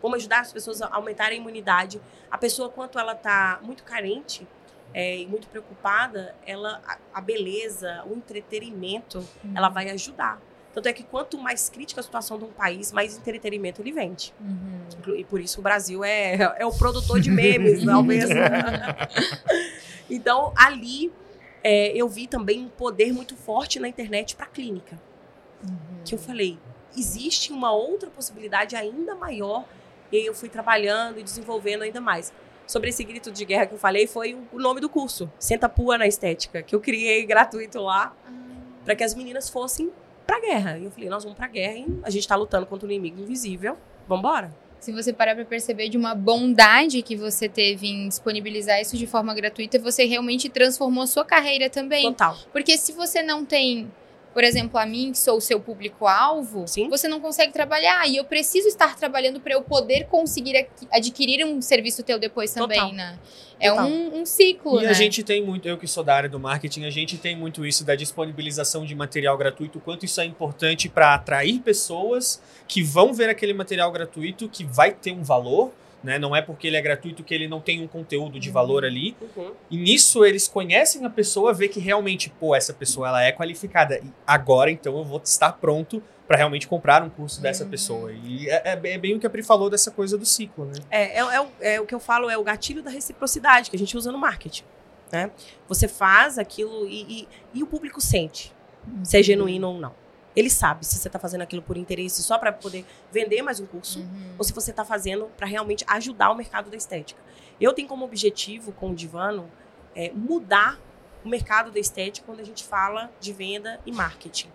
Vamos 0.00 0.18
ajudar 0.18 0.40
as 0.40 0.52
pessoas 0.52 0.82
a 0.82 0.88
aumentarem 0.92 1.38
a 1.38 1.40
imunidade. 1.40 2.00
A 2.30 2.36
pessoa, 2.36 2.68
quanto 2.68 2.98
ela 2.98 3.12
está 3.12 3.60
muito 3.62 3.84
carente 3.84 4.46
é, 4.94 5.18
e 5.18 5.26
muito 5.26 5.48
preocupada, 5.48 6.34
ela, 6.46 6.80
a, 6.86 6.98
a 7.14 7.20
beleza, 7.20 8.04
o 8.06 8.14
entretenimento, 8.14 9.18
uhum. 9.18 9.52
ela 9.54 9.68
vai 9.68 9.90
ajudar. 9.90 10.40
Tanto 10.72 10.88
é 10.88 10.92
que 10.92 11.02
quanto 11.02 11.38
mais 11.38 11.68
crítica 11.68 12.00
a 12.00 12.04
situação 12.04 12.38
de 12.38 12.44
um 12.44 12.52
país, 12.52 12.92
mais 12.92 13.16
entretenimento 13.16 13.82
ele 13.82 13.92
vende. 13.92 14.32
Uhum. 14.40 15.14
E 15.16 15.24
por 15.24 15.40
isso 15.40 15.60
o 15.60 15.62
Brasil 15.62 16.02
é, 16.02 16.54
é 16.58 16.64
o 16.64 16.72
produtor 16.72 17.20
de 17.20 17.30
memes, 17.30 17.84
talvez. 17.86 18.24
então, 20.08 20.52
ali 20.56 21.12
é, 21.62 21.94
eu 21.94 22.08
vi 22.08 22.26
também 22.26 22.64
um 22.64 22.68
poder 22.68 23.12
muito 23.12 23.36
forte 23.36 23.78
na 23.78 23.86
internet 23.86 24.34
para 24.34 24.46
a 24.46 24.48
clínica. 24.48 24.98
Uhum. 25.62 26.02
Que 26.04 26.14
eu 26.14 26.18
falei, 26.18 26.58
existe 26.96 27.52
uma 27.52 27.72
outra 27.72 28.10
possibilidade 28.10 28.74
ainda 28.74 29.14
maior 29.14 29.64
e 30.10 30.26
eu 30.26 30.34
fui 30.34 30.48
trabalhando 30.48 31.18
e 31.18 31.22
desenvolvendo 31.22 31.82
ainda 31.82 32.00
mais. 32.00 32.32
Sobre 32.66 32.90
esse 32.90 33.04
grito 33.04 33.30
de 33.30 33.44
guerra 33.44 33.66
que 33.66 33.74
eu 33.74 33.78
falei, 33.78 34.06
foi 34.06 34.34
o 34.52 34.58
nome 34.58 34.80
do 34.80 34.88
curso, 34.88 35.30
Senta 35.38 35.68
Pua 35.68 35.98
na 35.98 36.06
Estética, 36.06 36.62
que 36.62 36.74
eu 36.74 36.80
criei 36.80 37.24
gratuito 37.26 37.80
lá, 37.80 38.14
ah. 38.26 38.30
para 38.84 38.94
que 38.94 39.04
as 39.04 39.14
meninas 39.14 39.50
fossem 39.50 39.90
pra 40.26 40.40
guerra. 40.40 40.78
E 40.78 40.84
eu 40.84 40.90
falei, 40.90 41.08
nós 41.08 41.22
vamos 41.22 41.36
pra 41.36 41.48
guerra 41.48 41.74
e 41.74 41.86
a 42.02 42.10
gente 42.10 42.26
tá 42.26 42.36
lutando 42.36 42.66
contra 42.66 42.86
um 42.86 42.90
inimigo 42.90 43.20
invisível, 43.20 43.76
vambora. 44.08 44.54
Se 44.80 44.90
você 44.90 45.12
parar 45.12 45.36
para 45.36 45.44
perceber 45.44 45.88
de 45.88 45.96
uma 45.96 46.12
bondade 46.12 47.02
que 47.02 47.14
você 47.14 47.48
teve 47.48 47.86
em 47.86 48.08
disponibilizar 48.08 48.80
isso 48.80 48.96
de 48.96 49.06
forma 49.06 49.32
gratuita, 49.32 49.78
você 49.78 50.04
realmente 50.04 50.48
transformou 50.48 51.04
a 51.04 51.06
sua 51.06 51.24
carreira 51.24 51.70
também. 51.70 52.02
Total. 52.02 52.36
Porque 52.52 52.76
se 52.76 52.90
você 52.90 53.22
não 53.22 53.44
tem 53.44 53.88
por 54.32 54.42
exemplo, 54.44 54.78
a 54.78 54.86
mim, 54.86 55.12
que 55.12 55.18
sou 55.18 55.36
o 55.36 55.40
seu 55.40 55.60
público-alvo, 55.60 56.64
você 56.88 57.08
não 57.08 57.20
consegue 57.20 57.52
trabalhar. 57.52 58.08
E 58.08 58.16
eu 58.16 58.24
preciso 58.24 58.68
estar 58.68 58.96
trabalhando 58.96 59.40
para 59.40 59.52
eu 59.52 59.62
poder 59.62 60.06
conseguir 60.06 60.66
adquirir 60.90 61.44
um 61.44 61.60
serviço 61.60 62.02
teu 62.02 62.18
depois 62.18 62.52
também, 62.52 62.78
Total. 62.78 62.94
né? 62.94 63.18
É 63.60 63.72
um, 63.72 64.22
um, 64.22 64.26
ciclo, 64.26 64.80
e 64.80 64.84
né? 64.84 64.90
a 64.90 64.92
gente 64.92 65.22
tem 65.22 65.40
muito, 65.40 65.68
eu 65.68 65.78
que 65.78 65.86
sou 65.86 66.02
da 66.02 66.16
área 66.16 66.28
do 66.28 66.40
marketing, 66.40 66.84
a 66.84 66.90
gente 66.90 67.16
tem 67.16 67.36
muito 67.36 67.64
isso 67.64 67.84
da 67.84 67.94
disponibilização 67.94 68.84
de 68.84 68.92
material 68.92 69.38
gratuito, 69.38 69.78
o 69.78 69.80
quanto 69.80 70.04
isso 70.04 70.20
é 70.20 70.24
importante 70.24 70.88
para 70.88 71.14
atrair 71.14 71.60
pessoas 71.60 72.42
que 72.66 72.82
vão 72.82 73.14
ver 73.14 73.28
aquele 73.28 73.54
material 73.54 73.92
gratuito, 73.92 74.48
que 74.48 74.64
vai 74.64 74.90
ter 74.90 75.12
um 75.12 75.22
valor, 75.22 75.70
né? 76.02 76.18
Não 76.18 76.34
é 76.34 76.42
porque 76.42 76.66
ele 76.66 76.76
é 76.76 76.80
gratuito 76.80 77.22
que 77.22 77.34
ele 77.34 77.46
não 77.46 77.60
tem 77.60 77.82
um 77.82 77.88
conteúdo 77.88 78.38
de 78.38 78.50
valor 78.50 78.84
ali. 78.84 79.16
Uhum. 79.36 79.52
E 79.70 79.76
nisso 79.76 80.24
eles 80.24 80.48
conhecem 80.48 81.04
a 81.04 81.10
pessoa, 81.10 81.52
vê 81.52 81.68
que 81.68 81.80
realmente, 81.80 82.30
pô, 82.30 82.54
essa 82.54 82.72
pessoa 82.72 83.08
ela 83.08 83.22
é 83.22 83.32
qualificada. 83.32 83.98
E 83.98 84.12
agora 84.26 84.70
então 84.70 84.98
eu 84.98 85.04
vou 85.04 85.20
estar 85.22 85.52
pronto 85.52 86.02
para 86.26 86.36
realmente 86.36 86.66
comprar 86.66 87.02
um 87.02 87.10
curso 87.10 87.40
dessa 87.40 87.64
uhum. 87.64 87.70
pessoa. 87.70 88.12
E 88.12 88.48
é, 88.48 88.62
é, 88.64 88.72
é, 88.72 88.98
bem 88.98 89.14
o 89.14 89.20
que 89.20 89.26
a 89.26 89.30
Pri 89.30 89.42
falou 89.42 89.68
dessa 89.68 89.90
coisa 89.90 90.16
do 90.16 90.24
ciclo, 90.24 90.64
né? 90.64 90.74
É, 90.90 91.18
é, 91.18 91.20
é, 91.20 91.74
é, 91.74 91.80
o 91.80 91.86
que 91.86 91.94
eu 91.94 92.00
falo, 92.00 92.30
é 92.30 92.38
o 92.38 92.42
gatilho 92.42 92.82
da 92.82 92.90
reciprocidade 92.90 93.70
que 93.70 93.76
a 93.76 93.78
gente 93.78 93.96
usa 93.96 94.10
no 94.10 94.18
marketing. 94.18 94.64
Né? 95.10 95.30
Você 95.68 95.86
faz 95.86 96.38
aquilo 96.38 96.88
e, 96.88 97.02
e, 97.02 97.28
e 97.54 97.62
o 97.62 97.66
público 97.66 98.00
sente 98.00 98.52
uhum. 98.86 99.04
se 99.04 99.18
é 99.18 99.22
genuíno 99.22 99.68
ou 99.68 99.78
não. 99.78 100.01
Ele 100.34 100.48
sabe 100.48 100.86
se 100.86 100.96
você 100.96 101.08
está 101.08 101.18
fazendo 101.18 101.42
aquilo 101.42 101.62
por 101.62 101.76
interesse 101.76 102.22
só 102.22 102.38
para 102.38 102.52
poder 102.52 102.86
vender 103.10 103.42
mais 103.42 103.60
um 103.60 103.66
curso 103.66 104.00
uhum. 104.00 104.34
ou 104.38 104.44
se 104.44 104.52
você 104.52 104.70
está 104.70 104.84
fazendo 104.84 105.26
para 105.36 105.46
realmente 105.46 105.84
ajudar 105.86 106.30
o 106.30 106.34
mercado 106.34 106.70
da 106.70 106.76
estética. 106.76 107.20
Eu 107.60 107.72
tenho 107.72 107.86
como 107.86 108.04
objetivo 108.04 108.72
com 108.72 108.90
o 108.90 108.94
Divano 108.94 109.50
é, 109.94 110.10
mudar 110.14 110.80
o 111.24 111.28
mercado 111.28 111.70
da 111.70 111.78
estética 111.78 112.26
quando 112.26 112.40
a 112.40 112.44
gente 112.44 112.64
fala 112.64 113.10
de 113.20 113.32
venda 113.32 113.78
e 113.86 113.92
marketing. 113.92 114.50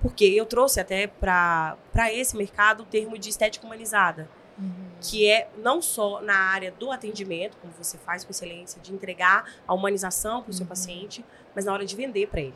Porque 0.00 0.24
eu 0.24 0.44
trouxe 0.44 0.80
até 0.80 1.06
para 1.06 1.76
esse 2.12 2.36
mercado 2.36 2.82
o 2.82 2.86
termo 2.86 3.16
de 3.16 3.28
estética 3.28 3.64
humanizada, 3.64 4.28
uhum. 4.58 4.90
que 5.00 5.28
é 5.28 5.48
não 5.56 5.80
só 5.80 6.20
na 6.20 6.34
área 6.34 6.72
do 6.72 6.90
atendimento, 6.90 7.56
como 7.58 7.72
você 7.72 7.96
faz 7.98 8.24
com 8.24 8.30
excelência, 8.30 8.80
de 8.82 8.92
entregar 8.92 9.44
a 9.66 9.72
humanização 9.72 10.42
para 10.42 10.50
o 10.50 10.52
seu 10.52 10.64
uhum. 10.64 10.68
paciente, 10.68 11.24
mas 11.54 11.64
na 11.64 11.72
hora 11.72 11.86
de 11.86 11.94
vender 11.94 12.26
para 12.28 12.40
ele. 12.40 12.54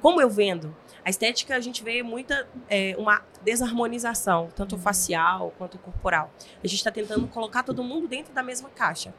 Como 0.00 0.20
eu 0.20 0.30
vendo? 0.30 0.74
A 1.04 1.10
estética, 1.10 1.56
a 1.56 1.60
gente 1.60 1.82
vê 1.82 2.02
muita 2.02 2.46
é, 2.68 2.94
uma 2.98 3.22
desarmonização, 3.42 4.48
tanto 4.54 4.74
uhum. 4.76 4.80
facial 4.80 5.54
quanto 5.56 5.78
corporal. 5.78 6.30
A 6.62 6.66
gente 6.66 6.78
está 6.78 6.90
tentando 6.90 7.26
colocar 7.28 7.62
todo 7.62 7.82
mundo 7.82 8.06
dentro 8.06 8.32
da 8.32 8.42
mesma 8.42 8.68
caixa. 8.68 9.14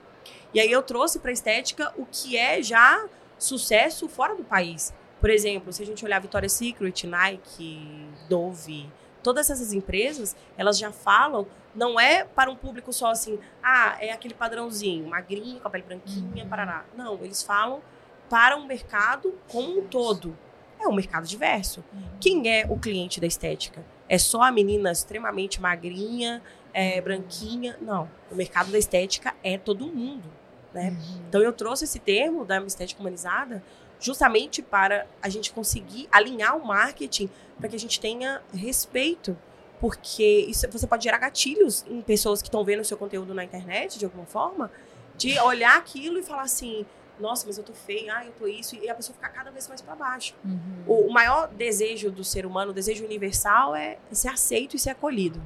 E 0.53 0.59
aí 0.59 0.71
eu 0.71 0.83
trouxe 0.83 1.19
para 1.19 1.31
a 1.31 1.33
estética 1.33 1.93
o 1.97 2.05
que 2.05 2.37
é 2.37 2.61
já 2.61 3.07
sucesso 3.37 4.07
fora 4.07 4.35
do 4.35 4.43
país. 4.43 4.93
Por 5.19 5.29
exemplo, 5.29 5.73
se 5.73 5.81
a 5.81 5.85
gente 5.85 6.05
olhar 6.05 6.19
Victoria's 6.21 6.53
Secret, 6.53 7.05
Nike, 7.05 8.07
Dove, 8.29 8.89
todas 9.21 9.49
essas 9.49 9.73
empresas, 9.73 10.35
elas 10.57 10.77
já 10.77 10.91
falam, 10.91 11.47
não 11.75 11.99
é 11.99 12.23
para 12.23 12.49
um 12.49 12.55
público 12.55 12.93
só 12.93 13.07
assim, 13.07 13.39
ah, 13.63 13.97
é 13.99 14.11
aquele 14.11 14.33
padrãozinho, 14.33 15.07
magrinho, 15.07 15.59
com 15.59 15.67
a 15.67 15.71
pele 15.71 15.83
branquinha, 15.83 16.43
uhum. 16.43 16.49
parará. 16.49 16.85
Não, 16.95 17.15
eles 17.23 17.43
falam 17.43 17.81
para 18.29 18.55
um 18.55 18.65
mercado 18.65 19.33
como 19.47 19.79
um 19.79 19.87
todo 19.87 20.37
É 20.79 20.87
um 20.87 20.93
mercado 20.93 21.27
diverso. 21.27 21.83
Quem 22.19 22.49
é 22.49 22.65
o 22.69 22.77
cliente 22.77 23.19
da 23.19 23.27
estética? 23.27 23.83
É 24.07 24.17
só 24.17 24.41
a 24.43 24.51
menina 24.51 24.91
extremamente 24.91 25.61
magrinha, 25.61 26.41
é, 26.73 27.01
branquinha? 27.01 27.77
Não. 27.81 28.09
O 28.31 28.35
mercado 28.35 28.71
da 28.71 28.77
estética 28.77 29.35
é 29.43 29.57
todo 29.57 29.85
mundo. 29.85 30.31
Né? 30.73 30.89
Uhum. 30.89 31.21
Então 31.27 31.41
eu 31.41 31.51
trouxe 31.51 31.83
esse 31.83 31.99
termo 31.99 32.45
da 32.45 32.61
estética 32.61 33.01
humanizada 33.01 33.63
justamente 33.99 34.61
para 34.61 35.05
a 35.21 35.27
gente 35.27 35.51
conseguir 35.51 36.07
alinhar 36.11 36.55
o 36.55 36.65
marketing 36.65 37.29
para 37.57 37.67
que 37.67 37.75
a 37.75 37.79
gente 37.79 37.99
tenha 37.99 38.41
respeito. 38.53 39.37
Porque 39.79 40.45
isso, 40.47 40.67
você 40.69 40.87
pode 40.87 41.03
gerar 41.03 41.19
gatilhos 41.19 41.85
em 41.87 42.01
pessoas 42.01 42.41
que 42.41 42.47
estão 42.47 42.63
vendo 42.63 42.81
o 42.81 42.85
seu 42.85 42.97
conteúdo 42.97 43.33
na 43.33 43.43
internet, 43.43 43.97
de 43.97 44.05
alguma 44.05 44.25
forma, 44.25 44.71
de 45.17 45.39
olhar 45.39 45.77
aquilo 45.77 46.19
e 46.19 46.23
falar 46.23 46.43
assim: 46.43 46.85
nossa, 47.19 47.45
mas 47.47 47.57
eu 47.57 47.63
tô 47.63 47.73
feia, 47.73 48.13
ah, 48.17 48.25
eu 48.25 48.31
tô 48.31 48.47
isso, 48.47 48.75
e 48.75 48.89
a 48.89 48.95
pessoa 48.95 49.13
ficar 49.13 49.29
cada 49.29 49.51
vez 49.51 49.67
mais 49.67 49.81
para 49.81 49.95
baixo. 49.95 50.33
Uhum. 50.45 50.59
O, 50.87 51.07
o 51.07 51.13
maior 51.13 51.47
desejo 51.49 52.09
do 52.11 52.23
ser 52.23 52.45
humano, 52.45 52.71
o 52.71 52.73
desejo 52.73 53.03
universal, 53.05 53.75
é 53.75 53.97
ser 54.11 54.29
aceito 54.29 54.75
e 54.75 54.79
ser 54.79 54.91
acolhido. 54.91 55.41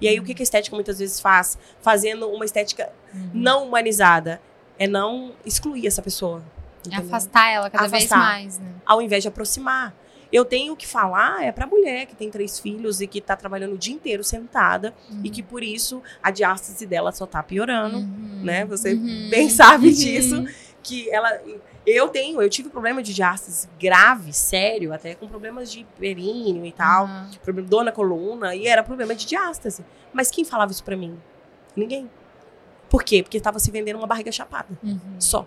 E 0.00 0.06
aí, 0.08 0.18
o 0.20 0.22
que 0.24 0.34
que 0.34 0.42
a 0.42 0.44
estética 0.44 0.76
muitas 0.76 0.98
vezes 0.98 1.18
faz? 1.20 1.56
Fazendo 1.80 2.28
uma 2.28 2.44
estética 2.44 2.92
Uhum. 3.14 3.30
não 3.32 3.64
humanizada, 3.66 4.40
é 4.78 4.86
não 4.86 5.32
excluir 5.44 5.86
essa 5.86 6.02
pessoa. 6.02 6.42
É 6.92 6.96
afastar 6.96 7.50
ela 7.50 7.70
cada 7.70 7.88
vez 7.88 8.04
Afastar. 8.04 8.18
mais, 8.18 8.58
né? 8.58 8.72
ao 8.84 9.00
invés 9.02 9.22
de 9.22 9.28
aproximar. 9.28 9.94
Eu 10.30 10.44
tenho 10.44 10.76
que 10.76 10.86
falar 10.86 11.42
é 11.44 11.50
pra 11.52 11.66
mulher 11.66 12.04
que 12.06 12.14
tem 12.14 12.28
três 12.30 12.58
filhos 12.58 13.00
e 13.00 13.06
que 13.06 13.20
tá 13.20 13.34
trabalhando 13.36 13.74
o 13.74 13.78
dia 13.78 13.94
inteiro 13.94 14.22
sentada 14.24 14.92
e 15.24 15.30
que 15.30 15.40
por 15.42 15.62
isso 15.62 16.02
a 16.22 16.30
diástase 16.32 16.84
dela 16.84 17.10
só 17.12 17.26
tá 17.26 17.42
piorando, 17.42 17.98
Uhum. 17.98 18.40
né? 18.42 18.64
Você 18.66 18.94
Uhum. 18.94 19.28
bem 19.30 19.48
sabe 19.48 19.86
Uhum. 19.86 19.92
disso, 19.94 20.44
que 20.86 21.10
ela 21.10 21.40
eu 21.86 22.08
tenho, 22.08 22.40
eu 22.42 22.48
tive 22.50 22.68
problema 22.68 23.02
de 23.02 23.14
diástase 23.14 23.68
grave, 23.78 24.32
sério, 24.32 24.92
até 24.92 25.14
com 25.14 25.28
problemas 25.28 25.70
de 25.70 25.84
períneo 25.98 26.64
e 26.66 26.72
tal, 26.72 27.06
Uhum. 27.06 27.30
problema 27.42 27.68
dor 27.68 27.84
na 27.84 27.92
coluna 27.92 28.54
e 28.54 28.66
era 28.66 28.82
problema 28.82 29.14
de 29.14 29.24
diástase. 29.26 29.84
Mas 30.12 30.30
quem 30.30 30.44
falava 30.44 30.72
isso 30.72 30.82
pra 30.84 30.96
mim? 30.96 31.16
Ninguém. 31.76 32.10
Por 32.88 33.02
quê? 33.04 33.22
Porque 33.22 33.40
tava 33.40 33.58
se 33.58 33.70
vendendo 33.70 33.96
uma 33.98 34.06
barriga 34.06 34.30
chapada, 34.32 34.68
Uhum. 34.82 34.98
só. 35.18 35.46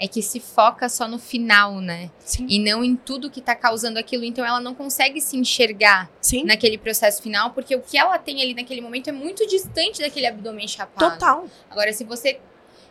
É 0.00 0.06
que 0.06 0.22
se 0.22 0.38
foca 0.38 0.88
só 0.88 1.08
no 1.08 1.18
final, 1.18 1.80
né? 1.80 2.08
Sim. 2.20 2.46
E 2.48 2.60
não 2.60 2.84
em 2.84 2.94
tudo 2.94 3.28
que 3.28 3.40
tá 3.42 3.52
causando 3.56 3.98
aquilo. 3.98 4.22
Então 4.22 4.44
ela 4.46 4.60
não 4.60 4.72
consegue 4.72 5.20
se 5.20 5.36
enxergar 5.36 6.08
Sim. 6.20 6.44
naquele 6.44 6.78
processo 6.78 7.20
final, 7.20 7.50
porque 7.50 7.74
o 7.74 7.80
que 7.80 7.98
ela 7.98 8.16
tem 8.16 8.40
ali 8.40 8.54
naquele 8.54 8.80
momento 8.80 9.08
é 9.08 9.12
muito 9.12 9.44
distante 9.48 10.00
daquele 10.00 10.26
abdômen 10.28 10.68
chapado. 10.68 11.10
Total. 11.14 11.46
Agora, 11.68 11.92
se 11.92 12.04
você. 12.04 12.38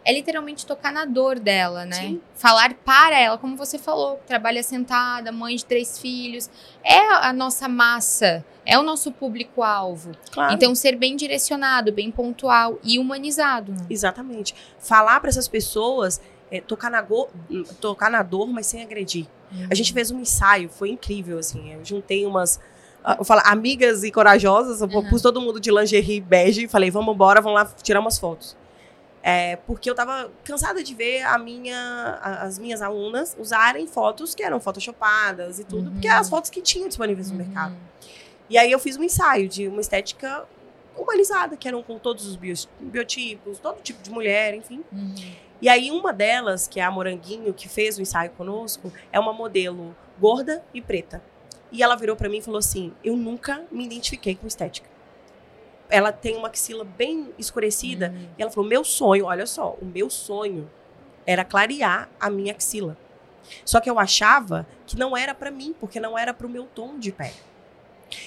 É 0.09 0.13
literalmente 0.13 0.65
tocar 0.65 0.91
na 0.93 1.03
dor 1.03 1.37
dela, 1.37 1.83
né? 1.85 1.95
Sim. 1.95 2.21
Falar 2.35 2.73
para 2.85 3.19
ela, 3.19 3.37
como 3.37 3.57
você 3.57 3.77
falou, 3.77 4.21
trabalha 4.25 4.63
sentada, 4.63 5.31
mãe 5.33 5.55
de 5.57 5.65
três 5.65 5.99
filhos. 5.99 6.49
É 6.83 6.99
a 7.27 7.33
nossa 7.33 7.67
massa, 7.67 8.45
é 8.65 8.79
o 8.79 8.83
nosso 8.83 9.11
público-alvo. 9.11 10.11
Claro. 10.31 10.53
Então, 10.53 10.73
ser 10.73 10.95
bem 10.95 11.15
direcionado, 11.17 11.91
bem 11.91 12.09
pontual 12.09 12.79
e 12.83 12.97
humanizado. 12.97 13.71
né? 13.73 13.85
Exatamente. 13.89 14.55
Falar 14.79 15.19
para 15.19 15.29
essas 15.29 15.47
pessoas, 15.47 16.21
é, 16.49 16.61
tocar, 16.61 16.89
na 16.89 17.01
go- 17.01 17.29
tocar 17.81 18.09
na 18.09 18.23
dor, 18.23 18.47
mas 18.47 18.65
sem 18.67 18.81
agredir. 18.81 19.27
A 19.69 19.75
gente 19.75 19.91
fez 19.93 20.09
um 20.11 20.19
ensaio, 20.21 20.69
foi 20.69 20.89
incrível, 20.89 21.37
assim. 21.39 21.73
Eu 21.73 21.83
juntei 21.83 22.25
umas. 22.25 22.59
ah, 23.03 23.15
Eu 23.19 23.25
falo, 23.25 23.41
amigas 23.45 24.03
e 24.03 24.11
corajosas, 24.11 24.81
eu 24.81 24.87
Uhum. 24.87 25.09
pus 25.09 25.21
todo 25.21 25.39
mundo 25.41 25.59
de 25.59 25.69
lingerie 25.71 26.19
bege 26.21 26.63
e 26.63 26.67
falei, 26.67 26.89
vamos 26.91 27.13
embora, 27.13 27.41
vamos 27.41 27.57
lá 27.59 27.65
tirar 27.81 27.99
umas 27.99 28.17
fotos. 28.17 28.55
É, 29.29 29.57
porque 29.57 29.89
eu 29.89 29.93
tava 29.95 30.31
cansada 30.45 30.81
de 30.81 30.95
ver 30.95 31.21
a 31.23 31.37
minha, 31.37 31.77
a- 32.21 32.43
as 32.43 32.57
minhas 32.57 32.81
alunas 32.81 33.35
usarem 33.37 33.85
fotos 33.85 34.33
que 34.33 34.41
eram 34.41 34.57
photoshopadas 34.57 35.59
e 35.59 35.65
tudo, 35.65 35.87
Uhum. 35.87 35.91
porque 35.91 36.07
eram 36.07 36.21
as 36.21 36.29
fotos 36.29 36.49
que 36.49 36.61
tinham 36.61 36.87
disponíveis 36.87 37.29
no 37.29 37.37
Uhum. 37.37 37.43
mercado. 37.45 37.75
E 38.49 38.57
aí 38.57 38.71
eu 38.71 38.79
fiz 38.79 38.95
um 38.95 39.03
ensaio 39.03 39.49
de 39.49 39.67
uma 39.67 39.81
estética 39.81 40.45
humanizada, 40.95 41.57
que 41.57 41.67
eram 41.67 41.83
com 41.83 41.99
todos 41.99 42.25
os 42.25 42.37
biotipos, 42.79 43.59
todo 43.59 43.81
tipo 43.81 44.01
de 44.01 44.09
mulher, 44.09 44.53
enfim. 44.55 44.81
Uhum. 44.93 45.13
E 45.61 45.67
aí 45.67 45.91
uma 45.91 46.13
delas, 46.13 46.65
que 46.65 46.79
é 46.79 46.83
a 46.83 46.89
Moranguinho, 46.89 47.53
que 47.53 47.67
fez 47.67 47.97
o 47.97 48.01
ensaio 48.01 48.29
conosco, 48.31 48.93
é 49.11 49.19
uma 49.19 49.33
modelo 49.33 49.93
gorda 50.17 50.63
e 50.73 50.81
preta. 50.81 51.21
E 51.69 51.83
ela 51.83 51.97
virou 51.97 52.15
pra 52.15 52.29
mim 52.29 52.37
e 52.37 52.41
falou 52.41 52.59
assim: 52.59 52.93
"Eu 53.03 53.17
nunca 53.17 53.65
me 53.69 53.83
identifiquei 53.83 54.35
com 54.35 54.47
estética". 54.47 54.87
Ela 55.89 56.11
tem 56.11 56.35
uma 56.35 56.47
axila 56.49 56.83
bem 56.83 57.33
escurecida 57.37 58.09
Uhum. 58.15 58.27
e 58.37 58.41
ela 58.41 58.51
falou: 58.51 58.69
"Meu 58.69 58.83
sonho, 58.83 59.25
olha 59.25 59.45
só, 59.45 59.75
o 59.81 59.85
meu 59.85 60.09
sonho 60.09 60.69
era 61.25 61.43
clarear 61.45 62.09
a 62.19 62.29
minha 62.29 62.53
axila. 62.53 62.97
Só 63.63 63.79
que 63.79 63.89
eu 63.89 63.97
achava 63.97 64.67
que 64.85 64.97
não 64.97 65.15
era 65.15 65.33
pra 65.33 65.49
mim, 65.49 65.73
porque 65.79 65.99
não 65.99 66.17
era 66.17 66.33
pro 66.33 66.49
meu 66.49 66.65
tom 66.65 66.97
de 66.99 67.11
pele. 67.11 67.33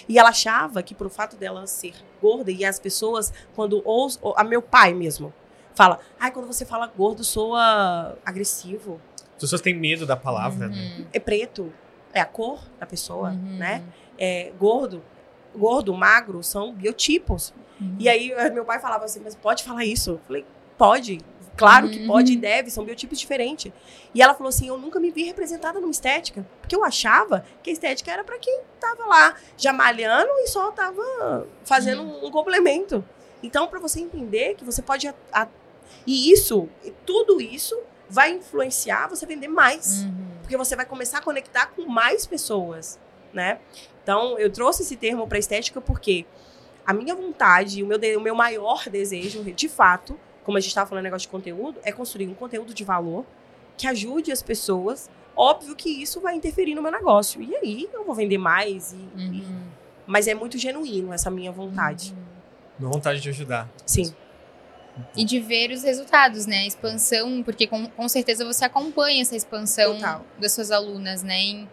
E 0.08 0.18
ela 0.18 0.28
achava 0.30 0.82
que, 0.82 0.94
por 0.94 1.08
fato 1.10 1.36
dela 1.36 1.66
ser 1.66 1.94
gorda, 2.20 2.50
e 2.50 2.64
as 2.64 2.78
pessoas, 2.78 3.32
quando 3.54 3.80
ou- 3.84 4.08
a 4.36 4.44
meu 4.44 4.60
pai 4.62 4.92
mesmo, 4.94 5.32
fala: 5.74 5.98
ai, 6.18 6.30
quando 6.30 6.46
você 6.46 6.64
fala 6.64 6.86
gordo, 6.86 7.22
soa 7.24 8.16
agressivo. 8.24 9.00
As 9.36 9.40
pessoas 9.42 9.60
têm 9.62 9.74
medo 9.74 10.04
da 10.06 10.16
palavra, 10.16 10.68
né? 10.68 10.96
Uhum. 10.98 11.06
É 11.12 11.18
preto, 11.18 11.72
é 12.12 12.20
a 12.20 12.26
cor 12.26 12.62
da 12.78 12.86
pessoa, 12.86 13.30
Uhum. 13.30 13.56
né? 13.56 13.82
É 14.18 14.52
gordo. 14.58 15.02
Gordo, 15.54 15.92
magro, 15.94 16.42
são 16.42 16.72
biotipos. 16.72 17.52
Uhum. 17.80 17.96
E 17.98 18.08
aí 18.08 18.30
eh, 18.32 18.50
meu 18.50 18.64
pai 18.64 18.78
falava 18.78 19.04
assim, 19.04 19.20
mas 19.22 19.34
pode 19.34 19.62
falar 19.64 19.84
isso? 19.84 20.10
Eu 20.12 20.20
falei, 20.26 20.44
pode. 20.78 21.20
Claro 21.56 21.90
que 21.90 21.98
Uhum. 22.00 22.06
pode 22.06 22.32
e 22.32 22.36
deve, 22.36 22.70
são 22.70 22.84
biotipos 22.84 23.18
diferentes. 23.18 23.70
E 24.14 24.22
ela 24.22 24.32
falou 24.34 24.48
assim, 24.48 24.68
eu 24.68 24.78
nunca 24.78 24.98
me 24.98 25.10
vi 25.10 25.24
representada 25.24 25.78
numa 25.80 25.90
estética. 25.90 26.46
Porque 26.60 26.74
eu 26.74 26.84
achava 26.84 27.44
que 27.62 27.68
a 27.68 27.72
estética 27.72 28.10
era 28.10 28.24
pra 28.24 28.38
quem 28.38 28.60
tava 28.78 29.04
lá, 29.06 29.34
já 29.58 29.72
malhando 29.72 30.30
e 30.38 30.46
só 30.46 30.70
tava 30.70 31.46
fazendo 31.64 32.02
Uhum. 32.02 32.26
um 32.26 32.30
complemento. 32.30 33.04
Então, 33.42 33.66
pra 33.68 33.78
você 33.80 34.00
entender 34.00 34.54
que 34.54 34.64
você 34.64 34.80
pode... 34.80 35.08
a- 35.08 35.14
a- 35.32 35.48
E 36.06 36.32
isso, 36.32 36.68
e 36.84 36.90
tudo 37.04 37.40
isso 37.40 37.78
vai 38.08 38.30
influenciar 38.32 39.08
você 39.08 39.26
vender 39.26 39.48
mais 39.48 40.04
Uhum. 40.04 40.26
porque 40.40 40.56
você 40.56 40.74
vai 40.76 40.86
começar 40.86 41.18
a 41.18 41.22
conectar 41.22 41.66
com 41.66 41.86
mais 41.86 42.24
pessoas, 42.26 42.98
né? 43.32 43.58
Então, 44.02 44.38
eu 44.38 44.50
trouxe 44.50 44.82
esse 44.82 44.96
termo 44.96 45.26
para 45.26 45.38
estética 45.38 45.80
porque 45.80 46.24
a 46.86 46.92
minha 46.92 47.14
vontade, 47.14 47.82
o 47.82 47.86
meu, 47.86 47.98
de- 47.98 48.16
o 48.16 48.20
meu 48.20 48.34
maior 48.34 48.88
desejo, 48.88 49.42
de 49.44 49.68
fato, 49.68 50.18
como 50.44 50.56
a 50.56 50.60
gente 50.60 50.68
estava 50.70 50.88
falando 50.88 51.04
negócio 51.04 51.26
de 51.26 51.30
conteúdo, 51.32 51.78
é 51.84 51.92
construir 51.92 52.26
um 52.28 52.34
conteúdo 52.34 52.72
de 52.74 52.82
valor 52.82 53.24
que 53.76 53.86
ajude 53.86 54.32
as 54.32 54.42
pessoas. 54.42 55.08
Óbvio 55.36 55.76
que 55.76 55.88
isso 56.02 56.20
vai 56.20 56.34
interferir 56.34 56.74
no 56.74 56.82
meu 56.82 56.90
negócio. 56.90 57.40
E 57.40 57.54
aí 57.56 57.88
eu 57.92 58.04
vou 58.04 58.14
vender 58.14 58.38
mais. 58.38 58.92
e- 58.92 58.96
e- 59.16 59.40
Uhum. 59.42 59.62
mas 60.06 60.26
é 60.26 60.34
muito 60.34 60.58
genuíno 60.58 61.12
essa 61.12 61.30
minha 61.30 61.52
vontade. 61.52 62.14
Uma 62.78 62.90
vontade 62.90 63.20
de 63.20 63.28
ajudar. 63.28 63.68
Sim. 63.86 64.12
E 65.16 65.24
de 65.24 65.38
ver 65.38 65.70
os 65.70 65.82
resultados, 65.82 66.46
né? 66.46 66.58
A 66.58 66.66
expansão, 66.66 67.42
porque 67.44 67.66
com, 67.66 67.86
com 67.86 68.08
certeza 68.08 68.44
você 68.44 68.64
acompanha 68.64 69.22
essa 69.22 69.36
expansão 69.36 69.94
Total. 69.94 70.24
das 70.38 70.52
suas 70.52 70.70
alunas, 70.70 71.22
né? 71.22 71.38
Em 71.38 71.68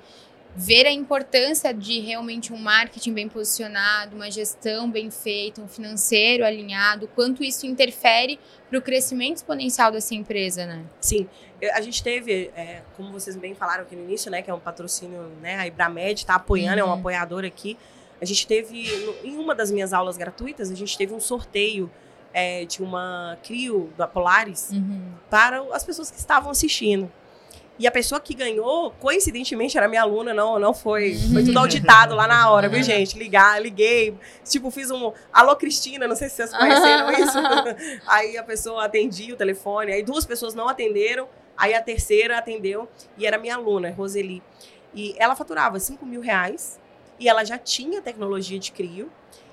ver 0.60 0.88
a 0.88 0.92
importância 0.92 1.72
de 1.72 2.00
realmente 2.00 2.52
um 2.52 2.58
marketing 2.58 3.14
bem 3.14 3.30
posicionado, 3.30 4.16
uma 4.16 4.32
gestão 4.32 4.90
bem 4.90 5.12
feita, 5.12 5.62
um 5.62 5.68
financeiro 5.68 6.44
alinhado, 6.44 7.08
quanto 7.14 7.44
isso 7.44 7.68
interfere 7.68 8.40
para 8.68 8.80
o 8.80 8.82
crescimento 8.82 9.38
exponencial 9.38 9.92
dessa 9.92 10.16
empresa, 10.16 10.66
né? 10.66 10.84
Sim, 11.00 11.30
a 11.74 11.80
gente 11.80 12.02
teve, 12.02 12.50
é, 12.56 12.82
como 12.96 13.12
vocês 13.12 13.36
bem 13.36 13.54
falaram 13.54 13.84
aqui 13.84 13.96
no 13.96 14.04
início, 14.04 14.32
né, 14.32 14.42
que 14.42 14.50
é 14.50 14.54
um 14.54 14.60
patrocínio, 14.60 15.32
né, 15.44 15.58
a 15.58 15.68
Ibramed 15.68 16.22
está 16.22 16.34
apoiando, 16.36 16.80
é 16.80 16.84
um 16.84 16.88
Uhum. 16.88 16.94
apoiador 16.94 17.46
aqui. 17.46 17.78
A 18.20 18.26
gente 18.26 18.48
teve, 18.48 18.84
em 19.24 19.38
uma 19.38 19.54
das 19.54 19.70
minhas 19.70 19.94
aulas 19.94 20.18
gratuitas, 20.18 20.72
a 20.72 20.76
gente 20.76 20.98
teve 20.98 21.14
um 21.14 21.20
sorteio 21.20 21.88
é, 22.34 22.66
de 22.66 22.82
uma 22.82 23.38
CRIO 23.44 23.92
da 23.96 24.08
Polaris 24.08 24.72
Uhum. 24.72 25.12
para 25.30 25.62
as 25.72 25.84
pessoas 25.84 26.10
que 26.10 26.18
estavam 26.18 26.50
assistindo. 26.50 27.12
E 27.80 27.86
a 27.86 27.92
pessoa 27.92 28.20
que 28.20 28.34
ganhou, 28.34 28.90
coincidentemente, 29.00 29.78
era 29.78 29.88
minha 29.88 30.02
aluna, 30.02 30.34
não, 30.34 30.58
não 30.58 30.74
foi. 30.74 31.16
Foi 31.32 31.44
tudo 31.44 31.60
auditado 31.60 32.16
lá 32.16 32.28
na 32.28 32.50
hora, 32.50 32.68
viu, 32.68 32.82
gente? 32.82 33.18
Ligar, 33.20 33.62
liguei. 33.62 34.18
Tipo, 34.44 34.72
fiz 34.72 34.90
um. 34.90 35.12
Alô, 35.32 35.56
Cristina, 35.56 36.08
não 36.08 36.16
sei 36.16 36.28
se 36.28 36.36
vocês 36.38 36.52
conheceram 36.58 37.12
isso. 37.12 37.38
Aí 38.08 38.36
a 38.38 38.44
pessoa 38.44 38.84
atendia 38.86 39.34
o 39.34 39.38
telefone, 39.38 39.92
aí 39.94 40.02
duas 40.04 40.26
pessoas 40.26 40.56
não 40.56 40.68
atenderam, 40.68 41.28
aí 41.56 41.74
a 41.76 41.82
terceira 41.82 42.38
atendeu 42.38 42.88
e 43.18 43.26
era 43.28 43.38
minha 43.38 43.56
aluna, 43.56 43.92
Roseli. 43.92 44.42
E 44.96 45.14
ela 45.20 45.36
faturava 45.36 45.80
5 45.80 46.04
mil 46.06 46.22
reais 46.22 46.80
e 47.20 47.30
ela 47.30 47.44
já 47.44 47.58
tinha 47.60 48.02
tecnologia 48.02 48.58
de 48.58 48.72
crio. 48.72 49.12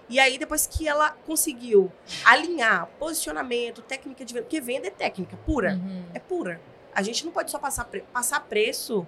E 0.09 0.19
aí, 0.21 0.37
depois 0.37 0.67
que 0.67 0.87
ela 0.87 1.11
conseguiu 1.27 1.91
alinhar 2.25 2.87
posicionamento, 2.99 3.81
técnica 3.83 4.23
de 4.25 4.35
venda, 4.35 4.45
porque 4.45 4.61
venda 4.61 4.87
é 4.87 4.91
técnica 4.91 5.37
pura, 5.47 5.75
Uhum. 5.83 6.05
é 6.13 6.19
pura. 6.19 6.61
A 6.95 7.03
gente 7.03 7.25
não 7.25 7.33
pode 7.33 7.51
só 7.51 7.59
passar, 7.59 7.85
pre- 7.85 8.05
passar 8.13 8.41
preço, 8.41 9.07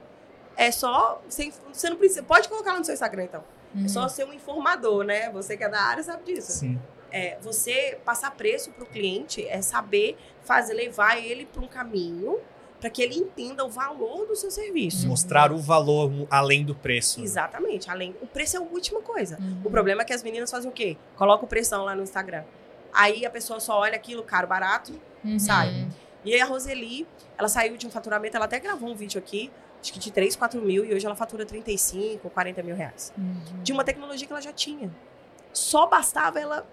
é 0.56 0.70
só. 0.70 1.22
Sem, 1.28 1.52
você 1.72 1.88
não 1.90 1.96
precisa. 1.96 2.22
Pode 2.22 2.48
colocar 2.48 2.72
lá 2.72 2.78
no 2.78 2.84
seu 2.84 2.94
Instagram, 2.94 3.24
então. 3.24 3.44
Uhum. 3.74 3.84
É 3.84 3.88
só 3.88 4.08
ser 4.08 4.24
um 4.26 4.32
informador, 4.32 5.04
né? 5.04 5.30
Você 5.30 5.56
que 5.56 5.64
é 5.64 5.68
da 5.68 5.80
área 5.80 6.02
sabe 6.02 6.24
disso 6.32 6.52
Sim. 6.52 6.78
é, 7.10 7.36
você 7.42 7.98
passar 8.04 8.30
preço 8.30 8.70
para 8.70 8.84
o 8.84 8.86
cliente 8.86 9.46
é 9.46 9.60
saber 9.60 10.16
fazer 10.44 10.72
levar 10.74 11.18
ele 11.18 11.44
para 11.46 11.62
um 11.62 11.66
caminho 11.68 12.38
para 12.80 12.88
que 12.90 13.02
ele 13.02 13.16
entenda 13.16 13.64
o 13.64 13.68
valor 13.70 14.26
do 14.26 14.36
seu 14.36 14.50
serviço. 14.50 15.08
Mostrar 15.08 15.50
o 15.50 15.58
valor 15.58 16.10
além 16.30 16.64
do 16.64 16.74
preço. 16.74 17.22
Exatamente, 17.22 17.90
além. 17.90 18.14
O 18.22 18.26
preço 18.26 18.56
é 18.56 18.60
a 18.60 18.62
última 18.62 19.00
coisa. 19.00 19.38
Uhum. 19.40 19.62
O 19.64 19.70
problema 19.70 20.02
é 20.02 20.04
que 20.04 20.12
as 20.12 20.22
meninas 20.22 20.50
fazem 20.50 20.70
o 20.70 20.72
quê? 20.72 20.96
Coloca 21.16 21.44
o 21.44 21.48
pressão 21.48 21.84
lá 21.84 21.94
no 21.94 22.02
Instagram. 22.02 22.44
Aí 22.92 23.26
a 23.26 23.30
pessoa 23.30 23.60
só 23.60 23.78
olha 23.80 23.96
aquilo, 23.96 24.22
caro, 24.22 24.46
barato, 24.46 24.92
Uhum. 25.24 25.38
sai. 25.38 25.88
E 26.26 26.34
aí 26.34 26.40
a 26.40 26.44
Roseli, 26.44 27.06
ela 27.38 27.48
saiu 27.48 27.76
de 27.76 27.86
um 27.86 27.90
faturamento, 27.90 28.36
ela 28.36 28.46
até 28.46 28.58
gravou 28.58 28.90
um 28.90 28.96
vídeo 28.96 29.16
aqui, 29.16 29.48
acho 29.80 29.92
que 29.92 30.00
de 30.00 30.10
3, 30.10 30.34
4 30.34 30.60
mil, 30.60 30.84
e 30.84 30.92
hoje 30.92 31.06
ela 31.06 31.14
fatura 31.14 31.46
35, 31.46 32.28
40 32.28 32.62
mil 32.64 32.74
reais. 32.74 33.12
Uhum. 33.16 33.62
De 33.62 33.72
uma 33.72 33.84
tecnologia 33.84 34.26
que 34.26 34.32
ela 34.32 34.42
já 34.42 34.52
tinha. 34.52 34.90
Só 35.52 35.86
bastava 35.86 36.40
ela 36.40 36.66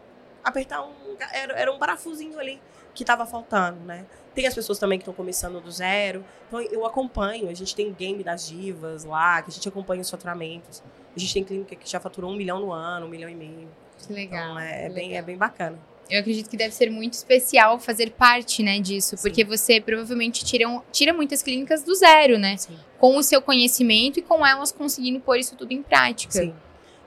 apertar 0.44 0.84
um. 0.84 0.92
Era, 1.32 1.54
era 1.54 1.72
um 1.72 1.78
parafusinho 1.78 2.40
ali 2.40 2.60
que 2.96 3.04
estava 3.04 3.28
faltando, 3.28 3.80
né? 3.82 4.06
Tem 4.34 4.48
as 4.48 4.56
pessoas 4.56 4.80
também 4.80 4.98
que 4.98 5.04
estão 5.04 5.14
começando 5.14 5.62
do 5.62 5.70
zero. 5.72 6.26
Então 6.48 6.60
eu 6.60 6.84
acompanho, 6.86 7.48
a 7.48 7.54
gente 7.54 7.76
tem 7.76 7.90
o 7.90 7.94
game 7.94 8.24
das 8.24 8.48
divas 8.48 9.04
lá, 9.04 9.40
que 9.44 9.52
a 9.52 9.54
gente 9.54 9.68
acompanha 9.70 10.02
os 10.02 10.10
faturamentos. 10.10 10.84
A 11.16 11.20
gente 11.20 11.32
tem 11.32 11.44
clínica 11.44 11.76
que 11.76 11.88
já 11.88 12.00
faturou 12.00 12.32
um 12.32 12.36
milhão 12.36 12.60
no 12.60 12.72
ano, 12.72 13.06
um 13.06 13.10
milhão 13.10 13.30
e 13.30 13.36
meio. 13.36 13.70
Que 14.00 14.14
legal. 14.14 14.52
Então 14.52 14.60
é, 14.60 14.86
é 14.86 14.90
bem, 14.90 15.10
legal. 15.10 15.20
é 15.20 15.22
bem 15.22 15.38
bacana. 15.38 15.93
Eu 16.10 16.20
acredito 16.20 16.50
que 16.50 16.58
deve 16.58 16.74
ser 16.76 16.90
muito 16.92 17.14
especial 17.14 17.80
fazer 17.80 18.12
parte, 18.12 18.62
né, 18.62 18.80
disso, 18.80 19.16
Sim. 19.18 19.22
porque 19.24 19.44
você 19.44 19.80
provavelmente 19.82 20.44
tira, 20.46 20.68
um- 20.68 20.82
tira 20.92 21.14
muitas 21.14 21.42
clínicas 21.42 21.82
do 21.84 21.96
zero, 21.96 22.38
né? 22.38 22.58
Sim. 22.58 22.78
Com 23.00 23.18
o 23.18 23.24
seu 23.24 23.42
conhecimento 23.42 24.20
e 24.20 24.22
com 24.22 24.46
elas 24.46 24.72
conseguindo 24.72 25.20
pôr 25.20 25.38
isso 25.38 25.56
tudo 25.56 25.72
em 25.72 25.82
prática. 25.82 26.34
Sim. 26.34 26.54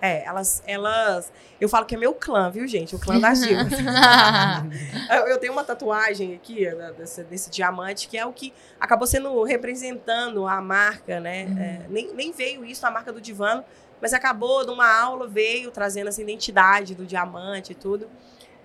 É, 0.00 0.24
elas, 0.26 0.62
elas. 0.66 1.32
Eu 1.58 1.70
falo 1.70 1.86
que 1.86 1.94
é 1.94 1.98
meu 1.98 2.12
clã, 2.12 2.50
viu, 2.50 2.66
gente? 2.68 2.94
O 2.94 2.98
clã 2.98 3.18
das 3.18 3.40
divas. 3.46 3.72
Eu, 5.10 5.28
eu 5.28 5.38
tenho 5.38 5.52
uma 5.52 5.64
tatuagem 5.64 6.34
aqui, 6.34 6.66
né, 6.70 6.92
desse, 6.96 7.22
desse 7.24 7.50
diamante, 7.50 8.08
que 8.08 8.16
é 8.18 8.24
o 8.26 8.32
que 8.32 8.52
acabou 8.78 9.06
sendo 9.06 9.42
representando 9.42 10.46
a 10.46 10.60
marca, 10.60 11.18
né? 11.20 11.46
Uhum. 11.46 11.58
É, 11.58 11.80
nem, 11.88 12.14
nem 12.14 12.32
veio 12.32 12.64
isso, 12.64 12.86
a 12.86 12.90
marca 12.90 13.12
do 13.12 13.20
divano, 13.20 13.64
mas 14.00 14.12
acabou 14.12 14.66
numa 14.66 14.86
aula, 14.86 15.26
veio 15.26 15.70
trazendo 15.70 16.08
essa 16.08 16.20
identidade 16.20 16.94
do 16.94 17.06
diamante 17.06 17.72
e 17.72 17.74
tudo. 17.74 18.08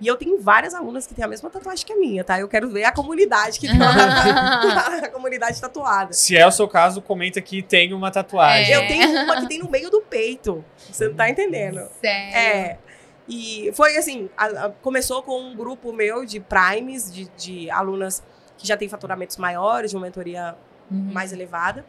E 0.01 0.07
eu 0.07 0.17
tenho 0.17 0.41
várias 0.41 0.73
alunas 0.73 1.05
que 1.05 1.13
têm 1.13 1.23
a 1.23 1.27
mesma 1.27 1.49
tatuagem 1.49 1.85
que 1.85 1.93
a 1.93 1.95
minha, 1.95 2.23
tá? 2.23 2.39
Eu 2.39 2.47
quero 2.49 2.67
ver 2.69 2.83
a 2.85 2.91
comunidade 2.91 3.59
que 3.59 3.67
tem 3.69 3.79
a, 3.81 5.05
a 5.05 5.09
comunidade 5.09 5.61
tatuada. 5.61 6.11
Se 6.11 6.35
é 6.35 6.45
o 6.45 6.51
seu 6.51 6.67
caso, 6.67 7.01
comenta 7.01 7.39
que 7.39 7.61
tem 7.61 7.93
uma 7.93 8.09
tatuagem. 8.11 8.73
É. 8.73 8.77
Eu 8.77 8.87
tenho 8.87 9.23
uma 9.23 9.39
que 9.41 9.47
tem 9.47 9.59
no 9.59 9.69
meio 9.69 9.89
do 9.91 10.01
peito. 10.01 10.65
Você 10.91 11.07
não 11.07 11.13
tá 11.15 11.29
entendendo. 11.29 11.87
Sério. 12.01 12.35
É. 12.35 12.77
E 13.29 13.71
foi 13.75 13.95
assim, 13.95 14.29
a- 14.35 14.65
a- 14.65 14.69
começou 14.81 15.21
com 15.21 15.39
um 15.39 15.55
grupo 15.55 15.93
meu 15.93 16.25
de 16.25 16.39
primes, 16.39 17.13
de, 17.13 17.25
de 17.37 17.69
alunas 17.69 18.23
que 18.57 18.67
já 18.67 18.75
têm 18.75 18.89
faturamentos 18.89 19.37
maiores, 19.37 19.91
de 19.91 19.97
uma 19.97 20.03
mentoria 20.05 20.55
Uhum. 20.89 21.09
mais 21.13 21.31
elevada. 21.31 21.85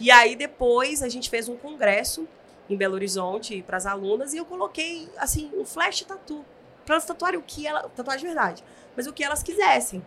E 0.00 0.10
aí 0.10 0.34
depois 0.34 1.02
a 1.02 1.10
gente 1.10 1.28
fez 1.28 1.46
um 1.46 1.56
congresso 1.58 2.26
em 2.70 2.76
Belo 2.76 2.94
Horizonte 2.94 3.62
para 3.66 3.76
as 3.76 3.84
alunas 3.84 4.32
e 4.32 4.38
eu 4.38 4.46
coloquei 4.46 5.10
assim 5.18 5.50
um 5.54 5.64
flash 5.66 6.00
tatu 6.08 6.42
para 6.86 6.94
elas 6.94 7.04
tatuarem 7.04 7.38
o 7.38 7.42
que 7.42 7.66
ela, 7.66 7.82
tatuagem 7.88 8.20
de 8.20 8.26
verdade, 8.26 8.64
mas 8.96 9.06
o 9.06 9.12
que 9.12 9.22
elas 9.22 9.42
quisessem. 9.42 10.02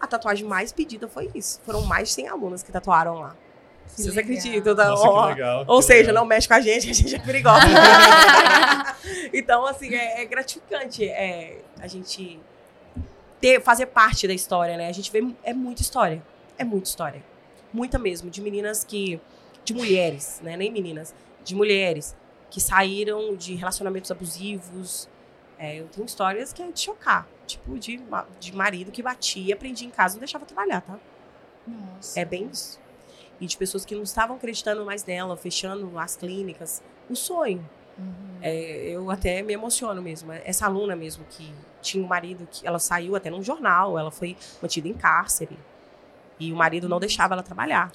A 0.00 0.06
tatuagem 0.06 0.46
mais 0.46 0.72
pedida 0.72 1.06
foi 1.06 1.30
isso. 1.34 1.60
Foram 1.62 1.82
mais 1.82 2.08
de 2.08 2.14
100 2.14 2.28
alunas 2.28 2.62
que 2.62 2.72
tatuaram 2.72 3.20
lá. 3.20 3.36
Que 3.84 4.02
Vocês 4.02 4.14
legal. 4.14 4.32
acreditam? 4.32 4.74
Tá? 4.74 4.88
Nossa, 4.88 5.34
que 5.34 5.40
legal. 5.40 5.64
ou 5.66 5.80
que 5.80 5.84
seja, 5.84 6.00
legal. 6.06 6.14
não 6.14 6.24
mexe 6.24 6.48
com 6.48 6.54
a 6.54 6.60
gente, 6.60 6.88
a 6.88 6.94
gente 6.94 7.14
é 7.14 7.18
perigosa. 7.18 7.66
então, 9.34 9.66
assim, 9.66 9.94
é, 9.94 10.22
é 10.22 10.24
gratificante 10.24 11.04
é, 11.06 11.60
a 11.78 11.86
gente 11.86 12.40
ter, 13.40 13.60
fazer 13.60 13.86
parte 13.86 14.26
da 14.26 14.32
história, 14.32 14.76
né? 14.76 14.88
A 14.88 14.92
gente 14.92 15.10
vê, 15.10 15.22
é 15.42 15.52
muita 15.52 15.82
história. 15.82 16.22
É 16.56 16.64
muita 16.64 16.88
história. 16.88 17.22
Muita 17.72 17.98
mesmo. 17.98 18.30
De 18.30 18.40
meninas 18.40 18.84
que. 18.84 19.20
De 19.64 19.74
mulheres, 19.74 20.40
né? 20.42 20.56
Nem 20.56 20.70
meninas. 20.70 21.14
De 21.44 21.54
mulheres 21.54 22.16
que 22.50 22.60
saíram 22.60 23.34
de 23.36 23.54
relacionamentos 23.54 24.10
abusivos. 24.10 25.08
É, 25.60 25.78
eu 25.78 25.86
tenho 25.88 26.06
histórias 26.06 26.54
que 26.54 26.62
é 26.62 26.72
de 26.72 26.80
chocar. 26.80 27.28
Tipo, 27.46 27.78
de, 27.78 28.00
de 28.40 28.56
marido 28.56 28.90
que 28.90 29.02
batia, 29.02 29.54
prendia 29.54 29.86
em 29.86 29.90
casa 29.90 30.14
e 30.14 30.16
não 30.16 30.20
deixava 30.20 30.46
trabalhar, 30.46 30.80
tá? 30.80 30.98
Nossa. 31.68 32.18
É 32.18 32.24
bem 32.24 32.48
isso. 32.50 32.80
E 33.38 33.46
de 33.46 33.58
pessoas 33.58 33.84
que 33.84 33.94
não 33.94 34.02
estavam 34.02 34.36
acreditando 34.36 34.86
mais 34.86 35.04
nela, 35.04 35.36
fechando 35.36 35.98
as 35.98 36.16
clínicas. 36.16 36.82
O 37.10 37.14
sonho. 37.14 37.68
Uhum. 37.98 38.38
É, 38.40 38.88
eu 38.88 39.10
até 39.10 39.42
me 39.42 39.52
emociono 39.52 40.00
mesmo. 40.00 40.32
Essa 40.32 40.64
aluna 40.64 40.96
mesmo 40.96 41.26
que 41.28 41.52
tinha 41.82 42.02
um 42.02 42.06
marido 42.06 42.48
que 42.50 42.66
ela 42.66 42.78
saiu 42.78 43.14
até 43.14 43.28
num 43.28 43.42
jornal, 43.42 43.98
ela 43.98 44.10
foi 44.10 44.38
mantida 44.62 44.88
em 44.88 44.94
cárcere. 44.94 45.58
E 46.38 46.50
o 46.50 46.56
marido 46.56 46.88
não 46.88 46.98
deixava 46.98 47.34
ela 47.34 47.42
trabalhar. 47.42 47.92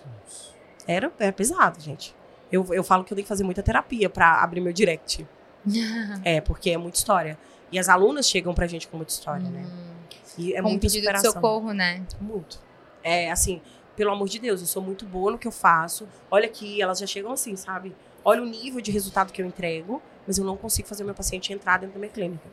Era, 0.85 1.11
era 1.17 1.33
pesado, 1.33 1.81
gente. 1.81 2.15
Eu, 2.51 2.63
eu 2.71 2.83
falo 2.83 3.03
que 3.03 3.11
eu 3.11 3.15
tenho 3.15 3.25
que 3.25 3.29
fazer 3.29 3.43
muita 3.43 3.63
terapia 3.63 4.07
pra 4.07 4.43
abrir 4.43 4.61
meu 4.61 4.71
direct. 4.71 5.27
É, 6.23 6.39
porque 6.41 6.69
é 6.69 6.77
muita 6.77 6.99
história. 6.99 7.39
E 7.75 7.79
as 7.79 7.89
alunas 7.89 8.29
chegam 8.29 8.53
pra 8.53 8.67
gente 8.67 8.87
com 8.87 8.95
muita 8.95 9.11
história, 9.11 9.49
né? 9.49 9.59
Uhum. 9.59 9.95
E 10.37 10.53
é 10.53 10.61
Com 10.61 10.69
muita 10.69 10.79
pedido 10.83 11.01
de 11.01 11.07
superação. 11.07 11.31
socorro, 11.33 11.73
né? 11.73 12.05
Muito. 12.21 12.57
É, 13.03 13.29
assim, 13.29 13.61
pelo 13.97 14.11
amor 14.11 14.29
de 14.29 14.39
Deus, 14.39 14.61
eu 14.61 14.65
sou 14.67 14.81
muito 14.81 15.05
boa 15.05 15.33
no 15.33 15.37
que 15.37 15.45
eu 15.45 15.51
faço. 15.51 16.07
Olha 16.31 16.45
aqui, 16.45 16.81
elas 16.81 16.99
já 16.99 17.05
chegam 17.05 17.33
assim, 17.33 17.53
sabe? 17.57 17.93
Olha 18.23 18.41
o 18.41 18.45
nível 18.45 18.79
de 18.79 18.91
resultado 18.93 19.33
que 19.33 19.41
eu 19.41 19.45
entrego, 19.45 20.01
mas 20.25 20.37
eu 20.37 20.45
não 20.45 20.55
consigo 20.55 20.87
fazer 20.87 21.03
meu 21.03 21.13
paciente 21.13 21.51
entrar 21.51 21.77
dentro 21.77 21.95
da 21.95 21.99
minha 21.99 22.09
clínica. 22.09 22.47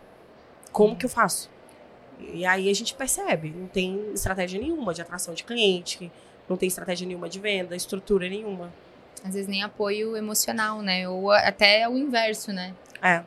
Como 0.72 0.96
que 0.96 1.06
eu 1.06 1.10
faço? 1.10 1.48
E 2.18 2.44
aí 2.44 2.68
a 2.68 2.74
gente 2.74 2.92
percebe, 2.92 3.54
não 3.56 3.68
tem 3.68 4.12
estratégia 4.12 4.60
nenhuma 4.60 4.92
de 4.92 5.02
atração 5.02 5.34
de 5.34 5.44
cliente, 5.44 6.10
não 6.48 6.56
tem 6.56 6.66
estratégia 6.66 7.06
nenhuma 7.06 7.28
de 7.28 7.38
venda, 7.38 7.76
estrutura 7.76 8.28
nenhuma. 8.28 8.72
Às 9.24 9.34
vezes 9.34 9.46
nem 9.46 9.62
apoio 9.62 10.16
emocional, 10.16 10.82
né? 10.82 11.08
Ou 11.08 11.30
até 11.30 11.88
o 11.88 11.96
inverso, 11.96 12.52
né? 12.52 12.74
É, 13.00 13.22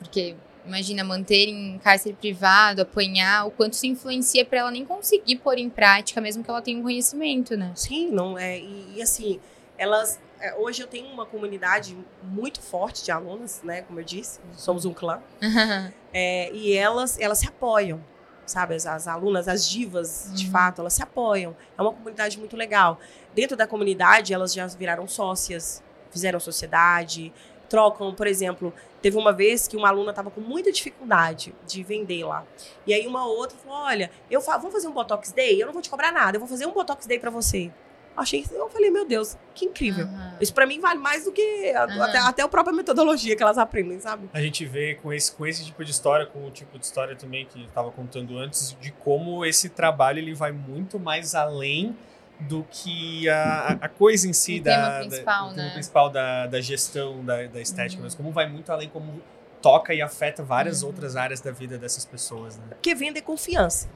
Porque 0.00 0.34
imagina 0.66 1.04
manter 1.04 1.48
em 1.48 1.78
cárcere 1.78 2.14
privado, 2.14 2.82
apanhar, 2.82 3.46
o 3.46 3.50
quanto 3.50 3.74
isso 3.74 3.86
influencia 3.86 4.44
pra 4.44 4.58
ela 4.60 4.70
nem 4.70 4.84
conseguir 4.84 5.36
pôr 5.36 5.58
em 5.58 5.70
prática, 5.70 6.20
mesmo 6.20 6.42
que 6.42 6.50
ela 6.50 6.60
tenha 6.62 6.78
um 6.78 6.82
conhecimento, 6.82 7.56
né? 7.56 7.72
sim, 7.74 8.10
não 8.10 8.38
é. 8.38 8.58
E, 8.58 8.94
e 8.96 9.02
assim, 9.02 9.40
elas. 9.78 10.18
é, 10.40 10.54
hoje 10.56 10.82
eu 10.82 10.86
tenho 10.86 11.06
uma 11.08 11.24
comunidade 11.26 11.96
muito 12.22 12.60
forte 12.60 13.04
de 13.04 13.10
alunas, 13.10 13.60
né? 13.62 13.82
Como 13.82 14.00
eu 14.00 14.04
disse, 14.04 14.40
somos 14.54 14.84
um 14.84 14.92
clã. 14.92 15.20
É, 16.18 16.50
e 16.54 16.72
elas, 16.72 17.20
elas 17.20 17.36
se 17.38 17.46
apoiam, 17.46 18.02
sabe? 18.46 18.74
As, 18.74 18.86
as 18.86 19.06
alunas, 19.06 19.48
as 19.48 19.68
divas, 19.68 20.30
de 20.32 20.46
Uhum. 20.46 20.50
fato, 20.50 20.80
elas 20.80 20.94
se 20.94 21.02
apoiam. 21.02 21.54
É 21.76 21.82
uma 21.82 21.92
comunidade 21.92 22.38
muito 22.38 22.56
legal. 22.56 22.98
Dentro 23.34 23.54
da 23.54 23.66
comunidade, 23.66 24.32
elas 24.32 24.54
já 24.54 24.66
viraram 24.66 25.06
sócias, 25.06 25.82
fizeram 26.10 26.40
sociedade, 26.40 27.34
trocam, 27.68 28.14
por 28.14 28.26
exemplo, 28.26 28.72
teve 29.02 29.16
uma 29.16 29.32
vez 29.32 29.66
que 29.68 29.76
uma 29.76 29.88
aluna 29.88 30.10
estava 30.10 30.30
com 30.30 30.40
muita 30.40 30.70
dificuldade 30.72 31.54
de 31.66 31.82
vender 31.82 32.24
lá. 32.24 32.44
E 32.86 32.94
aí 32.94 33.06
uma 33.06 33.26
outra 33.26 33.56
falou: 33.58 33.78
"Olha, 33.84 34.10
eu 34.30 34.40
fa 34.40 34.56
vamos 34.56 34.72
fazer 34.72 34.88
um 34.88 34.92
Botox 34.92 35.32
Day? 35.32 35.60
Eu 35.60 35.66
não 35.66 35.72
vou 35.72 35.82
te 35.82 35.90
cobrar 35.90 36.12
nada, 36.12 36.36
eu 36.36 36.40
vou 36.40 36.48
fazer 36.48 36.66
um 36.66 36.72
Botox 36.72 37.06
Day 37.06 37.18
para 37.18 37.30
você". 37.30 37.70
Achei, 38.16 38.42
eu 38.52 38.68
falei: 38.70 38.90
"Meu 38.90 39.04
Deus, 39.06 39.36
que 39.54 39.66
incrível". 39.66 40.06
Aham. 40.06 40.36
Isso 40.40 40.54
para 40.54 40.66
mim 40.66 40.80
vale 40.80 40.98
mais 40.98 41.24
do 41.24 41.32
que 41.32 41.70
a- 41.74 41.84
Aham. 41.84 42.02
até, 42.02 42.18
até 42.18 42.42
a 42.42 42.48
própria 42.48 42.74
metodologia 42.74 43.36
que 43.36 43.42
elas 43.42 43.58
aprendem, 43.58 44.00
sabe? 44.00 44.30
A 44.32 44.40
gente 44.40 44.64
vê 44.64 44.94
com 44.94 45.12
esse, 45.12 45.30
com 45.32 45.46
esse 45.46 45.64
tipo 45.66 45.84
de 45.84 45.90
história, 45.90 46.24
com 46.24 46.46
o 46.46 46.50
tipo 46.50 46.78
de 46.78 46.84
história 46.86 47.14
também 47.14 47.44
que 47.44 47.60
eu 47.60 47.66
estava 47.66 47.90
contando 47.90 48.38
antes, 48.38 48.74
de 48.80 48.90
como 48.92 49.44
esse 49.44 49.68
trabalho 49.68 50.18
ele 50.18 50.32
vai 50.34 50.50
muito 50.52 50.98
mais 50.98 51.34
além 51.34 51.94
do 52.40 52.66
que 52.70 53.28
a, 53.28 53.78
a 53.80 53.88
coisa 53.88 54.28
em 54.28 54.32
si 54.32 54.58
O 54.60 54.62
da, 54.62 54.70
tema 54.74 54.88
da- 54.90 54.98
principal, 55.00 55.46
o 55.46 55.54
tema 55.54 55.66
né? 55.68 55.72
principal 55.72 56.10
da, 56.10 56.46
da 56.46 56.60
gestão 56.60 57.24
da, 57.24 57.46
da 57.46 57.60
estética, 57.60 57.98
Uhum. 58.00 58.04
mas 58.04 58.14
como 58.14 58.30
vai 58.30 58.46
muito 58.48 58.70
além, 58.70 58.88
como 58.90 59.22
toca 59.62 59.94
e 59.94 60.02
afeta 60.02 60.42
várias 60.42 60.82
Uhum. 60.82 60.88
outras 60.88 61.16
áreas 61.16 61.40
da 61.40 61.50
vida 61.50 61.78
dessas 61.78 62.04
pessoas, 62.04 62.56
né? 62.58 62.64
Porque 62.70 62.94
venda 62.94 63.18
é 63.18 63.22
confiança. 63.22 63.88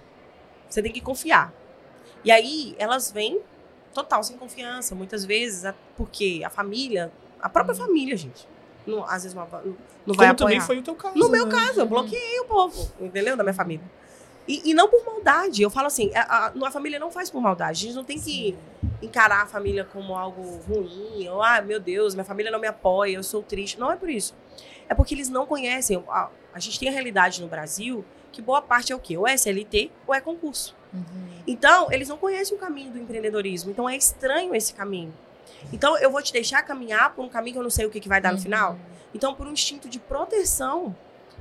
Você 0.68 0.82
tem 0.82 0.90
que 0.92 1.00
confiar. 1.00 1.52
E 2.24 2.30
aí 2.30 2.74
elas 2.78 3.10
vêm 3.10 3.40
total 3.92 4.22
sem 4.22 4.36
confiança, 4.36 4.94
muitas 4.94 5.24
vezes, 5.24 5.70
porque 5.96 6.42
a 6.44 6.48
família, 6.50 7.10
a 7.42 7.48
própria 7.48 7.74
família, 7.74 8.16
gente, 8.16 8.46
não, 8.86 9.04
às 9.04 9.22
vezes 9.24 9.34
não, 9.34 9.42
não 10.06 10.14
vai 10.14 10.28
Como 10.28 10.34
também 10.38 10.56
apoiar. 10.58 10.60
foi 10.62 10.78
o 10.78 10.82
teu 10.82 10.94
caso. 10.94 11.18
No 11.18 11.28
meu 11.28 11.46
né? 11.46 11.52
caso, 11.52 11.80
eu 11.80 11.86
bloqueei 11.86 12.40
o 12.40 12.44
povo, 12.46 12.90
entendeu? 13.00 13.36
Da 13.36 13.42
minha 13.42 13.54
família. 13.54 13.84
E, 14.50 14.70
e 14.70 14.74
não 14.74 14.88
por 14.88 15.04
maldade. 15.04 15.62
Eu 15.62 15.70
falo 15.70 15.86
assim, 15.86 16.10
a, 16.14 16.46
a- 16.48 16.66
a 16.66 16.70
família 16.70 16.98
não 16.98 17.10
faz 17.10 17.30
por 17.30 17.40
maldade. 17.40 17.84
A 17.84 17.86
gente 17.88 17.94
não 17.96 18.04
tem 18.04 18.18
que 18.18 18.56
encarar 19.00 19.42
a 19.42 19.46
família 19.46 19.84
como 19.84 20.14
algo 20.16 20.42
ruim. 20.66 21.28
Ou, 21.28 21.42
ah, 21.42 21.60
meu 21.62 21.78
Deus, 21.78 22.14
minha 22.14 22.24
família 22.24 22.50
não 22.50 22.58
me 22.58 22.66
apoia, 22.66 23.14
eu 23.16 23.22
sou 23.22 23.42
triste. 23.42 23.78
Não 23.78 23.92
é 23.92 23.96
por 23.96 24.10
isso. 24.10 24.34
É 24.88 24.94
porque 24.94 25.14
eles 25.14 25.28
não 25.28 25.46
conhecem. 25.46 26.02
A, 26.08 26.28
a 26.52 26.58
gente 26.58 26.80
tem 26.80 26.88
a 26.88 26.92
realidade 26.92 27.40
no 27.40 27.46
Brasil 27.48 28.04
que 28.32 28.42
boa 28.42 28.60
parte 28.62 28.92
é 28.92 28.96
o 28.96 28.98
quê? 28.98 29.16
Ou 29.16 29.26
é 29.28 29.34
SLT 29.34 29.90
ou 30.06 30.14
é 30.14 30.20
concurso. 30.20 30.74
Uhum. 30.92 31.02
Então, 31.46 31.90
eles 31.92 32.08
não 32.08 32.16
conhecem 32.16 32.56
o 32.56 32.60
caminho 32.60 32.90
do 32.92 32.98
empreendedorismo. 32.98 33.70
Então, 33.70 33.88
é 33.88 33.96
estranho 33.96 34.54
esse 34.54 34.72
caminho. 34.74 35.12
Então, 35.72 35.96
eu 35.98 36.10
vou 36.10 36.20
te 36.22 36.32
deixar 36.32 36.62
caminhar 36.62 37.14
por 37.14 37.24
um 37.24 37.28
caminho 37.28 37.54
que 37.54 37.58
eu 37.58 37.62
não 37.62 37.70
sei 37.70 37.86
o 37.86 37.90
que, 37.90 38.00
que 38.00 38.08
vai 38.08 38.20
dar 38.20 38.30
no 38.30 38.36
Uhum. 38.36 38.42
final. 38.42 38.78
Então, 39.14 39.34
por 39.34 39.46
um 39.46 39.52
instinto 39.52 39.88
de 39.88 39.98
proteção, 39.98 40.94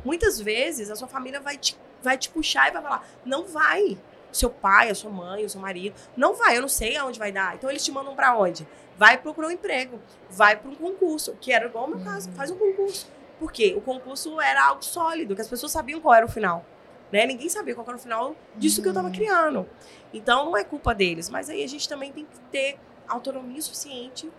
muitas 0.06 0.40
vezes 0.40 0.90
a 0.92 0.96
sua 0.96 1.08
família 1.08 1.40
vai 1.40 1.58
te, 1.58 1.76
vai 2.02 2.18
te 2.18 2.30
puxar 2.30 2.70
e 2.70 2.72
vai 2.72 2.82
falar: 2.82 3.08
não 3.26 3.46
vai. 3.46 3.98
seu 4.32 4.50
pai, 4.50 4.90
a 4.90 4.96
sua 4.96 5.10
mãe, 5.10 5.44
o 5.44 5.50
seu 5.50 5.60
marido. 5.60 5.96
Não 6.16 6.36
vai, 6.36 6.58
eu 6.58 6.62
não 6.62 6.70
sei 6.70 6.96
aonde 6.98 7.18
vai 7.18 7.32
dar. 7.32 7.56
Então 7.56 7.70
eles 7.70 7.84
te 7.84 7.92
mandam 7.92 8.16
para 8.16 8.38
onde? 8.38 8.68
Vai 8.98 9.18
procurar 9.18 9.48
um 9.48 9.52
emprego, 9.52 10.00
vai 10.30 10.56
para 10.56 10.70
um 10.70 10.76
concurso, 10.76 11.36
que 11.40 11.52
era 11.52 11.66
igual 11.66 11.86
o 11.86 11.90
meu 11.90 12.00
caso, 12.02 12.30
faz 12.34 12.52
um 12.52 12.58
concurso. 12.58 13.08
Por 13.40 13.52
quê? 13.52 13.74
O 13.78 13.82
concurso 13.82 14.40
era 14.42 14.68
algo 14.68 14.84
sólido, 14.84 15.34
que 15.34 15.42
as 15.42 15.48
pessoas 15.48 15.72
sabiam 15.72 16.02
qual 16.02 16.14
era 16.14 16.26
o 16.26 16.30
final. 16.30 16.66
Né? 17.12 17.26
Ninguém 17.26 17.50
sabia 17.50 17.74
qual 17.74 17.88
era 17.88 17.96
o 17.96 18.00
final 18.00 18.36
disso 18.56 18.82
que 18.82 18.88
eu 18.88 18.92
estava 18.92 19.10
criando. 19.10 19.66
Então 20.14 20.46
não 20.46 20.58
é 20.58 20.64
culpa 20.64 20.94
deles, 20.94 21.30
mas 21.30 21.50
aí 21.50 21.64
a 21.64 21.68
gente 21.68 21.88
também 21.88 22.12
tem 22.12 22.26
que 22.26 22.40
ter 22.52 22.78
autonomia 23.08 23.62
suficiente 23.62 24.30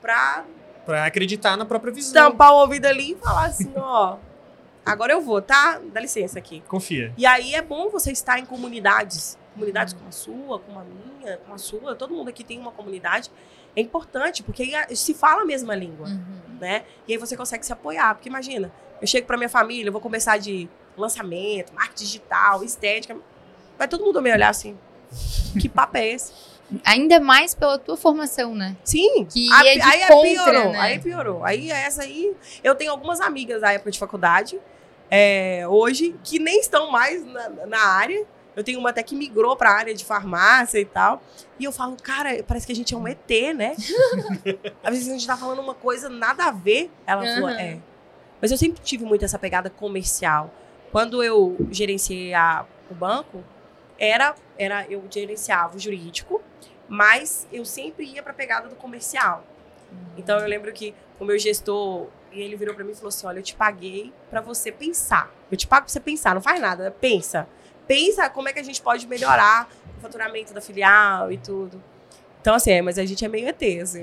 para 0.00 0.44
para 0.84 1.04
acreditar 1.04 1.56
na 1.56 1.66
própria 1.66 1.92
visão. 1.92 2.12
Tampar 2.12 2.52
o 2.52 2.60
ouvido 2.60 2.86
ali 2.86 3.12
e 3.12 3.16
falar 3.16 3.46
assim, 3.46 3.72
ó, 3.76 4.16
agora 4.86 5.12
eu 5.12 5.20
vou, 5.20 5.42
tá? 5.42 5.80
Dá 5.92 6.00
licença 6.00 6.38
aqui. 6.38 6.62
Confia. 6.68 7.12
E 7.16 7.26
aí 7.26 7.54
é 7.54 7.60
bom 7.62 7.90
você 7.90 8.10
estar 8.12 8.38
em 8.38 8.44
comunidades, 8.46 9.36
comunidades 9.54 9.92
como 9.94 10.08
a 10.08 10.12
sua, 10.12 10.58
como 10.60 10.78
a 10.78 10.84
minha, 10.84 11.36
como 11.38 11.54
a 11.54 11.58
sua, 11.58 11.94
todo 11.94 12.14
mundo 12.14 12.28
aqui 12.28 12.44
tem 12.44 12.58
uma 12.58 12.72
comunidade. 12.72 13.30
É 13.74 13.80
importante, 13.80 14.42
porque 14.42 14.62
aí 14.74 14.96
se 14.96 15.12
fala 15.12 15.42
a 15.42 15.44
mesma 15.44 15.74
língua, 15.74 16.08
Uhum. 16.08 16.58
né? 16.60 16.84
E 17.06 17.12
aí 17.12 17.18
você 17.18 17.36
consegue 17.36 17.66
se 17.66 17.72
apoiar, 17.72 18.14
porque 18.14 18.28
imagina, 18.28 18.72
eu 19.00 19.06
chego 19.06 19.26
pra 19.26 19.36
minha 19.36 19.48
família, 19.50 19.88
eu 19.88 19.92
vou 19.92 20.00
começar 20.00 20.38
de 20.38 20.68
lançamento, 20.96 21.74
marketing 21.74 22.04
digital, 22.04 22.64
estética, 22.64 23.16
vai 23.76 23.86
todo 23.86 24.02
mundo 24.04 24.22
me 24.22 24.32
olhar 24.32 24.48
assim, 24.48 24.78
que 25.60 25.68
papo 25.68 25.98
é 25.98 26.08
esse? 26.08 26.32
Ainda 26.84 27.20
mais 27.20 27.54
pela 27.54 27.78
tua 27.78 27.96
formação, 27.96 28.54
né? 28.54 28.76
Sim. 28.82 29.24
Que 29.26 29.52
a- 29.52 29.66
é 29.66 29.74
de 29.76 29.82
aí 29.82 30.06
contra, 30.08 30.30
piorou, 30.44 30.72
né? 30.72 30.78
aí 30.80 30.98
piorou. 30.98 31.44
Aí 31.44 31.70
essa 31.70 32.02
aí, 32.02 32.34
eu 32.64 32.74
tenho 32.74 32.90
algumas 32.90 33.20
amigas 33.20 33.60
da 33.60 33.72
época 33.72 33.90
de 33.90 33.98
faculdade, 33.98 34.58
é, 35.10 35.66
hoje, 35.68 36.14
que 36.24 36.38
nem 36.38 36.60
estão 36.60 36.90
mais 36.90 37.24
na, 37.24 37.48
na 37.66 37.78
área. 37.80 38.24
Eu 38.54 38.64
tenho 38.64 38.78
uma 38.78 38.88
até 38.90 39.02
que 39.02 39.14
migrou 39.14 39.54
para 39.54 39.70
a 39.70 39.74
área 39.74 39.94
de 39.94 40.02
farmácia 40.04 40.78
e 40.78 40.84
tal. 40.86 41.22
E 41.58 41.64
eu 41.64 41.72
falo, 41.72 41.94
cara, 42.02 42.42
parece 42.42 42.66
que 42.66 42.72
a 42.72 42.76
gente 42.76 42.94
é 42.94 42.96
um 42.96 43.06
ET, 43.06 43.28
né? 43.54 43.76
Às 44.82 44.94
vezes 44.94 45.08
a 45.08 45.12
gente 45.12 45.26
tá 45.26 45.36
falando 45.36 45.60
uma 45.60 45.74
coisa 45.74 46.08
nada 46.08 46.44
a 46.46 46.50
ver. 46.50 46.90
Ela 47.06 47.22
falou, 47.34 47.48
Aham. 47.50 47.58
é. 47.60 47.78
Mas 48.40 48.50
eu 48.50 48.56
sempre 48.56 48.80
tive 48.82 49.04
muito 49.04 49.24
essa 49.24 49.38
pegada 49.38 49.68
comercial. 49.68 50.50
Quando 50.90 51.22
eu 51.22 51.56
gerenciei 51.70 52.32
a- 52.32 52.64
o 52.90 52.94
banco, 52.94 53.44
era, 53.98 54.34
era 54.58 54.86
eu 54.88 55.02
gerenciava 55.10 55.76
o 55.76 55.78
jurídico, 55.78 56.40
mas 56.88 57.46
eu 57.52 57.64
sempre 57.64 58.06
ia 58.06 58.22
para 58.22 58.32
a 58.32 58.34
pegada 58.34 58.68
do 58.68 58.76
comercial. 58.76 59.44
Então 60.16 60.38
eu 60.38 60.46
lembro 60.48 60.72
que 60.72 60.94
o 61.20 61.24
meu 61.24 61.38
gestor, 61.38 62.06
e 62.36 62.42
ele 62.42 62.56
virou 62.56 62.74
para 62.74 62.84
mim 62.84 62.92
e 62.92 62.94
falou 62.94 63.08
assim: 63.08 63.26
"Olha, 63.26 63.38
eu 63.38 63.42
te 63.42 63.54
paguei 63.54 64.12
para 64.30 64.40
você 64.40 64.70
pensar. 64.70 65.32
Eu 65.50 65.56
te 65.56 65.66
pago 65.66 65.84
para 65.84 65.92
você 65.92 66.00
pensar, 66.00 66.34
não 66.34 66.42
faz 66.42 66.60
nada, 66.60 66.90
pensa. 67.00 67.48
Pensa 67.86 68.28
como 68.28 68.48
é 68.48 68.52
que 68.52 68.58
a 68.58 68.62
gente 68.62 68.82
pode 68.82 69.06
melhorar 69.06 69.68
o 69.98 70.00
faturamento 70.00 70.52
da 70.52 70.60
filial 70.60 71.30
e 71.32 71.38
tudo". 71.38 71.82
Então 72.46 72.54
assim, 72.54 72.70
é, 72.70 72.80
mas 72.80 72.96
a 72.96 73.04
gente 73.04 73.24
é 73.24 73.28
meio 73.28 73.48
ET, 73.48 73.60
assim. 73.82 74.02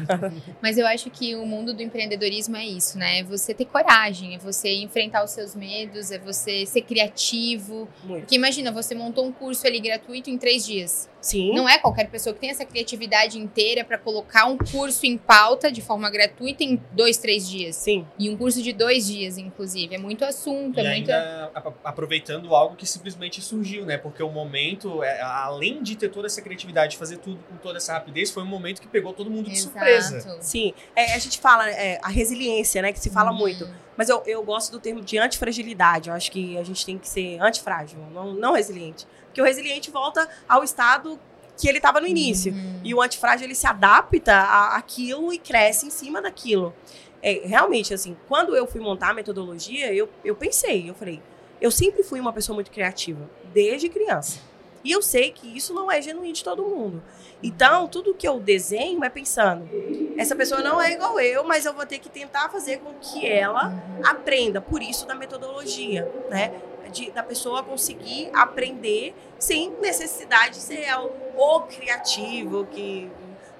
Mas 0.62 0.78
eu 0.78 0.86
acho 0.86 1.10
que 1.10 1.34
o 1.34 1.44
mundo 1.44 1.74
do 1.74 1.82
empreendedorismo 1.82 2.56
é 2.56 2.64
isso, 2.64 2.96
né? 2.96 3.18
É 3.18 3.22
você 3.22 3.52
ter 3.52 3.66
coragem, 3.66 4.34
é 4.34 4.38
você 4.38 4.72
enfrentar 4.76 5.22
os 5.22 5.32
seus 5.32 5.54
medos, 5.54 6.10
é 6.10 6.18
você 6.18 6.64
ser 6.64 6.80
criativo. 6.80 7.86
Muito. 8.02 8.22
Porque 8.22 8.36
imagina, 8.36 8.72
você 8.72 8.94
montou 8.94 9.26
um 9.26 9.30
curso 9.30 9.66
ali 9.66 9.80
gratuito 9.80 10.30
em 10.30 10.38
três 10.38 10.64
dias. 10.64 11.10
Sim. 11.24 11.54
Não 11.54 11.66
é 11.66 11.78
qualquer 11.78 12.10
pessoa 12.10 12.34
que 12.34 12.40
tem 12.40 12.50
essa 12.50 12.66
criatividade 12.66 13.38
inteira 13.38 13.82
pra 13.82 13.96
colocar 13.96 14.44
um 14.44 14.58
curso 14.58 15.06
em 15.06 15.16
pauta 15.16 15.72
de 15.72 15.80
forma 15.80 16.10
gratuita 16.10 16.62
em 16.62 16.78
dois, 16.92 17.16
três 17.16 17.48
dias. 17.48 17.76
Sim. 17.76 18.06
E 18.18 18.28
um 18.28 18.36
curso 18.36 18.62
de 18.62 18.74
dois 18.74 19.06
dias, 19.06 19.38
inclusive. 19.38 19.94
É 19.94 19.98
muito 19.98 20.22
assunto, 20.22 20.78
E 20.78 20.80
é 20.80 20.84
muito. 20.84 21.10
ainda 21.10 21.50
aproveitando 21.82 22.54
algo 22.54 22.76
que 22.76 22.86
simplesmente 22.86 23.40
surgiu, 23.40 23.86
né? 23.86 23.96
Porque 23.96 24.22
o 24.22 24.30
momento, 24.30 25.02
é, 25.02 25.22
além 25.22 25.82
de 25.82 25.96
ter 25.96 26.10
toda 26.10 26.26
essa 26.26 26.42
criatividade, 26.42 26.98
fazer 26.98 27.16
tudo 27.16 27.38
com 27.48 27.56
toda 27.56 27.78
essa 27.78 27.94
rapidez, 27.94 28.30
foi 28.30 28.42
um 28.42 28.46
momento 28.46 28.82
que 28.82 28.88
pegou 28.88 29.14
todo 29.14 29.30
mundo 29.30 29.48
de 29.48 29.58
surpresa. 29.58 30.16
Exato. 30.18 30.38
Sim. 30.42 30.74
É, 30.94 31.14
a 31.14 31.18
gente 31.18 31.38
fala 31.40 31.70
é, 31.70 31.98
a 32.02 32.08
resiliência, 32.08 32.82
né, 32.82 32.92
que 32.92 32.98
se 33.00 33.08
fala 33.08 33.30
Uhum. 33.30 33.38
muito. 33.38 33.66
Mas 33.96 34.08
eu, 34.08 34.22
eu 34.26 34.42
gosto 34.42 34.72
do 34.72 34.80
termo 34.80 35.00
de 35.00 35.16
antifragilidade. 35.18 36.08
Eu 36.10 36.14
acho 36.16 36.30
que 36.30 36.58
a 36.58 36.64
gente 36.64 36.84
tem 36.84 36.98
que 36.98 37.08
ser 37.08 37.40
antifrágil, 37.40 37.98
não, 38.12 38.34
não 38.34 38.52
resiliente. 38.52 39.06
Porque 39.34 39.42
o 39.42 39.44
resiliente 39.44 39.90
volta 39.90 40.28
ao 40.48 40.62
estado 40.62 41.18
que 41.58 41.68
ele 41.68 41.78
estava 41.78 42.00
no 42.00 42.06
início. 42.06 42.52
Uhum. 42.52 42.80
E 42.84 42.94
o 42.94 43.02
antifrágil, 43.02 43.46
ele 43.48 43.54
se 43.56 43.66
adapta 43.66 44.32
a- 44.32 44.76
àquilo 44.76 45.32
e 45.32 45.38
cresce 45.38 45.86
em 45.86 45.90
cima 45.90 46.22
daquilo. 46.22 46.72
É, 47.20 47.40
realmente, 47.44 47.92
assim, 47.92 48.16
quando 48.28 48.54
eu 48.54 48.64
fui 48.64 48.80
montar 48.80 49.10
a 49.10 49.14
metodologia, 49.14 49.92
eu, 49.92 50.08
eu 50.24 50.36
pensei, 50.36 50.88
eu 50.88 50.94
falei, 50.94 51.20
eu 51.60 51.68
sempre 51.72 52.04
fui 52.04 52.20
uma 52.20 52.32
pessoa 52.32 52.54
muito 52.54 52.70
criativa, 52.70 53.28
desde 53.52 53.88
criança. 53.88 54.38
E 54.84 54.92
eu 54.92 55.02
sei 55.02 55.32
que 55.32 55.48
isso 55.48 55.74
não 55.74 55.90
é 55.90 56.00
genuíno 56.00 56.32
de 56.32 56.44
todo 56.44 56.62
mundo. 56.62 57.02
Então, 57.42 57.88
tudo 57.88 58.14
que 58.14 58.28
eu 58.28 58.38
desenho 58.38 59.02
é 59.02 59.08
pensando, 59.08 59.68
essa 60.16 60.36
pessoa 60.36 60.60
não 60.60 60.80
é 60.80 60.92
igual 60.92 61.18
eu, 61.18 61.42
mas 61.42 61.64
eu 61.66 61.72
vou 61.74 61.84
ter 61.86 61.98
que 61.98 62.08
tentar 62.08 62.50
fazer 62.50 62.78
com 62.78 62.92
que 63.00 63.26
ela 63.26 63.74
aprenda. 64.04 64.60
Por 64.60 64.80
isso 64.80 65.06
da 65.06 65.14
metodologia, 65.16 66.08
né? 66.30 66.52
De, 66.94 67.10
da 67.10 67.22
pessoa 67.22 67.62
conseguir 67.62 68.30
aprender 68.32 69.14
sem 69.38 69.70
necessidade 69.80 70.54
de 70.54 70.60
ser 70.60 70.86
o, 70.98 71.10
o 71.36 71.60
criativo 71.62 72.66
que, 72.66 73.10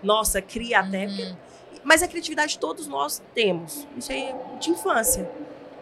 nossa, 0.03 0.41
cria 0.41 0.81
até. 0.81 1.07
porque- 1.07 1.23
Uhum. 1.23 1.37
mas 1.83 2.03
a 2.03 2.09
criatividade 2.09 2.59
todos 2.59 2.87
nós 2.87 3.21
temos. 3.35 3.87
Isso 3.97 4.13
aí 4.13 4.23
é 4.29 4.35
de 4.61 4.71
infância. 4.71 5.29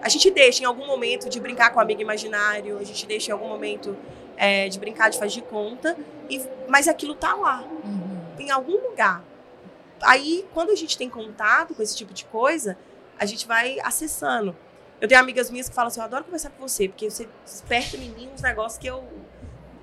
A 0.01 0.09
gente 0.09 0.31
deixa 0.31 0.63
em 0.63 0.67
algum 0.67 0.87
momento 0.87 1.29
de 1.29 1.39
brincar 1.39 1.71
com 1.71 1.79
o 1.79 1.83
amigo 1.83 2.01
imaginário, 2.01 2.79
a 2.79 2.85
gente 2.85 3.07
deixa 3.07 3.31
em 3.31 3.33
algum 3.35 3.49
momento 3.49 3.97
é, 4.37 4.69
de 4.69 4.79
brincar 4.81 5.11
de 5.11 5.19
faz 5.19 5.33
de 5.33 5.43
conta, 5.43 5.97
e, 6.31 6.43
mas 6.69 6.89
aquilo 6.89 7.15
tá 7.15 7.35
lá 7.35 7.63
Uhum. 7.85 8.21
em 8.39 8.51
algum 8.51 8.79
lugar. 8.89 9.23
Aí, 10.01 10.45
quando 10.55 10.71
a 10.71 10.75
gente 10.75 10.97
tem 10.99 11.09
contato 11.09 11.75
com 11.75 11.83
esse 11.83 11.95
tipo 11.97 12.13
de 12.13 12.25
coisa, 12.25 12.77
a 13.19 13.25
gente 13.27 13.47
vai 13.47 13.79
acessando. 13.81 14.57
Eu 15.03 15.09
tenho 15.09 15.21
amigas 15.21 15.51
minhas 15.51 15.69
que 15.69 15.75
falam 15.75 15.89
assim: 15.89 16.01
eu 16.01 16.05
adoro 16.05 16.25
conversar 16.25 16.51
com 16.51 16.67
você, 16.67 16.89
porque 16.89 17.11
você 17.11 17.29
desperta 17.45 17.97
em 17.97 18.09
mim 18.11 18.31
uns 18.33 18.41
negócios 18.41 18.79
que 18.79 18.87
eu 18.87 19.05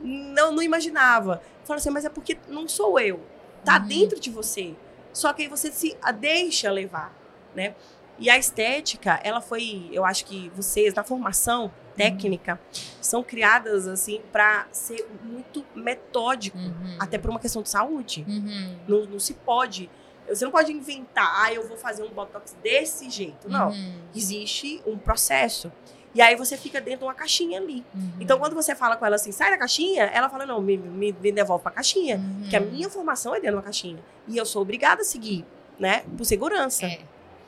não, 0.01 0.53
não 0.53 0.63
imaginava. 0.63 1.41
Eu 1.61 1.65
falo 1.67 1.77
assim, 1.77 1.89
mas 1.89 2.05
é 2.05 2.09
porque 2.09 2.37
não 2.47 2.67
sou 2.67 2.99
eu. 2.99 3.19
Tá 3.65 3.77
Uhum. 3.77 3.87
dentro 3.87 4.19
de 4.19 4.29
você. 4.31 4.73
Só 5.13 5.33
que 5.33 5.43
aí 5.43 5.47
você 5.49 5.71
se 5.71 5.97
deixa 6.19 6.71
levar, 6.71 7.13
né? 7.53 7.75
E 8.17 8.29
a 8.29 8.37
estética, 8.37 9.19
ela 9.23 9.39
foi, 9.41 9.89
eu 9.91 10.03
acho 10.05 10.25
que 10.25 10.49
vocês, 10.55 10.93
na 10.93 11.03
formação 11.03 11.71
técnica, 11.95 12.59
são 13.01 13.21
criadas 13.23 13.87
assim 13.87 14.21
para 14.31 14.67
ser 14.71 15.05
muito 15.23 15.65
metódico, 15.75 16.57
Uhum. 16.57 16.95
até 16.99 17.17
por 17.17 17.29
uma 17.29 17.39
questão 17.39 17.61
de 17.61 17.69
saúde. 17.69 18.25
Uhum. 18.27 18.77
Não, 18.87 19.05
não 19.05 19.19
se 19.19 19.33
pode. 19.33 19.89
Você 20.29 20.45
não 20.45 20.51
pode 20.51 20.71
inventar, 20.71 21.43
ah, 21.43 21.53
eu 21.53 21.67
vou 21.67 21.77
fazer 21.77 22.03
um 22.03 22.09
botox 22.09 22.55
desse 22.63 23.09
jeito. 23.09 23.49
Não. 23.49 23.69
Uhum. 23.69 23.93
Existe 24.15 24.81
um 24.85 24.97
processo. 24.97 25.71
E 26.13 26.21
aí 26.21 26.35
você 26.35 26.57
fica 26.57 26.81
dentro 26.81 26.99
de 26.99 27.05
uma 27.05 27.13
caixinha 27.13 27.59
ali. 27.59 27.85
Uhum. 27.93 28.11
Então, 28.19 28.39
quando 28.39 28.55
você 28.55 28.75
fala 28.75 28.95
com 28.95 29.05
ela 29.05 29.15
assim, 29.15 29.31
sai 29.31 29.51
da 29.51 29.57
caixinha, 29.57 30.05
ela 30.05 30.29
fala, 30.29 30.45
não, 30.45 30.59
me, 30.61 30.77
me, 30.77 31.13
me 31.13 31.31
devolve 31.31 31.61
pra 31.61 31.71
caixinha. 31.71 32.17
Uhum. 32.17 32.39
Porque 32.41 32.55
a 32.55 32.59
minha 32.59 32.89
formação 32.89 33.33
é 33.33 33.39
dentro 33.39 33.51
de 33.51 33.55
uma 33.57 33.63
caixinha. 33.63 33.99
E 34.27 34.37
eu 34.37 34.45
sou 34.45 34.61
obrigada 34.61 35.01
a 35.01 35.05
seguir, 35.05 35.45
né? 35.77 36.03
Por 36.17 36.25
segurança. 36.25 36.85
É. 36.85 36.99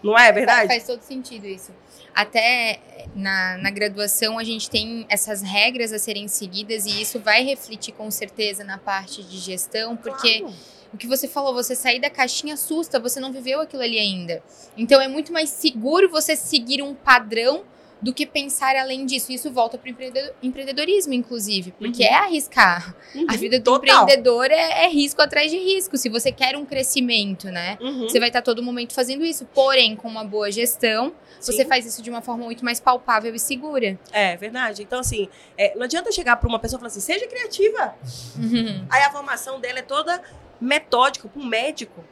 Não 0.03 0.17
é 0.17 0.31
verdade? 0.31 0.67
Faz 0.67 0.85
todo 0.85 1.01
sentido 1.01 1.45
isso. 1.45 1.71
Até 2.13 2.71
eh, 2.71 3.07
na, 3.15 3.57
na 3.57 3.69
graduação 3.69 4.37
a 4.37 4.43
gente 4.43 4.69
tem 4.69 5.05
essas 5.09 5.41
regras 5.41 5.93
a 5.93 5.99
serem 5.99 6.27
seguidas 6.27 6.85
e 6.85 7.01
isso 7.01 7.19
vai 7.19 7.43
refletir 7.43 7.93
com 7.93 8.09
certeza 8.09 8.63
na 8.63 8.77
parte 8.77 9.23
de 9.23 9.37
gestão, 9.37 9.95
porque 9.95 10.39
Claro. 10.39 10.55
O 10.93 10.97
que 10.97 11.07
você 11.07 11.27
falou, 11.27 11.53
você 11.53 11.75
sair 11.75 11.99
da 11.99 12.09
caixinha 12.09 12.53
assusta, 12.55 12.99
você 12.99 13.19
não 13.19 13.31
viveu 13.31 13.61
aquilo 13.61 13.81
ali 13.81 13.97
ainda. 13.97 14.43
Então 14.77 15.01
é 15.01 15.07
muito 15.07 15.31
mais 15.31 15.49
seguro 15.49 16.09
você 16.09 16.35
seguir 16.35 16.81
um 16.81 16.93
padrão 16.93 17.63
do 18.01 18.11
que 18.11 18.25
pensar 18.25 18.75
além 18.75 19.05
disso. 19.05 19.31
Isso 19.31 19.51
volta 19.51 19.77
para 19.77 19.87
o 19.87 19.95
empreendedorismo, 20.41 21.13
inclusive, 21.13 21.71
porque 21.77 22.01
Uhum. 22.03 22.09
é 22.09 22.13
arriscar. 22.15 22.95
Uhum. 23.13 23.27
A 23.29 23.35
vida 23.37 23.59
do 23.59 23.63
Total. 23.63 24.01
empreendedor 24.03 24.49
é, 24.49 24.85
é 24.85 24.89
risco 24.89 25.21
atrás 25.21 25.51
de 25.51 25.57
risco. 25.59 25.95
Se 25.97 26.09
você 26.09 26.31
quer 26.31 26.57
um 26.57 26.65
crescimento, 26.65 27.45
né? 27.51 27.77
Uhum. 27.79 28.09
Você 28.09 28.19
vai 28.19 28.29
estar 28.29 28.41
todo 28.41 28.63
momento 28.63 28.93
fazendo 28.95 29.23
isso. 29.23 29.45
Porém, 29.53 29.95
com 29.95 30.07
uma 30.07 30.23
boa 30.23 30.51
gestão, 30.51 31.13
você 31.39 31.61
Sim. 31.61 31.65
faz 31.65 31.85
isso 31.85 32.01
de 32.01 32.09
uma 32.09 32.23
forma 32.23 32.43
muito 32.43 32.65
mais 32.65 32.79
palpável 32.79 33.35
e 33.35 33.39
segura. 33.39 33.99
É 34.11 34.35
verdade. 34.35 34.81
Então, 34.81 34.99
assim, 34.99 35.29
é, 35.55 35.75
não 35.75 35.83
adianta 35.83 36.11
chegar 36.11 36.37
pra 36.37 36.49
uma 36.49 36.57
pessoa 36.57 36.79
e 36.79 36.81
falar 36.81 36.87
assim, 36.87 37.01
seja 37.01 37.27
criativa. 37.27 37.93
Uhum. 38.35 38.83
Aí 38.89 39.03
a 39.03 39.11
formação 39.11 39.59
dela 39.59 39.77
é 39.77 39.83
toda 39.83 40.19
metódica, 40.61 41.27
para 41.27 41.41
um 41.41 41.45
médico. 41.45 42.03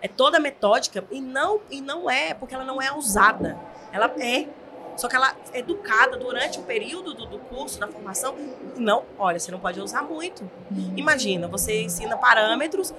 É 0.00 0.08
toda 0.08 0.40
metódica 0.40 1.04
e 1.10 1.20
não, 1.20 1.60
e 1.70 1.80
não 1.80 2.08
é 2.08 2.32
porque 2.32 2.54
ela 2.54 2.64
não 2.64 2.80
é 2.80 2.92
usada. 2.92 3.58
Ela 3.92 4.06
é. 4.18 4.48
Só 4.96 5.08
que 5.08 5.14
ela 5.14 5.36
é 5.52 5.58
educada 5.58 6.16
durante 6.16 6.58
o 6.58 6.62
período 6.62 7.14
do, 7.14 7.26
do 7.26 7.38
curso, 7.38 7.78
da 7.78 7.86
formação. 7.86 8.34
Não, 8.76 9.04
olha, 9.16 9.38
você 9.38 9.50
não 9.50 9.60
pode 9.60 9.80
usar 9.80 10.02
muito. 10.02 10.48
Imagina, 10.96 11.46
você 11.46 11.82
ensina 11.82 12.16
parâmetros 12.16 12.92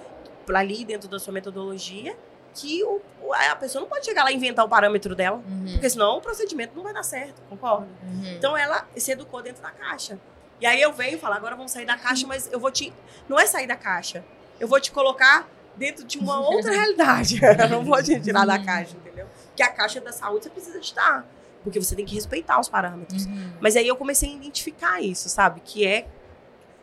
ali 0.53 0.85
dentro 0.85 1.09
da 1.09 1.19
sua 1.19 1.33
metodologia 1.33 2.15
que 2.53 2.83
o, 2.83 3.01
a 3.51 3.55
pessoa 3.55 3.81
não 3.81 3.87
pode 3.87 4.05
chegar 4.05 4.23
lá 4.23 4.31
e 4.31 4.35
inventar 4.35 4.65
o 4.65 4.69
parâmetro 4.69 5.15
dela. 5.15 5.37
Uhum. 5.37 5.73
Porque 5.73 5.89
senão 5.89 6.17
o 6.17 6.21
procedimento 6.21 6.75
não 6.75 6.83
vai 6.83 6.93
dar 6.93 7.03
certo, 7.03 7.41
concorda? 7.49 7.87
Uhum. 8.03 8.33
Então 8.37 8.57
ela 8.57 8.87
se 8.95 9.11
educou 9.11 9.41
dentro 9.41 9.61
da 9.61 9.71
caixa. 9.71 10.19
E 10.59 10.65
aí 10.65 10.81
eu 10.81 10.91
venho 10.91 11.17
falo, 11.17 11.35
agora 11.35 11.55
vamos 11.55 11.71
sair 11.71 11.85
da 11.85 11.97
caixa, 11.97 12.27
mas 12.27 12.51
eu 12.51 12.59
vou 12.59 12.71
te. 12.71 12.93
Não 13.27 13.39
é 13.39 13.45
sair 13.45 13.67
da 13.67 13.75
caixa. 13.75 14.23
Eu 14.59 14.67
vou 14.67 14.79
te 14.79 14.91
colocar 14.91 15.49
dentro 15.75 16.05
de 16.05 16.17
uma 16.19 16.39
outra 16.39 16.71
realidade. 16.73 17.39
Eu 17.41 17.69
não 17.69 17.83
vou 17.83 18.01
te 18.03 18.19
tirar 18.19 18.45
da 18.45 18.59
caixa, 18.59 18.95
entendeu? 18.97 19.27
Porque 19.47 19.63
a 19.63 19.69
caixa 19.69 20.01
da 20.01 20.11
saúde 20.11 20.43
você 20.43 20.49
precisa 20.49 20.79
estar. 20.79 21.25
Porque 21.63 21.79
você 21.79 21.95
tem 21.95 22.05
que 22.05 22.15
respeitar 22.15 22.59
os 22.59 22.69
parâmetros. 22.69 23.25
Uhum. 23.25 23.53
Mas 23.59 23.75
aí 23.75 23.87
eu 23.87 23.95
comecei 23.95 24.29
a 24.29 24.33
identificar 24.33 25.01
isso, 25.01 25.27
sabe? 25.27 25.59
Que 25.59 25.85
é 25.85 26.07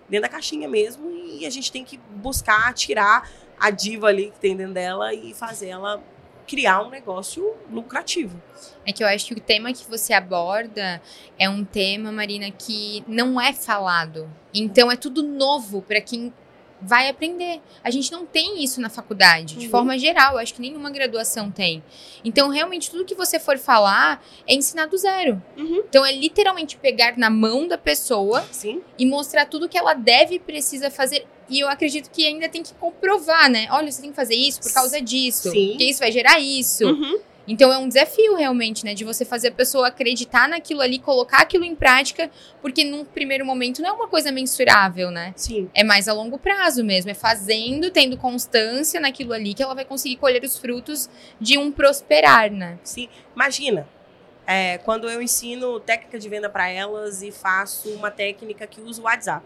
dentro 0.08 0.22
da 0.22 0.28
caixinha 0.28 0.68
mesmo. 0.68 1.10
E 1.10 1.46
a 1.46 1.50
gente 1.50 1.72
tem 1.72 1.84
que 1.84 1.98
buscar 2.10 2.72
tirar 2.74 3.28
a 3.58 3.70
diva 3.70 4.08
ali 4.08 4.30
que 4.30 4.38
tem 4.38 4.54
dentro 4.54 4.74
dela 4.74 5.14
e 5.14 5.32
fazer 5.32 5.68
ela 5.68 6.02
criar 6.46 6.82
um 6.82 6.90
negócio 6.90 7.54
lucrativo. 7.70 8.40
É 8.86 8.92
que 8.92 9.02
eu 9.02 9.08
acho 9.08 9.26
que 9.26 9.34
o 9.34 9.40
tema 9.40 9.72
que 9.72 9.88
você 9.88 10.12
aborda 10.12 11.02
é 11.38 11.48
um 11.48 11.64
tema, 11.64 12.12
Marina, 12.12 12.50
que 12.50 13.02
não 13.06 13.40
é 13.40 13.52
falado. 13.52 14.30
Então 14.54 14.90
é 14.90 14.96
tudo 14.96 15.22
novo 15.22 15.82
para 15.82 16.00
quem 16.00 16.32
vai 16.80 17.08
aprender. 17.08 17.60
A 17.82 17.90
gente 17.90 18.12
não 18.12 18.26
tem 18.26 18.62
isso 18.62 18.80
na 18.80 18.88
faculdade, 18.90 19.56
de 19.56 19.64
Uhum. 19.66 19.70
forma 19.70 19.98
geral. 19.98 20.36
Acho 20.38 20.54
que 20.54 20.60
nenhuma 20.60 20.90
graduação 20.90 21.50
tem. 21.50 21.82
Então, 22.24 22.48
realmente, 22.48 22.90
tudo 22.90 23.04
que 23.04 23.14
você 23.14 23.38
for 23.40 23.56
falar 23.58 24.22
é 24.46 24.54
ensinar 24.54 24.86
do 24.86 24.96
zero. 24.96 25.42
Uhum. 25.56 25.82
Então, 25.88 26.04
é 26.04 26.12
literalmente 26.12 26.76
pegar 26.76 27.16
na 27.16 27.30
mão 27.30 27.66
da 27.66 27.78
pessoa 27.78 28.44
Sim. 28.52 28.82
e 28.98 29.06
mostrar 29.06 29.46
tudo 29.46 29.68
que 29.68 29.78
ela 29.78 29.94
deve 29.94 30.34
e 30.36 30.38
precisa 30.38 30.90
fazer. 30.90 31.26
E 31.48 31.60
eu 31.60 31.68
acredito 31.68 32.10
que 32.10 32.26
ainda 32.26 32.48
tem 32.48 32.62
que 32.62 32.74
comprovar, 32.74 33.48
né? 33.48 33.68
Olha, 33.70 33.90
você 33.90 34.00
tem 34.02 34.10
que 34.10 34.16
fazer 34.16 34.34
isso 34.34 34.60
por 34.60 34.72
causa 34.72 35.00
disso. 35.00 35.50
Sim. 35.50 35.68
Porque 35.70 35.84
isso 35.84 36.00
vai 36.00 36.10
gerar 36.12 36.40
isso. 36.40 36.84
Uhum. 36.86 37.18
Então 37.48 37.72
é 37.72 37.78
um 37.78 37.86
desafio 37.88 38.34
realmente, 38.34 38.84
né? 38.84 38.92
De 38.94 39.04
você 39.04 39.24
fazer 39.24 39.48
a 39.48 39.52
pessoa 39.52 39.88
acreditar 39.88 40.48
naquilo 40.48 40.80
ali, 40.80 40.98
colocar 40.98 41.38
aquilo 41.42 41.64
em 41.64 41.74
prática, 41.76 42.30
porque 42.60 42.84
num 42.84 43.04
primeiro 43.04 43.44
momento 43.46 43.80
não 43.80 43.90
é 43.90 43.92
uma 43.92 44.08
coisa 44.08 44.32
mensurável, 44.32 45.10
né? 45.10 45.32
Sim. 45.36 45.70
É 45.74 45.84
mais 45.84 46.08
a 46.08 46.12
longo 46.12 46.38
prazo 46.38 46.82
mesmo. 46.84 47.10
É 47.10 47.14
fazendo, 47.14 47.90
tendo 47.90 48.16
constância 48.16 49.00
naquilo 49.00 49.32
ali 49.32 49.54
que 49.54 49.62
ela 49.62 49.74
vai 49.74 49.84
conseguir 49.84 50.16
colher 50.16 50.42
os 50.42 50.58
frutos 50.58 51.08
de 51.40 51.56
um 51.58 51.70
prosperar, 51.70 52.50
né? 52.50 52.78
Sim. 52.82 53.08
Imagina. 53.34 53.88
é, 54.46 54.78
quando 54.78 55.08
eu 55.10 55.20
ensino 55.20 55.80
técnica 55.80 56.18
de 56.18 56.28
venda 56.28 56.48
para 56.48 56.68
elas 56.68 57.22
e 57.22 57.32
faço 57.32 57.90
uma 57.90 58.10
técnica 58.10 58.66
que 58.66 58.80
usa 58.80 59.00
o 59.02 59.04
WhatsApp. 59.04 59.44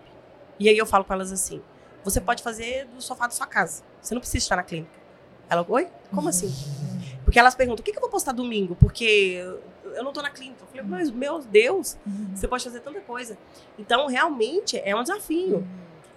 E 0.59 0.69
aí 0.69 0.77
eu 0.77 0.87
falo 0.87 1.05
com 1.05 1.13
elas 1.15 1.33
assim: 1.33 1.63
você 2.05 2.21
pode 2.21 2.43
fazer 2.43 2.87
do 2.87 3.01
sofá 3.03 3.27
da 3.27 3.33
sua 3.33 3.47
casa. 3.47 3.83
Você 4.01 4.15
não 4.15 4.21
precisa 4.21 4.45
estar 4.45 4.57
na 4.57 4.63
clínica. 4.63 4.93
Ela, 5.49 5.65
oi? 5.69 5.89
Como 6.13 6.29
assim? 6.29 6.55
Porque 7.31 7.39
elas 7.39 7.55
perguntam: 7.55 7.81
o 7.81 7.85
que, 7.85 7.93
que 7.93 7.97
eu 7.99 8.01
vou 8.01 8.11
postar 8.11 8.33
domingo? 8.33 8.74
Porque 8.74 9.41
eu 9.85 10.03
não 10.03 10.12
tô 10.12 10.20
na 10.20 10.31
clínica. 10.31 10.62
Eu 10.62 10.66
falei, 10.66 10.83
mas 10.85 11.11
meu 11.12 11.39
Deus, 11.41 11.97
você 12.35 12.49
pode 12.49 12.64
fazer 12.64 12.81
tanta 12.81 13.01
coisa. 13.03 13.39
Então, 13.78 14.09
realmente, 14.09 14.76
é 14.85 14.97
um 14.97 15.03
desafio. 15.03 15.64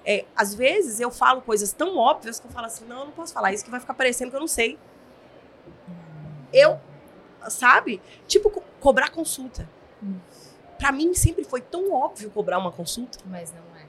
É, 0.04 0.26
às 0.36 0.56
vezes 0.56 1.00
eu 1.00 1.12
falo 1.12 1.42
coisas 1.44 1.72
tão 1.72 1.98
óbvias 1.98 2.40
que 2.40 2.48
eu 2.48 2.52
falo 2.52 2.66
assim: 2.66 2.86
não, 2.86 3.02
eu 3.02 3.06
não 3.06 3.12
posso 3.12 3.32
falar 3.32 3.54
isso, 3.54 3.64
que 3.64 3.70
vai 3.70 3.80
ficar 3.80 3.94
parecendo 3.94 4.32
que 4.32 4.36
eu 4.36 4.40
não 4.40 4.48
sei. 4.48 4.80
Eu, 6.52 6.80
sabe? 7.48 8.02
Tipo, 8.28 8.50
co- 8.50 8.64
cobrar 8.80 9.12
consulta. 9.12 9.70
Hum. 10.02 10.16
Pra 10.80 10.92
mim 10.92 11.14
sempre 11.14 11.44
foi 11.44 11.62
tão 11.62 11.94
óbvio 11.94 12.32
cobrar 12.32 12.58
uma 12.58 12.72
consulta. 12.72 13.20
Mas 13.26 13.52
não 13.54 13.62
é. 13.80 13.86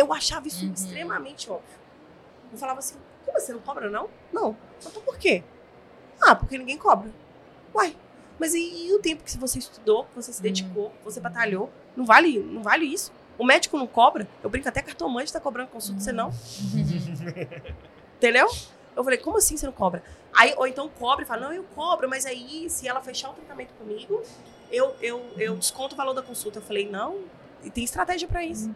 Eu 0.00 0.12
achava 0.12 0.46
isso 0.46 0.64
Uhum. 0.64 0.72
extremamente 0.72 1.50
óbvio. 1.50 1.76
Eu 2.52 2.56
falava 2.58 2.78
assim: 2.78 2.94
como 3.24 3.38
você 3.40 3.52
não 3.52 3.60
cobra, 3.60 3.90
não? 3.90 4.08
Não. 4.32 4.56
Então 4.80 5.02
por 5.02 5.18
quê? 5.18 5.42
Ah, 6.20 6.34
porque 6.34 6.56
ninguém 6.58 6.78
cobra. 6.78 7.10
Uai, 7.74 7.96
mas 8.38 8.54
e, 8.54 8.86
e 8.88 8.94
o 8.94 8.98
tempo 8.98 9.22
que 9.24 9.36
você 9.38 9.58
estudou, 9.58 10.04
que 10.04 10.14
você 10.16 10.32
se 10.32 10.38
Uhum. 10.38 10.42
dedicou, 10.42 10.90
que 10.90 11.04
você 11.04 11.20
batalhou? 11.20 11.70
Não 11.96 12.04
vale, 12.04 12.38
não 12.38 12.62
vale 12.62 12.84
isso? 12.86 13.12
O 13.38 13.44
médico 13.44 13.76
não 13.76 13.86
cobra? 13.86 14.26
Eu 14.42 14.48
brinco 14.48 14.68
até 14.68 14.80
cartomante 14.82 15.32
tá 15.32 15.38
cobrando 15.40 15.68
consulta, 15.68 16.00
você 16.00 16.12
não? 16.12 16.30
Entendeu? 18.16 18.48
Eu 18.94 19.04
falei, 19.04 19.18
como 19.18 19.36
assim 19.36 19.56
você 19.56 19.66
não 19.66 19.72
cobra? 19.72 20.02
Aí, 20.34 20.54
ou 20.56 20.66
então 20.66 20.88
cobra 20.88 21.24
e 21.24 21.26
fala, 21.28 21.42
não, 21.46 21.52
eu 21.52 21.64
cobro, 21.74 22.08
mas 22.08 22.24
aí 22.24 22.68
se 22.70 22.88
ela 22.88 23.00
fechar 23.00 23.30
o 23.30 23.34
tratamento 23.34 23.72
comigo, 23.74 24.22
eu, 24.70 24.94
eu, 25.02 25.22
eu 25.36 25.56
desconto 25.56 25.94
o 25.94 25.96
valor 25.96 26.14
da 26.14 26.22
consulta. 26.22 26.58
Eu 26.58 26.62
falei, 26.62 26.88
não, 26.88 27.20
e 27.62 27.70
tem 27.70 27.84
estratégia 27.84 28.26
pra 28.26 28.42
isso. 28.44 28.70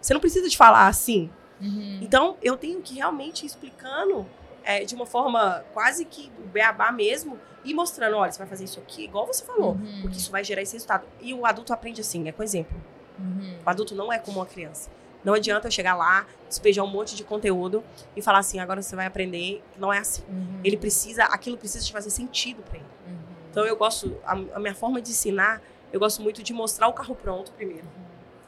Você 0.00 0.14
não 0.14 0.20
precisa 0.20 0.48
de 0.48 0.56
falar 0.56 0.86
assim. 0.86 1.30
Uhum. 1.60 1.98
Então, 2.02 2.36
eu 2.42 2.56
tenho 2.56 2.80
que 2.82 2.94
realmente 2.94 3.42
ir 3.42 3.46
explicando 3.46 4.26
é, 4.66 4.84
de 4.84 4.94
uma 4.94 5.06
forma 5.06 5.64
quase 5.72 6.04
que 6.04 6.30
beabá 6.52 6.92
mesmo 6.92 7.38
e 7.64 7.72
mostrando, 7.72 8.16
olha, 8.16 8.30
você 8.30 8.38
vai 8.38 8.46
fazer 8.46 8.64
isso 8.64 8.78
aqui, 8.80 9.04
igual 9.04 9.26
você 9.26 9.44
falou, 9.44 9.72
Uhum. 9.72 10.00
porque 10.02 10.16
isso 10.18 10.30
vai 10.30 10.44
gerar 10.44 10.60
esse 10.62 10.74
resultado. 10.74 11.06
E 11.20 11.32
o 11.32 11.46
adulto 11.46 11.72
aprende 11.72 12.00
assim, 12.00 12.28
é 12.28 12.32
com 12.32 12.42
exemplo. 12.42 12.76
Uhum. 13.18 13.56
O 13.64 13.70
adulto 13.70 13.94
não 13.94 14.12
é 14.12 14.18
como 14.18 14.38
uma 14.40 14.46
criança. 14.46 14.90
Não 15.24 15.34
adianta 15.34 15.66
eu 15.66 15.70
chegar 15.72 15.96
lá, 15.96 16.26
despejar 16.48 16.84
um 16.84 16.88
monte 16.88 17.16
de 17.16 17.24
conteúdo 17.24 17.82
e 18.14 18.20
falar 18.22 18.38
assim, 18.40 18.60
agora 18.60 18.80
você 18.82 18.94
vai 18.94 19.06
aprender. 19.06 19.62
Não 19.78 19.92
é 19.92 19.98
assim. 19.98 20.22
Uhum. 20.28 20.60
Ele 20.62 20.76
precisa, 20.76 21.24
aquilo 21.24 21.56
precisa 21.56 21.84
de 21.84 21.90
fazer 21.92 22.10
sentido 22.10 22.62
para 22.62 22.76
ele. 22.76 22.86
Uhum. 23.08 23.14
Então 23.50 23.64
eu 23.64 23.76
gosto, 23.76 24.16
a, 24.24 24.32
a 24.32 24.60
minha 24.60 24.74
forma 24.74 25.00
de 25.00 25.10
ensinar, 25.10 25.60
eu 25.92 25.98
gosto 25.98 26.22
muito 26.22 26.42
de 26.42 26.52
mostrar 26.52 26.86
o 26.88 26.92
carro 26.92 27.14
pronto 27.16 27.50
primeiro. 27.52 27.86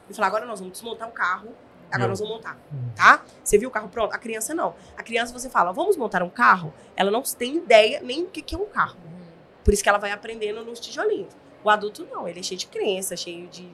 E 0.09 0.13
falar, 0.13 0.27
agora 0.27 0.45
nós 0.45 0.59
vamos 0.59 0.73
desmontar 0.73 1.07
o 1.09 1.11
carro, 1.11 1.49
agora 1.89 1.99
Meu. 1.99 2.09
nós 2.09 2.19
vamos 2.19 2.35
montar, 2.35 2.57
tá? 2.95 3.23
Você 3.43 3.57
viu 3.57 3.69
o 3.69 3.71
carro 3.71 3.89
pronto? 3.89 4.13
A 4.13 4.17
criança 4.17 4.53
não. 4.53 4.75
A 4.95 5.03
criança 5.03 5.33
você 5.33 5.49
fala, 5.49 5.71
vamos 5.71 5.97
montar 5.97 6.23
um 6.23 6.29
carro, 6.29 6.73
ela 6.95 7.11
não 7.11 7.21
tem 7.21 7.57
ideia 7.57 8.01
nem 8.01 8.23
o 8.23 8.27
que 8.27 8.41
que 8.41 8.55
é 8.55 8.57
um 8.57 8.65
carro. 8.65 8.97
Uhum. 9.03 9.19
Por 9.63 9.73
isso 9.73 9.83
que 9.83 9.89
ela 9.89 9.97
vai 9.97 10.11
aprendendo 10.11 10.63
nos 10.63 10.79
tijolinhos. 10.79 11.33
O 11.63 11.69
adulto 11.69 12.07
não, 12.09 12.27
ele 12.27 12.39
é 12.39 12.43
cheio 12.43 12.57
de 12.57 12.67
crença, 12.67 13.17
cheio 13.17 13.47
de, 13.47 13.69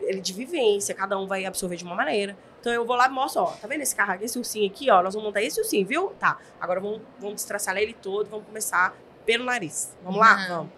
ele 0.00 0.20
de 0.20 0.32
vivência, 0.32 0.94
cada 0.94 1.18
um 1.18 1.26
vai 1.26 1.44
absorver 1.44 1.76
de 1.76 1.84
uma 1.84 1.94
maneira. 1.94 2.36
Então 2.60 2.72
eu 2.72 2.84
vou 2.86 2.96
lá 2.96 3.06
e 3.06 3.10
mostro, 3.10 3.42
ó, 3.42 3.46
tá 3.46 3.68
vendo 3.68 3.82
esse 3.82 3.94
carro 3.94 4.12
aqui, 4.12 4.24
esse 4.24 4.38
ursinho 4.38 4.66
aqui, 4.66 4.90
ó, 4.90 5.02
nós 5.02 5.14
vamos 5.14 5.28
montar 5.28 5.42
esse 5.42 5.60
ursinho, 5.60 5.86
viu? 5.86 6.08
Tá, 6.18 6.38
agora 6.60 6.80
vamos, 6.80 7.02
vamos 7.18 7.36
destraçar 7.36 7.76
ele 7.76 7.92
todo, 7.92 8.28
vamos 8.28 8.46
começar 8.46 8.96
pelo 9.24 9.44
nariz. 9.44 9.94
Vamos 10.02 10.18
lá? 10.18 10.36
Uhum. 10.36 10.48
Vamos. 10.48 10.72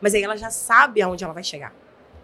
Mas 0.00 0.14
aí 0.14 0.22
ela 0.22 0.36
já 0.36 0.50
sabe 0.50 1.02
aonde 1.02 1.22
ela 1.22 1.32
vai 1.32 1.44
chegar. 1.44 1.72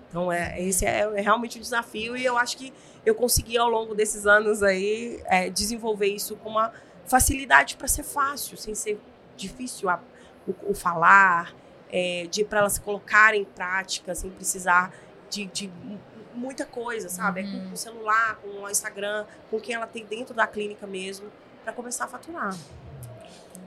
Então 0.08 0.30
é, 0.32 0.60
esse 0.62 0.84
é, 0.86 1.00
é 1.00 1.20
realmente 1.20 1.58
um 1.58 1.60
desafio 1.60 2.16
e 2.16 2.24
eu 2.24 2.38
acho 2.38 2.56
que 2.56 2.72
eu 3.04 3.14
consegui 3.14 3.56
ao 3.58 3.68
longo 3.68 3.94
desses 3.94 4.26
anos 4.26 4.62
aí 4.62 5.20
é, 5.26 5.48
desenvolver 5.50 6.06
isso 6.06 6.36
com 6.36 6.48
uma 6.50 6.72
facilidade 7.06 7.76
para 7.76 7.86
ser 7.88 8.02
fácil, 8.02 8.56
sem 8.56 8.74
ser 8.74 8.98
difícil 9.36 9.88
a- 9.88 10.00
o, 10.46 10.70
o 10.70 10.74
falar, 10.74 11.54
é, 11.90 12.26
de 12.30 12.44
para 12.44 12.60
elas 12.60 12.74
se 12.74 12.80
colocarem 12.80 13.42
em 13.42 13.44
prática, 13.44 14.14
sem 14.14 14.30
precisar 14.30 14.92
de, 15.30 15.46
de 15.46 15.68
mu- 15.68 16.00
muita 16.34 16.64
coisa, 16.66 17.08
sabe? 17.08 17.40
É 17.40 17.44
Uhum. 17.44 17.68
com 17.68 17.74
o 17.74 17.76
celular, 17.76 18.36
com 18.42 18.48
o 18.62 18.70
Instagram, 18.70 19.24
com 19.50 19.60
quem 19.60 19.74
ela 19.74 19.86
tem 19.86 20.04
dentro 20.04 20.34
da 20.34 20.46
clínica 20.46 20.86
mesmo, 20.86 21.26
para 21.64 21.72
começar 21.72 22.04
a 22.04 22.08
faturar. 22.08 22.56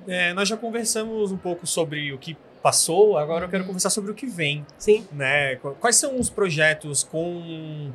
É, 0.07 0.33
nós 0.33 0.47
já 0.47 0.57
conversamos 0.57 1.31
um 1.31 1.37
pouco 1.37 1.67
sobre 1.67 2.11
o 2.13 2.17
que 2.17 2.37
passou, 2.61 3.17
agora 3.17 3.45
eu 3.45 3.49
quero 3.49 3.63
conversar 3.65 3.89
sobre 3.89 4.11
o 4.11 4.13
que 4.13 4.25
vem. 4.25 4.65
Sim. 4.77 5.07
né? 5.11 5.55
Qu- 5.57 5.75
Quais 5.79 5.95
são 5.95 6.19
os 6.19 6.29
projetos 6.29 7.03
com 7.03 7.91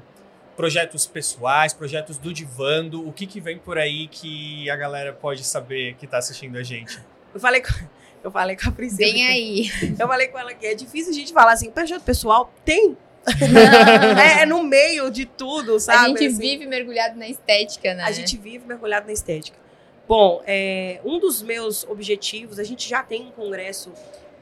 projetos 0.56 1.06
pessoais, 1.06 1.72
projetos 1.72 2.16
do 2.16 2.32
Divando, 2.32 3.06
o 3.06 3.12
que 3.12 3.26
que 3.26 3.40
vem 3.40 3.58
por 3.58 3.76
aí 3.76 4.06
que 4.08 4.70
a 4.70 4.76
galera 4.76 5.12
pode 5.12 5.42
saber 5.44 5.94
que 5.94 6.06
tá 6.06 6.18
assistindo 6.18 6.56
a 6.56 6.62
gente? 6.62 6.98
Eu 7.34 7.40
falei 7.40 7.60
com, 7.60 7.72
eu 8.22 8.30
falei 8.30 8.56
com 8.56 8.68
a 8.68 8.72
Priscila. 8.72 9.10
Vem 9.12 9.26
aí. 9.26 9.70
Eu 9.98 10.06
falei 10.06 10.28
com 10.28 10.38
ela 10.38 10.54
que 10.54 10.64
é 10.66 10.74
difícil 10.74 11.10
a 11.10 11.14
gente 11.14 11.32
falar 11.32 11.52
assim, 11.52 11.70
projeto 11.70 12.02
pessoal 12.02 12.52
tem. 12.64 12.96
é, 14.38 14.42
é 14.42 14.46
no 14.46 14.62
meio 14.62 15.10
de 15.10 15.24
tudo, 15.26 15.80
sabe? 15.80 15.98
a 16.04 16.08
gente 16.08 16.26
Assim, 16.26 16.38
vive 16.38 16.66
mergulhado 16.66 17.18
na 17.18 17.26
estética, 17.28 17.94
né? 17.94 18.04
A 18.04 18.12
gente 18.12 18.36
vive 18.36 18.66
mergulhado 18.66 19.06
na 19.06 19.12
estética. 19.12 19.56
Bom, 20.06 20.42
é, 20.46 21.00
um 21.04 21.18
dos 21.18 21.42
meus 21.42 21.84
objetivos, 21.84 22.58
a 22.58 22.64
gente 22.64 22.86
já 22.88 23.02
tem 23.02 23.22
um 23.22 23.30
congresso 23.30 23.92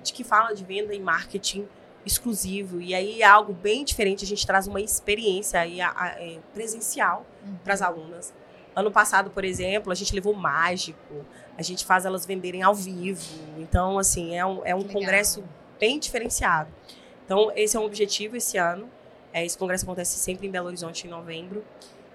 de 0.03 0.13
que 0.13 0.25
fala 0.25 0.55
de 0.55 0.65
venda 0.65 0.95
e 0.95 1.01
marketing 1.01 1.67
exclusivo. 2.05 2.81
E 2.81 2.95
aí 2.95 3.23
é 3.23 3.25
algo 3.27 3.53
bem 3.53 3.85
diferente, 3.85 4.25
a 4.25 4.27
gente 4.27 4.47
traz 4.47 4.67
uma 4.67 4.81
experiência 4.81 5.61
aí, 5.61 5.81
a- 5.81 5.93
a- 5.97 6.09
é, 6.21 6.39
presencial 6.53 7.25
Uhum. 7.47 7.57
para 7.63 7.75
as 7.75 7.83
alunas. 7.83 8.35
Ano 8.75 8.91
passado, 8.91 9.31
por 9.31 9.45
exemplo, 9.45 9.93
a 9.93 9.95
gente 9.95 10.15
levou 10.15 10.35
mágico, 10.35 11.25
a 11.57 11.63
gente 11.63 11.85
faz 11.85 12.05
elas 12.05 12.25
venderem 12.27 12.63
ao 12.63 12.75
vivo. 12.75 13.23
Então, 13.59 13.99
assim, 13.99 14.35
é 14.35 14.45
um, 14.45 14.63
é 14.65 14.75
um 14.75 14.83
congresso 14.83 15.45
bem 15.79 15.99
diferenciado. 15.99 16.71
Então, 17.25 17.53
esse 17.55 17.77
é 17.77 17.81
um 17.81 17.85
objetivo 17.85 18.37
esse 18.37 18.57
ano. 18.57 18.89
É, 19.33 19.45
esse 19.45 19.57
congresso 19.57 19.85
acontece 19.85 20.19
sempre 20.19 20.47
em 20.47 20.51
Belo 20.51 20.67
Horizonte, 20.69 21.07
em 21.07 21.11
novembro. 21.11 21.65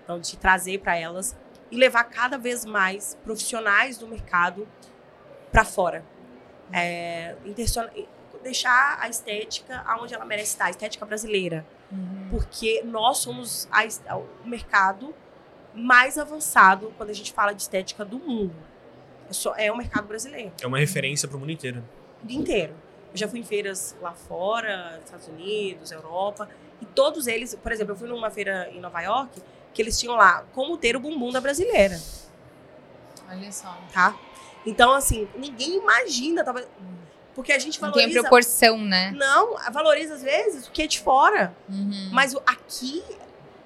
Então, 0.04 0.20
de 0.20 0.36
trazer 0.38 0.80
para 0.80 0.96
elas 0.98 1.36
e 1.72 1.78
levar 1.78 2.04
cada 2.06 2.38
vez 2.38 2.66
mais 2.66 3.18
profissionais 3.24 3.98
do 3.98 4.08
mercado 4.08 4.68
para 5.52 5.64
fora. 5.64 6.04
É, 6.72 7.36
deixar 8.44 8.98
a 9.00 9.10
estética 9.10 9.82
aonde 9.86 10.14
ela 10.14 10.26
merece 10.26 10.52
estar, 10.52 10.66
a 10.66 10.70
estética 10.70 11.06
brasileira. 11.06 11.66
Uhum. 11.92 12.28
Porque 12.30 12.82
nós 12.84 13.20
somos 13.20 13.68
a 13.72 14.18
o 14.18 14.28
mercado 14.46 15.14
mais 15.74 16.18
avançado 16.18 16.94
quando 16.98 17.10
a 17.10 17.14
gente 17.14 17.32
fala 17.34 17.54
de 17.54 17.62
estética 17.62 18.04
do 18.04 18.20
mundo. 18.20 18.56
É, 19.30 19.34
só, 19.34 19.54
é 19.56 19.72
o 19.72 19.78
mercado 19.78 20.08
brasileiro 20.08 20.52
É 20.62 20.66
uma 20.68 20.80
referência 20.80 21.28
pro 21.28 21.38
mundo 21.40 21.52
inteiro. 21.52 21.84
o 22.24 22.28
dia 22.28 22.38
inteiro. 22.38 22.74
Eu 23.12 23.18
já 23.18 23.28
fui 23.28 23.40
em 23.40 23.44
feiras 23.44 23.96
lá 24.02 24.14
fora, 24.14 25.00
Estados 25.04 25.28
Unidos, 25.28 25.92
Europa, 25.92 26.50
e 26.82 26.86
todos 26.86 27.26
eles, 27.28 27.56
por 27.56 27.72
exemplo, 27.72 27.94
eu 27.94 27.98
fui 27.98 28.08
numa 28.08 28.30
feira 28.30 28.70
em 28.72 28.80
Nova 28.80 29.02
York 29.02 29.42
que 29.74 29.82
eles 29.82 30.00
tinham 30.00 30.16
lá 30.16 30.44
como 30.54 30.78
ter 30.78 30.96
o 30.96 31.00
bumbum 31.00 31.32
da 31.32 31.40
brasileira, 31.40 32.00
Olha 33.30 33.52
só. 33.52 33.78
tá? 33.94 34.16
Então, 34.68 34.94
assim, 34.94 35.28
ninguém 35.36 35.78
imagina, 35.78 36.44
tava... 36.44 36.64
porque 37.34 37.52
a 37.54 37.60
gente 37.60 37.82
Não 37.82 37.90
tem 37.92 38.02
valoriza... 38.04 38.20
a 38.20 38.22
proporção, 38.24 38.78
né? 38.78 39.12
Não, 39.16 39.56
valoriza 39.72 40.14
às 40.16 40.22
vezes 40.22 40.68
o 40.68 40.72
que 40.72 40.82
é 40.84 40.88
de 40.88 41.00
fora. 41.00 41.56
Uhum. 41.70 42.10
Mas 42.12 42.36
aqui, 42.46 43.02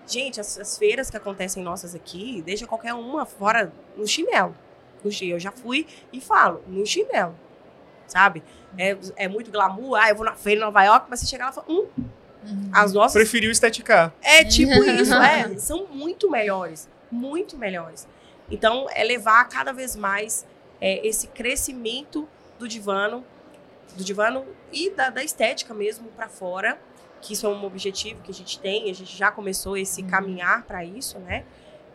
gente, 0.07 0.39
as, 0.39 0.59
as 0.59 0.77
feiras 0.77 1.09
que 1.09 1.17
acontecem 1.17 1.63
nossas 1.63 1.95
aqui, 1.95 2.41
deixa 2.45 2.67
qualquer 2.67 2.93
uma 2.93 3.25
fora 3.25 3.73
no 3.97 4.05
chinelo. 4.07 4.55
No 5.03 5.11
chi- 5.11 5.29
eu 5.29 5.39
já 5.39 5.51
fui 5.51 5.87
e 6.13 6.21
falo, 6.21 6.63
no 6.67 6.85
chinelo. 6.85 7.35
Sabe? 8.07 8.43
É, 8.77 8.95
é 9.15 9.27
muito 9.27 9.49
glamour. 9.49 9.95
Ah, 9.99 10.09
eu 10.09 10.15
vou 10.15 10.25
na 10.25 10.35
feira 10.35 10.61
em 10.61 10.63
Nova 10.63 10.83
York, 10.83 11.07
mas 11.09 11.19
você 11.21 11.25
chega 11.25 11.45
lá 11.45 11.51
e 11.51 11.53
fala, 11.55 11.67
hum, 11.69 11.87
Uhum. 12.43 12.71
as 12.73 12.91
nossas. 12.93 13.13
Preferiu 13.13 13.51
esteticar. 13.51 14.11
É 14.21 14.43
tipo 14.43 14.71
isso, 14.83 15.13
é. 15.13 15.55
São 15.57 15.85
muito 15.87 16.29
melhores. 16.29 16.89
Muito 17.11 17.55
melhores. 17.57 18.07
Então, 18.49 18.87
é 18.91 19.03
levar 19.03 19.43
cada 19.47 19.71
vez 19.71 19.95
mais 19.95 20.43
é, 20.81 21.05
esse 21.07 21.27
crescimento 21.27 22.27
do 22.57 22.67
divano, 22.67 23.23
do 23.95 24.03
divano 24.03 24.45
e 24.73 24.89
da, 24.89 25.09
da 25.09 25.23
estética 25.23 25.73
mesmo 25.73 26.09
para 26.09 26.27
fora, 26.27 26.79
que 27.21 27.33
isso 27.33 27.45
é 27.45 27.49
um 27.49 27.63
objetivo 27.63 28.21
que 28.23 28.31
a 28.31 28.33
gente 28.33 28.59
tem, 28.59 28.89
a 28.89 28.93
gente 28.93 29.15
já 29.15 29.31
começou 29.31 29.77
esse 29.77 30.01
Uhum. 30.01 30.09
caminhar 30.09 30.63
para 30.63 30.83
isso, 30.83 31.19
né? 31.19 31.45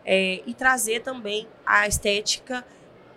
É, 0.05 0.41
e 0.45 0.53
trazer 0.53 1.01
também 1.01 1.45
a 1.65 1.85
estética 1.85 2.65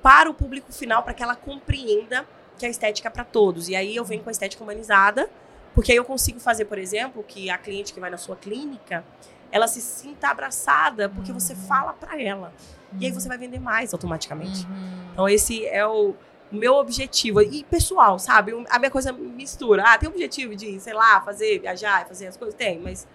para 0.02 0.28
o 0.28 0.34
público 0.34 0.72
final, 0.72 1.04
para 1.04 1.14
que 1.14 1.22
ela 1.22 1.36
compreenda 1.36 2.26
que 2.58 2.66
a 2.66 2.68
estética 2.68 3.08
é 3.08 3.10
para 3.10 3.24
todos. 3.24 3.68
E 3.68 3.76
aí 3.76 3.94
eu 3.94 4.04
venho 4.04 4.22
com 4.22 4.28
a 4.28 4.32
estética 4.32 4.62
humanizada, 4.62 5.30
porque 5.72 5.92
aí 5.92 5.98
eu 5.98 6.04
consigo 6.04 6.40
fazer, 6.40 6.64
por 6.64 6.78
exemplo, 6.78 7.22
que 7.22 7.48
a 7.48 7.56
cliente 7.56 7.92
que 7.94 8.00
vai 8.00 8.10
na 8.10 8.18
sua 8.18 8.34
clínica, 8.34 9.04
ela 9.52 9.66
se 9.68 9.80
sinta 9.80 10.28
abraçada, 10.28 11.08
porque 11.08 11.32
você 11.32 11.54
fala 11.54 11.92
para 11.92 12.20
ela. 12.20 12.52
E 12.98 13.06
aí 13.06 13.12
você 13.12 13.28
vai 13.28 13.38
vender 13.38 13.58
mais 13.60 13.92
automaticamente. 13.92 14.64
Uhum. 14.66 15.04
Então 15.12 15.28
esse 15.28 15.64
é 15.66 15.86
o 15.86 16.14
meu 16.50 16.74
objetivo. 16.74 17.40
E 17.40 17.62
pessoal, 17.64 18.18
sabe? 18.18 18.52
A 18.68 18.78
minha 18.78 18.90
coisa 18.90 19.12
mistura. 19.12 19.84
Ah, 19.86 19.96
tem 19.98 20.08
o 20.08 20.12
objetivo 20.12 20.56
de, 20.56 20.78
sei 20.80 20.92
lá, 20.92 21.20
fazer, 21.20 21.60
viajar, 21.60 22.06
fazer 22.06 22.26
as 22.26 22.36
coisas? 22.36 22.54
Tem, 22.56 22.78
mas 22.80 23.06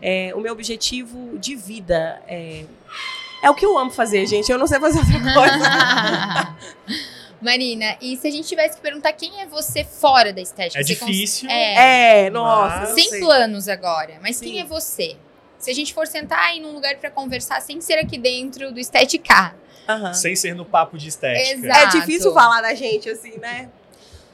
é, 0.00 0.32
o 0.34 0.40
meu 0.40 0.52
objetivo 0.52 1.38
de 1.38 1.54
vida 1.54 2.22
é, 2.26 2.64
é 3.42 3.50
o 3.50 3.54
que 3.54 3.64
eu 3.66 3.76
amo 3.78 3.90
fazer, 3.90 4.26
gente. 4.26 4.50
Eu 4.50 4.58
não 4.58 4.66
sei 4.66 4.80
fazer 4.80 4.98
outra 5.00 5.34
coisa. 5.34 6.56
Marina, 7.42 7.96
e 8.00 8.16
se 8.16 8.26
a 8.26 8.30
gente 8.30 8.48
tivesse 8.48 8.76
que 8.76 8.80
perguntar 8.82 9.12
quem 9.12 9.40
é 9.42 9.46
você 9.46 9.84
fora 9.84 10.32
da 10.32 10.40
estética? 10.40 10.80
É 10.80 10.82
Você 10.84 10.96
cons- 10.96 11.10
difícil. 11.10 11.50
É, 11.50 12.24
É, 12.26 12.30
nossa. 12.30 12.76
Mas- 12.80 12.88
eu 12.90 12.94
sem 12.94 13.10
sei. 13.10 13.20
planos 13.20 13.68
agora, 13.68 14.18
mas 14.22 14.36
Sim. 14.36 14.46
quem 14.46 14.60
é 14.60 14.64
você? 14.64 15.16
Se 15.64 15.70
a 15.70 15.74
gente 15.74 15.94
for 15.94 16.06
sentar 16.06 16.40
aí 16.40 16.60
num 16.60 16.74
lugar 16.74 16.94
pra 16.98 17.10
conversar 17.10 17.58
sem 17.62 17.80
ser 17.80 17.94
aqui 17.94 18.18
dentro 18.18 18.70
do 18.70 18.78
Estética. 18.78 19.56
Aham. 19.88 20.12
Sem 20.12 20.36
ser 20.36 20.54
no 20.54 20.62
papo 20.62 20.98
de 20.98 21.08
estética. 21.08 21.54
Exato. 21.54 21.96
É 21.96 22.00
difícil 22.00 22.34
falar 22.34 22.60
da 22.60 22.74
gente, 22.74 23.08
assim, 23.08 23.38
né? 23.38 23.70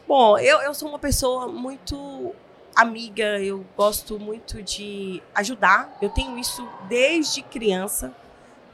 Bom, 0.09 0.37
eu, 0.39 0.61
eu 0.61 0.75
sou 0.75 0.89
uma 0.89 0.99
pessoa 0.99 1.47
muito 1.47 2.35
amiga, 2.75 3.39
eu 3.39 3.65
gosto 3.77 4.19
muito 4.19 4.61
de 4.61 5.23
ajudar. 5.33 5.97
Eu 6.03 6.09
tenho 6.09 6.37
isso 6.37 6.69
desde 6.89 7.43
criança. 7.43 8.13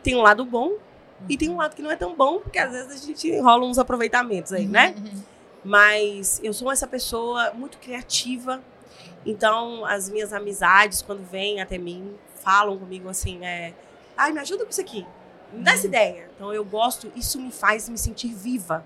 Tem 0.02 0.16
um 0.16 0.22
lado 0.22 0.42
bom 0.42 0.78
e 1.28 1.36
tem 1.36 1.50
um 1.50 1.58
lado 1.58 1.76
que 1.76 1.82
não 1.82 1.90
é 1.90 1.96
tão 1.96 2.16
bom, 2.16 2.38
porque 2.38 2.58
às 2.58 2.72
vezes 2.72 3.02
a 3.02 3.06
gente 3.06 3.38
rola 3.38 3.66
uns 3.66 3.78
aproveitamentos 3.78 4.54
aí, 4.54 4.66
né? 4.66 4.94
Uhum. 4.96 5.22
Mas 5.62 6.40
eu 6.42 6.54
sou 6.54 6.72
essa 6.72 6.86
pessoa 6.86 7.52
muito 7.52 7.76
criativa. 7.76 8.62
Então, 9.26 9.84
as 9.84 10.08
minhas 10.08 10.32
amizades, 10.32 11.02
quando 11.02 11.22
vêm 11.22 11.60
até 11.60 11.76
mim, 11.76 12.16
falam 12.46 12.78
comigo 12.78 13.08
assim, 13.08 13.44
é... 13.44 13.74
Ai, 14.16 14.30
me 14.32 14.38
ajuda 14.38 14.62
com 14.64 14.70
isso 14.70 14.80
aqui. 14.80 15.04
Me 15.52 15.62
dá 15.64 15.72
essa 15.72 15.86
ideia. 15.86 16.30
Então, 16.34 16.52
eu 16.54 16.64
gosto, 16.64 17.10
isso 17.16 17.40
me 17.40 17.50
faz 17.50 17.88
me 17.88 17.98
sentir 17.98 18.32
viva. 18.32 18.84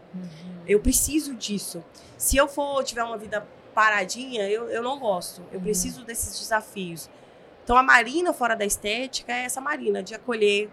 Eu 0.67 0.81
preciso 0.81 1.35
disso. 1.35 1.85
Se 2.17 2.37
eu 2.39 2.49
for 2.49 2.83
tiver 2.83 3.03
uma 3.05 3.19
vida 3.19 3.47
paradinha, 3.75 4.49
eu, 4.49 4.69
eu 4.71 4.83
não 4.83 4.99
gosto. 4.99 5.43
Eu 5.53 5.61
preciso 5.61 6.05
desses 6.05 6.39
desafios. 6.39 7.09
Então, 7.63 7.77
a 7.77 7.83
Marina 7.83 8.33
fora 8.33 8.55
da 8.57 8.65
estética 8.65 9.31
é 9.33 9.45
essa 9.45 9.61
Marina, 9.61 10.03
de 10.03 10.15
acolher. 10.15 10.71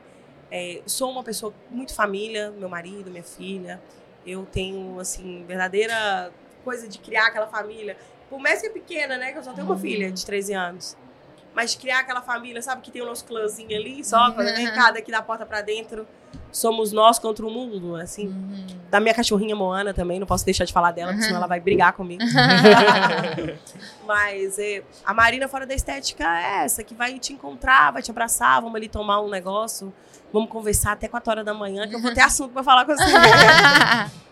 É, 0.50 0.82
sou 0.86 1.12
uma 1.12 1.24
pessoa 1.24 1.54
muito 1.70 1.94
família, 1.94 2.52
meu 2.52 2.70
marido, 2.70 3.12
minha 3.12 3.24
filha. 3.24 3.82
Eu 4.26 4.46
tenho, 4.46 4.98
assim, 5.00 5.44
verdadeira 5.46 6.32
coisa 6.64 6.88
de 6.88 7.00
criar 7.00 7.28
aquela 7.28 7.48
família. 7.48 7.98
Por 8.30 8.40
mais 8.40 8.62
que 8.62 8.68
é 8.68 8.70
pequena, 8.70 9.18
né? 9.18 9.32
Que 9.34 9.38
eu 9.40 9.44
só 9.44 9.54
tenho 9.54 9.68
uma 9.68 9.76
Uhum. 9.76 9.80
filha 9.82 10.12
de 10.12 10.26
13 10.26 10.54
anos. 10.54 10.98
Mas 11.58 11.72
de 11.72 11.78
criar 11.80 12.02
aquela 12.02 12.22
família, 12.22 12.62
sabe? 12.62 12.84
Que 12.84 12.92
tem 12.92 13.02
o 13.02 13.06
nosso 13.08 13.26
clãzinho 13.26 13.76
ali, 13.76 14.04
só. 14.06 14.30
Quando 14.32 14.54
vem 14.56 14.72
cá, 14.76 14.92
daqui 14.92 15.10
da 15.12 15.24
porta 15.24 15.44
pra 15.44 15.62
dentro. 15.62 16.08
Somos 16.52 16.92
nós 16.92 17.18
contra 17.18 17.44
o 17.46 17.50
mundo, 17.52 17.96
assim 17.96 18.28
Uhum. 18.28 18.66
da 18.92 19.00
minha 19.00 19.14
cachorrinha 19.14 19.56
Moana 19.56 19.92
também, 19.94 20.20
não 20.20 20.28
posso 20.28 20.46
deixar 20.46 20.66
de 20.66 20.72
falar 20.74 20.92
dela, 20.92 21.12
porque 21.12 21.26
senão 21.26 21.38
ela 21.38 21.48
vai 21.48 21.60
brigar 21.60 21.94
comigo. 21.94 22.22
Mas 24.06 24.58
é, 24.60 24.84
a 25.06 25.14
Marina 25.14 25.48
fora 25.48 25.66
da 25.66 25.74
estética 25.74 26.24
é 26.24 26.64
essa, 26.66 26.84
que 26.84 26.94
vai 26.94 27.18
te 27.20 27.34
encontrar, 27.34 27.92
vai 27.92 28.02
te 28.02 28.12
abraçar, 28.12 28.62
vamos 28.62 28.76
ali 28.76 28.88
tomar 28.88 29.20
um 29.22 29.30
negócio, 29.30 29.94
vamos 30.32 30.50
conversar 30.50 30.94
até 30.94 31.08
4 31.08 31.32
horas 31.32 31.46
da 31.46 31.54
manhã, 31.54 31.88
que 31.88 31.96
eu 31.96 32.02
vou 32.02 32.14
ter 32.14 32.22
assunto 32.22 32.54
pra 32.54 32.64
falar 32.64 32.86
com 32.86 32.96
você. 32.96 33.04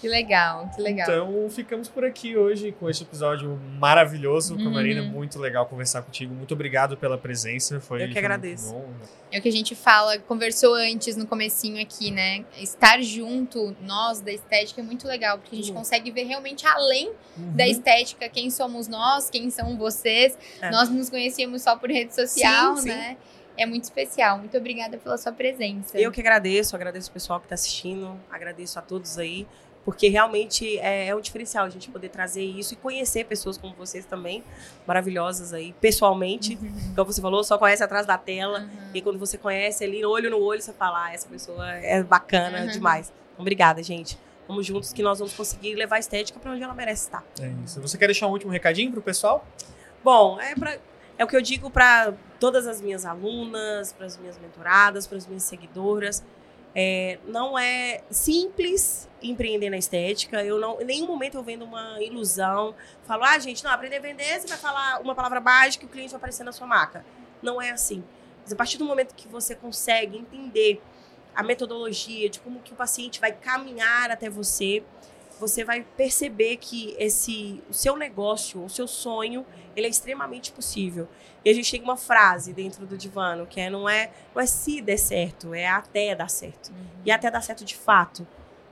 que 0.00 0.08
legal, 0.08 0.70
que 0.74 0.80
legal. 0.82 1.08
Então 1.08 1.50
ficamos 1.50 1.88
por 1.88 2.04
aqui 2.04 2.36
hoje 2.36 2.72
com 2.78 2.88
este 2.88 3.02
episódio 3.04 3.58
maravilhoso 3.78 4.54
com 4.56 4.62
a 4.62 4.64
Uhum. 4.66 4.70
Marina. 4.72 5.02
Muito 5.02 5.38
legal 5.38 5.66
conversar 5.66 6.02
contigo. 6.02 6.34
Muito 6.34 6.52
obrigado 6.54 6.96
pela 6.96 7.16
presença. 7.18 7.80
Foi, 7.80 8.04
Eu 8.04 8.10
que 8.10 8.18
agradeço. 8.18 8.72
muito 8.74 8.86
bom. 8.86 8.94
É 9.32 9.38
o 9.38 9.42
que 9.42 9.48
a 9.48 9.52
gente 9.52 9.74
fala, 9.76 10.18
conversou 10.18 10.74
antes 10.74 11.16
no 11.16 11.26
comecinho 11.26 11.80
aqui, 11.80 12.10
né? 12.10 12.44
Estar 12.58 13.00
junto, 13.02 13.76
nós 13.82 14.20
da 14.20 14.32
estética, 14.32 14.80
é 14.80 14.84
muito 14.84 15.06
legal, 15.06 15.38
porque 15.38 15.54
a 15.54 15.58
gente 15.58 15.70
Uhum. 15.70 15.76
consegue 15.78 16.10
ver 16.10 16.24
realmente 16.24 16.66
além 16.66 17.12
Uhum. 17.38 17.52
da 17.56 17.66
estética 17.66 18.28
quem 18.28 18.50
somos 18.50 18.88
nós, 18.88 19.30
quem 19.30 19.48
são 19.50 19.76
vocês. 19.76 20.36
É. 20.60 20.70
Nós 20.70 20.88
nos 20.90 21.08
conhecíamos 21.08 21.62
só 21.62 21.76
por 21.76 21.88
rede 21.90 22.14
social, 22.14 22.76
Sim, 22.76 22.90
sim. 22.90 23.16
É 23.56 23.66
muito 23.66 23.84
especial. 23.84 24.38
Muito 24.38 24.56
obrigada 24.56 24.96
pela 24.96 25.18
sua 25.18 25.32
presença. 25.32 25.98
Eu 25.98 26.10
que 26.10 26.20
agradeço, 26.20 26.74
agradeço 26.74 27.10
o 27.10 27.12
pessoal 27.12 27.38
que 27.40 27.46
está 27.46 27.54
assistindo, 27.54 28.18
agradeço 28.30 28.78
a 28.78 28.82
todos 28.82 29.18
aí, 29.18 29.46
porque 29.84 30.08
realmente 30.08 30.78
é, 30.78 31.08
é 31.08 31.14
um 31.14 31.20
diferencial 31.20 31.64
a 31.64 31.68
gente 31.68 31.90
poder 31.90 32.08
trazer 32.10 32.42
isso 32.42 32.74
e 32.74 32.76
conhecer 32.76 33.24
pessoas 33.24 33.56
como 33.58 33.74
vocês 33.74 34.04
também, 34.06 34.42
maravilhosas 34.86 35.52
aí, 35.52 35.74
pessoalmente. 35.80 36.58
Como 36.94 37.12
você 37.12 37.20
falou, 37.20 37.42
só 37.44 37.58
conhece 37.58 37.82
atrás 37.82 38.06
da 38.06 38.16
tela. 38.18 38.60
Uhum. 38.60 38.90
E 38.94 39.02
quando 39.02 39.18
você 39.18 39.36
conhece 39.38 39.84
ali, 39.84 40.04
olho 40.04 40.30
no 40.30 40.38
olho, 40.40 40.60
você 40.60 40.72
fala, 40.72 41.06
ah, 41.06 41.12
essa 41.12 41.28
pessoa 41.28 41.70
é 41.74 42.02
bacana 42.02 42.60
Uhum. 42.62 42.66
demais. 42.68 43.08
Então, 43.32 43.42
obrigada, 43.42 43.82
gente. 43.82 44.18
Vamos 44.46 44.66
juntos 44.66 44.92
que 44.92 45.02
nós 45.02 45.18
vamos 45.18 45.32
conseguir 45.34 45.74
levar 45.76 45.96
a 45.96 45.98
estética 46.00 46.38
para 46.40 46.50
onde 46.52 46.62
ela 46.62 46.74
merece 46.74 47.04
estar. 47.04 47.24
É 47.40 47.52
isso. 47.64 47.80
Você 47.80 47.96
quer 47.96 48.06
deixar 48.06 48.26
um 48.26 48.30
último 48.32 48.50
recadinho 48.50 48.90
pro 48.90 49.00
pessoal? 49.00 49.46
Bom, 50.02 50.40
é, 50.40 50.54
pra, 50.54 50.76
é 51.20 51.24
o 51.24 51.26
que 51.26 51.36
eu 51.36 51.42
digo 51.42 51.70
para 51.70 52.14
todas 52.40 52.66
as 52.66 52.80
minhas 52.80 53.04
alunas, 53.04 53.92
para 53.92 54.06
as 54.06 54.16
minhas 54.16 54.38
mentoradas, 54.38 55.06
para 55.06 55.18
as 55.18 55.26
minhas 55.26 55.42
seguidoras. 55.42 56.24
É, 56.74 57.18
não 57.26 57.58
é 57.58 58.00
simples 58.10 59.06
empreender 59.22 59.68
na 59.68 59.76
estética. 59.76 60.42
Eu 60.42 60.58
não, 60.58 60.80
em 60.80 60.84
nenhum 60.86 61.06
momento 61.06 61.36
eu 61.36 61.42
vendo 61.42 61.62
uma 61.62 62.02
ilusão. 62.02 62.74
Falo, 63.04 63.24
ah, 63.24 63.38
gente, 63.38 63.62
não, 63.62 63.70
aprender 63.70 63.96
a 63.96 64.00
vender, 64.00 64.40
você 64.40 64.48
vai 64.48 64.56
falar 64.56 64.98
uma 65.02 65.14
palavra 65.14 65.42
mágica 65.42 65.84
e 65.84 65.86
o 65.86 65.90
cliente 65.90 66.10
vai 66.10 66.16
aparecer 66.16 66.42
na 66.42 66.52
sua 66.52 66.66
marca. 66.66 67.04
Não 67.42 67.60
é 67.60 67.70
assim. 67.70 68.02
Mas 68.42 68.54
a 68.54 68.56
partir 68.56 68.78
do 68.78 68.86
momento 68.86 69.14
que 69.14 69.28
você 69.28 69.54
consegue 69.54 70.16
entender 70.16 70.80
a 71.34 71.42
metodologia 71.42 72.30
de 72.30 72.40
como 72.40 72.60
que 72.60 72.72
o 72.72 72.76
paciente 72.76 73.20
vai 73.20 73.32
caminhar 73.32 74.10
até 74.10 74.30
você, 74.30 74.82
você 75.40 75.64
vai 75.64 75.84
perceber 75.96 76.58
que 76.58 76.94
esse 76.98 77.62
o 77.68 77.74
seu 77.74 77.96
negócio, 77.96 78.62
o 78.62 78.68
seu 78.68 78.86
sonho, 78.86 79.44
ele 79.74 79.86
é 79.86 79.90
extremamente 79.90 80.52
possível. 80.52 81.08
E 81.42 81.48
a 81.48 81.54
gente 81.54 81.70
tem 81.70 81.82
uma 81.82 81.96
frase 81.96 82.52
dentro 82.52 82.86
do 82.86 82.98
divano 82.98 83.46
que 83.46 83.58
é 83.58 83.70
não 83.70 83.88
é 83.88 84.12
não 84.34 84.42
é 84.42 84.46
se 84.46 84.82
der 84.82 84.98
certo, 84.98 85.54
é 85.54 85.66
até 85.66 86.14
dar 86.14 86.28
certo. 86.28 86.70
E 87.04 87.10
até 87.10 87.30
dar 87.30 87.40
certo 87.40 87.64
de 87.64 87.74
fato. 87.74 88.26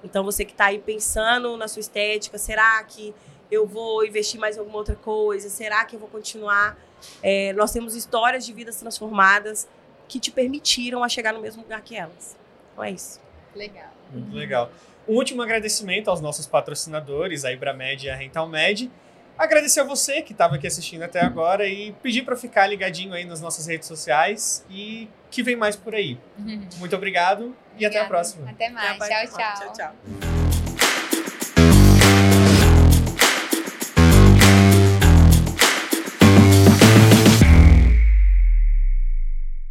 Então 0.04 0.22
você 0.22 0.44
que 0.44 0.52
está 0.52 0.66
aí 0.66 0.78
pensando 0.78 1.56
na 1.56 1.66
sua 1.66 1.80
estética, 1.80 2.36
será 2.36 2.84
que 2.84 3.14
eu 3.50 3.66
vou 3.66 4.04
investir 4.04 4.38
mais 4.38 4.56
em 4.56 4.60
alguma 4.60 4.78
outra 4.78 4.94
coisa? 4.94 5.48
Será 5.48 5.84
que 5.86 5.96
eu 5.96 6.00
vou 6.00 6.08
continuar? 6.08 6.78
É, 7.22 7.54
nós 7.54 7.72
temos 7.72 7.94
histórias 7.94 8.44
de 8.44 8.52
vidas 8.52 8.76
transformadas 8.76 9.66
que 10.06 10.20
te 10.20 10.30
permitiram 10.30 11.02
a 11.02 11.08
chegar 11.08 11.32
no 11.32 11.40
mesmo 11.40 11.62
lugar 11.62 11.80
que 11.80 11.96
elas. 11.96 12.36
Então 12.72 12.84
é 12.84 12.90
isso. 12.90 13.20
Legal. 13.54 13.90
Muito 14.12 14.36
legal. 14.36 14.70
Um 15.08 15.14
último 15.14 15.40
agradecimento 15.40 16.10
aos 16.10 16.20
nossos 16.20 16.46
patrocinadores, 16.46 17.44
a 17.44 17.52
Ibramed 17.52 18.06
e 18.06 18.10
a 18.10 18.14
Rentalmed. 18.14 18.90
Agradecer 19.38 19.80
a 19.80 19.84
você 19.84 20.20
que 20.20 20.32
estava 20.32 20.56
aqui 20.56 20.66
assistindo 20.66 21.02
até 21.02 21.20
agora 21.20 21.66
e 21.66 21.92
pedir 22.02 22.22
para 22.22 22.36
ficar 22.36 22.66
ligadinho 22.66 23.14
aí 23.14 23.24
nas 23.24 23.40
nossas 23.40 23.66
redes 23.66 23.86
sociais 23.86 24.66
e 24.68 25.08
que 25.30 25.42
vem 25.42 25.56
mais 25.56 25.76
por 25.76 25.94
aí. 25.94 26.18
Muito 26.76 26.94
obrigado 26.94 27.56
e 27.78 27.86
até 27.86 27.98
a 27.98 28.02
Obrigada. 28.02 28.08
próxima. 28.08 28.50
Até 28.50 28.68
mais. 28.68 28.98
Tchau, 28.98 29.38
tchau. 29.38 29.54
tchau, 29.54 29.72
tchau. 29.72 30.37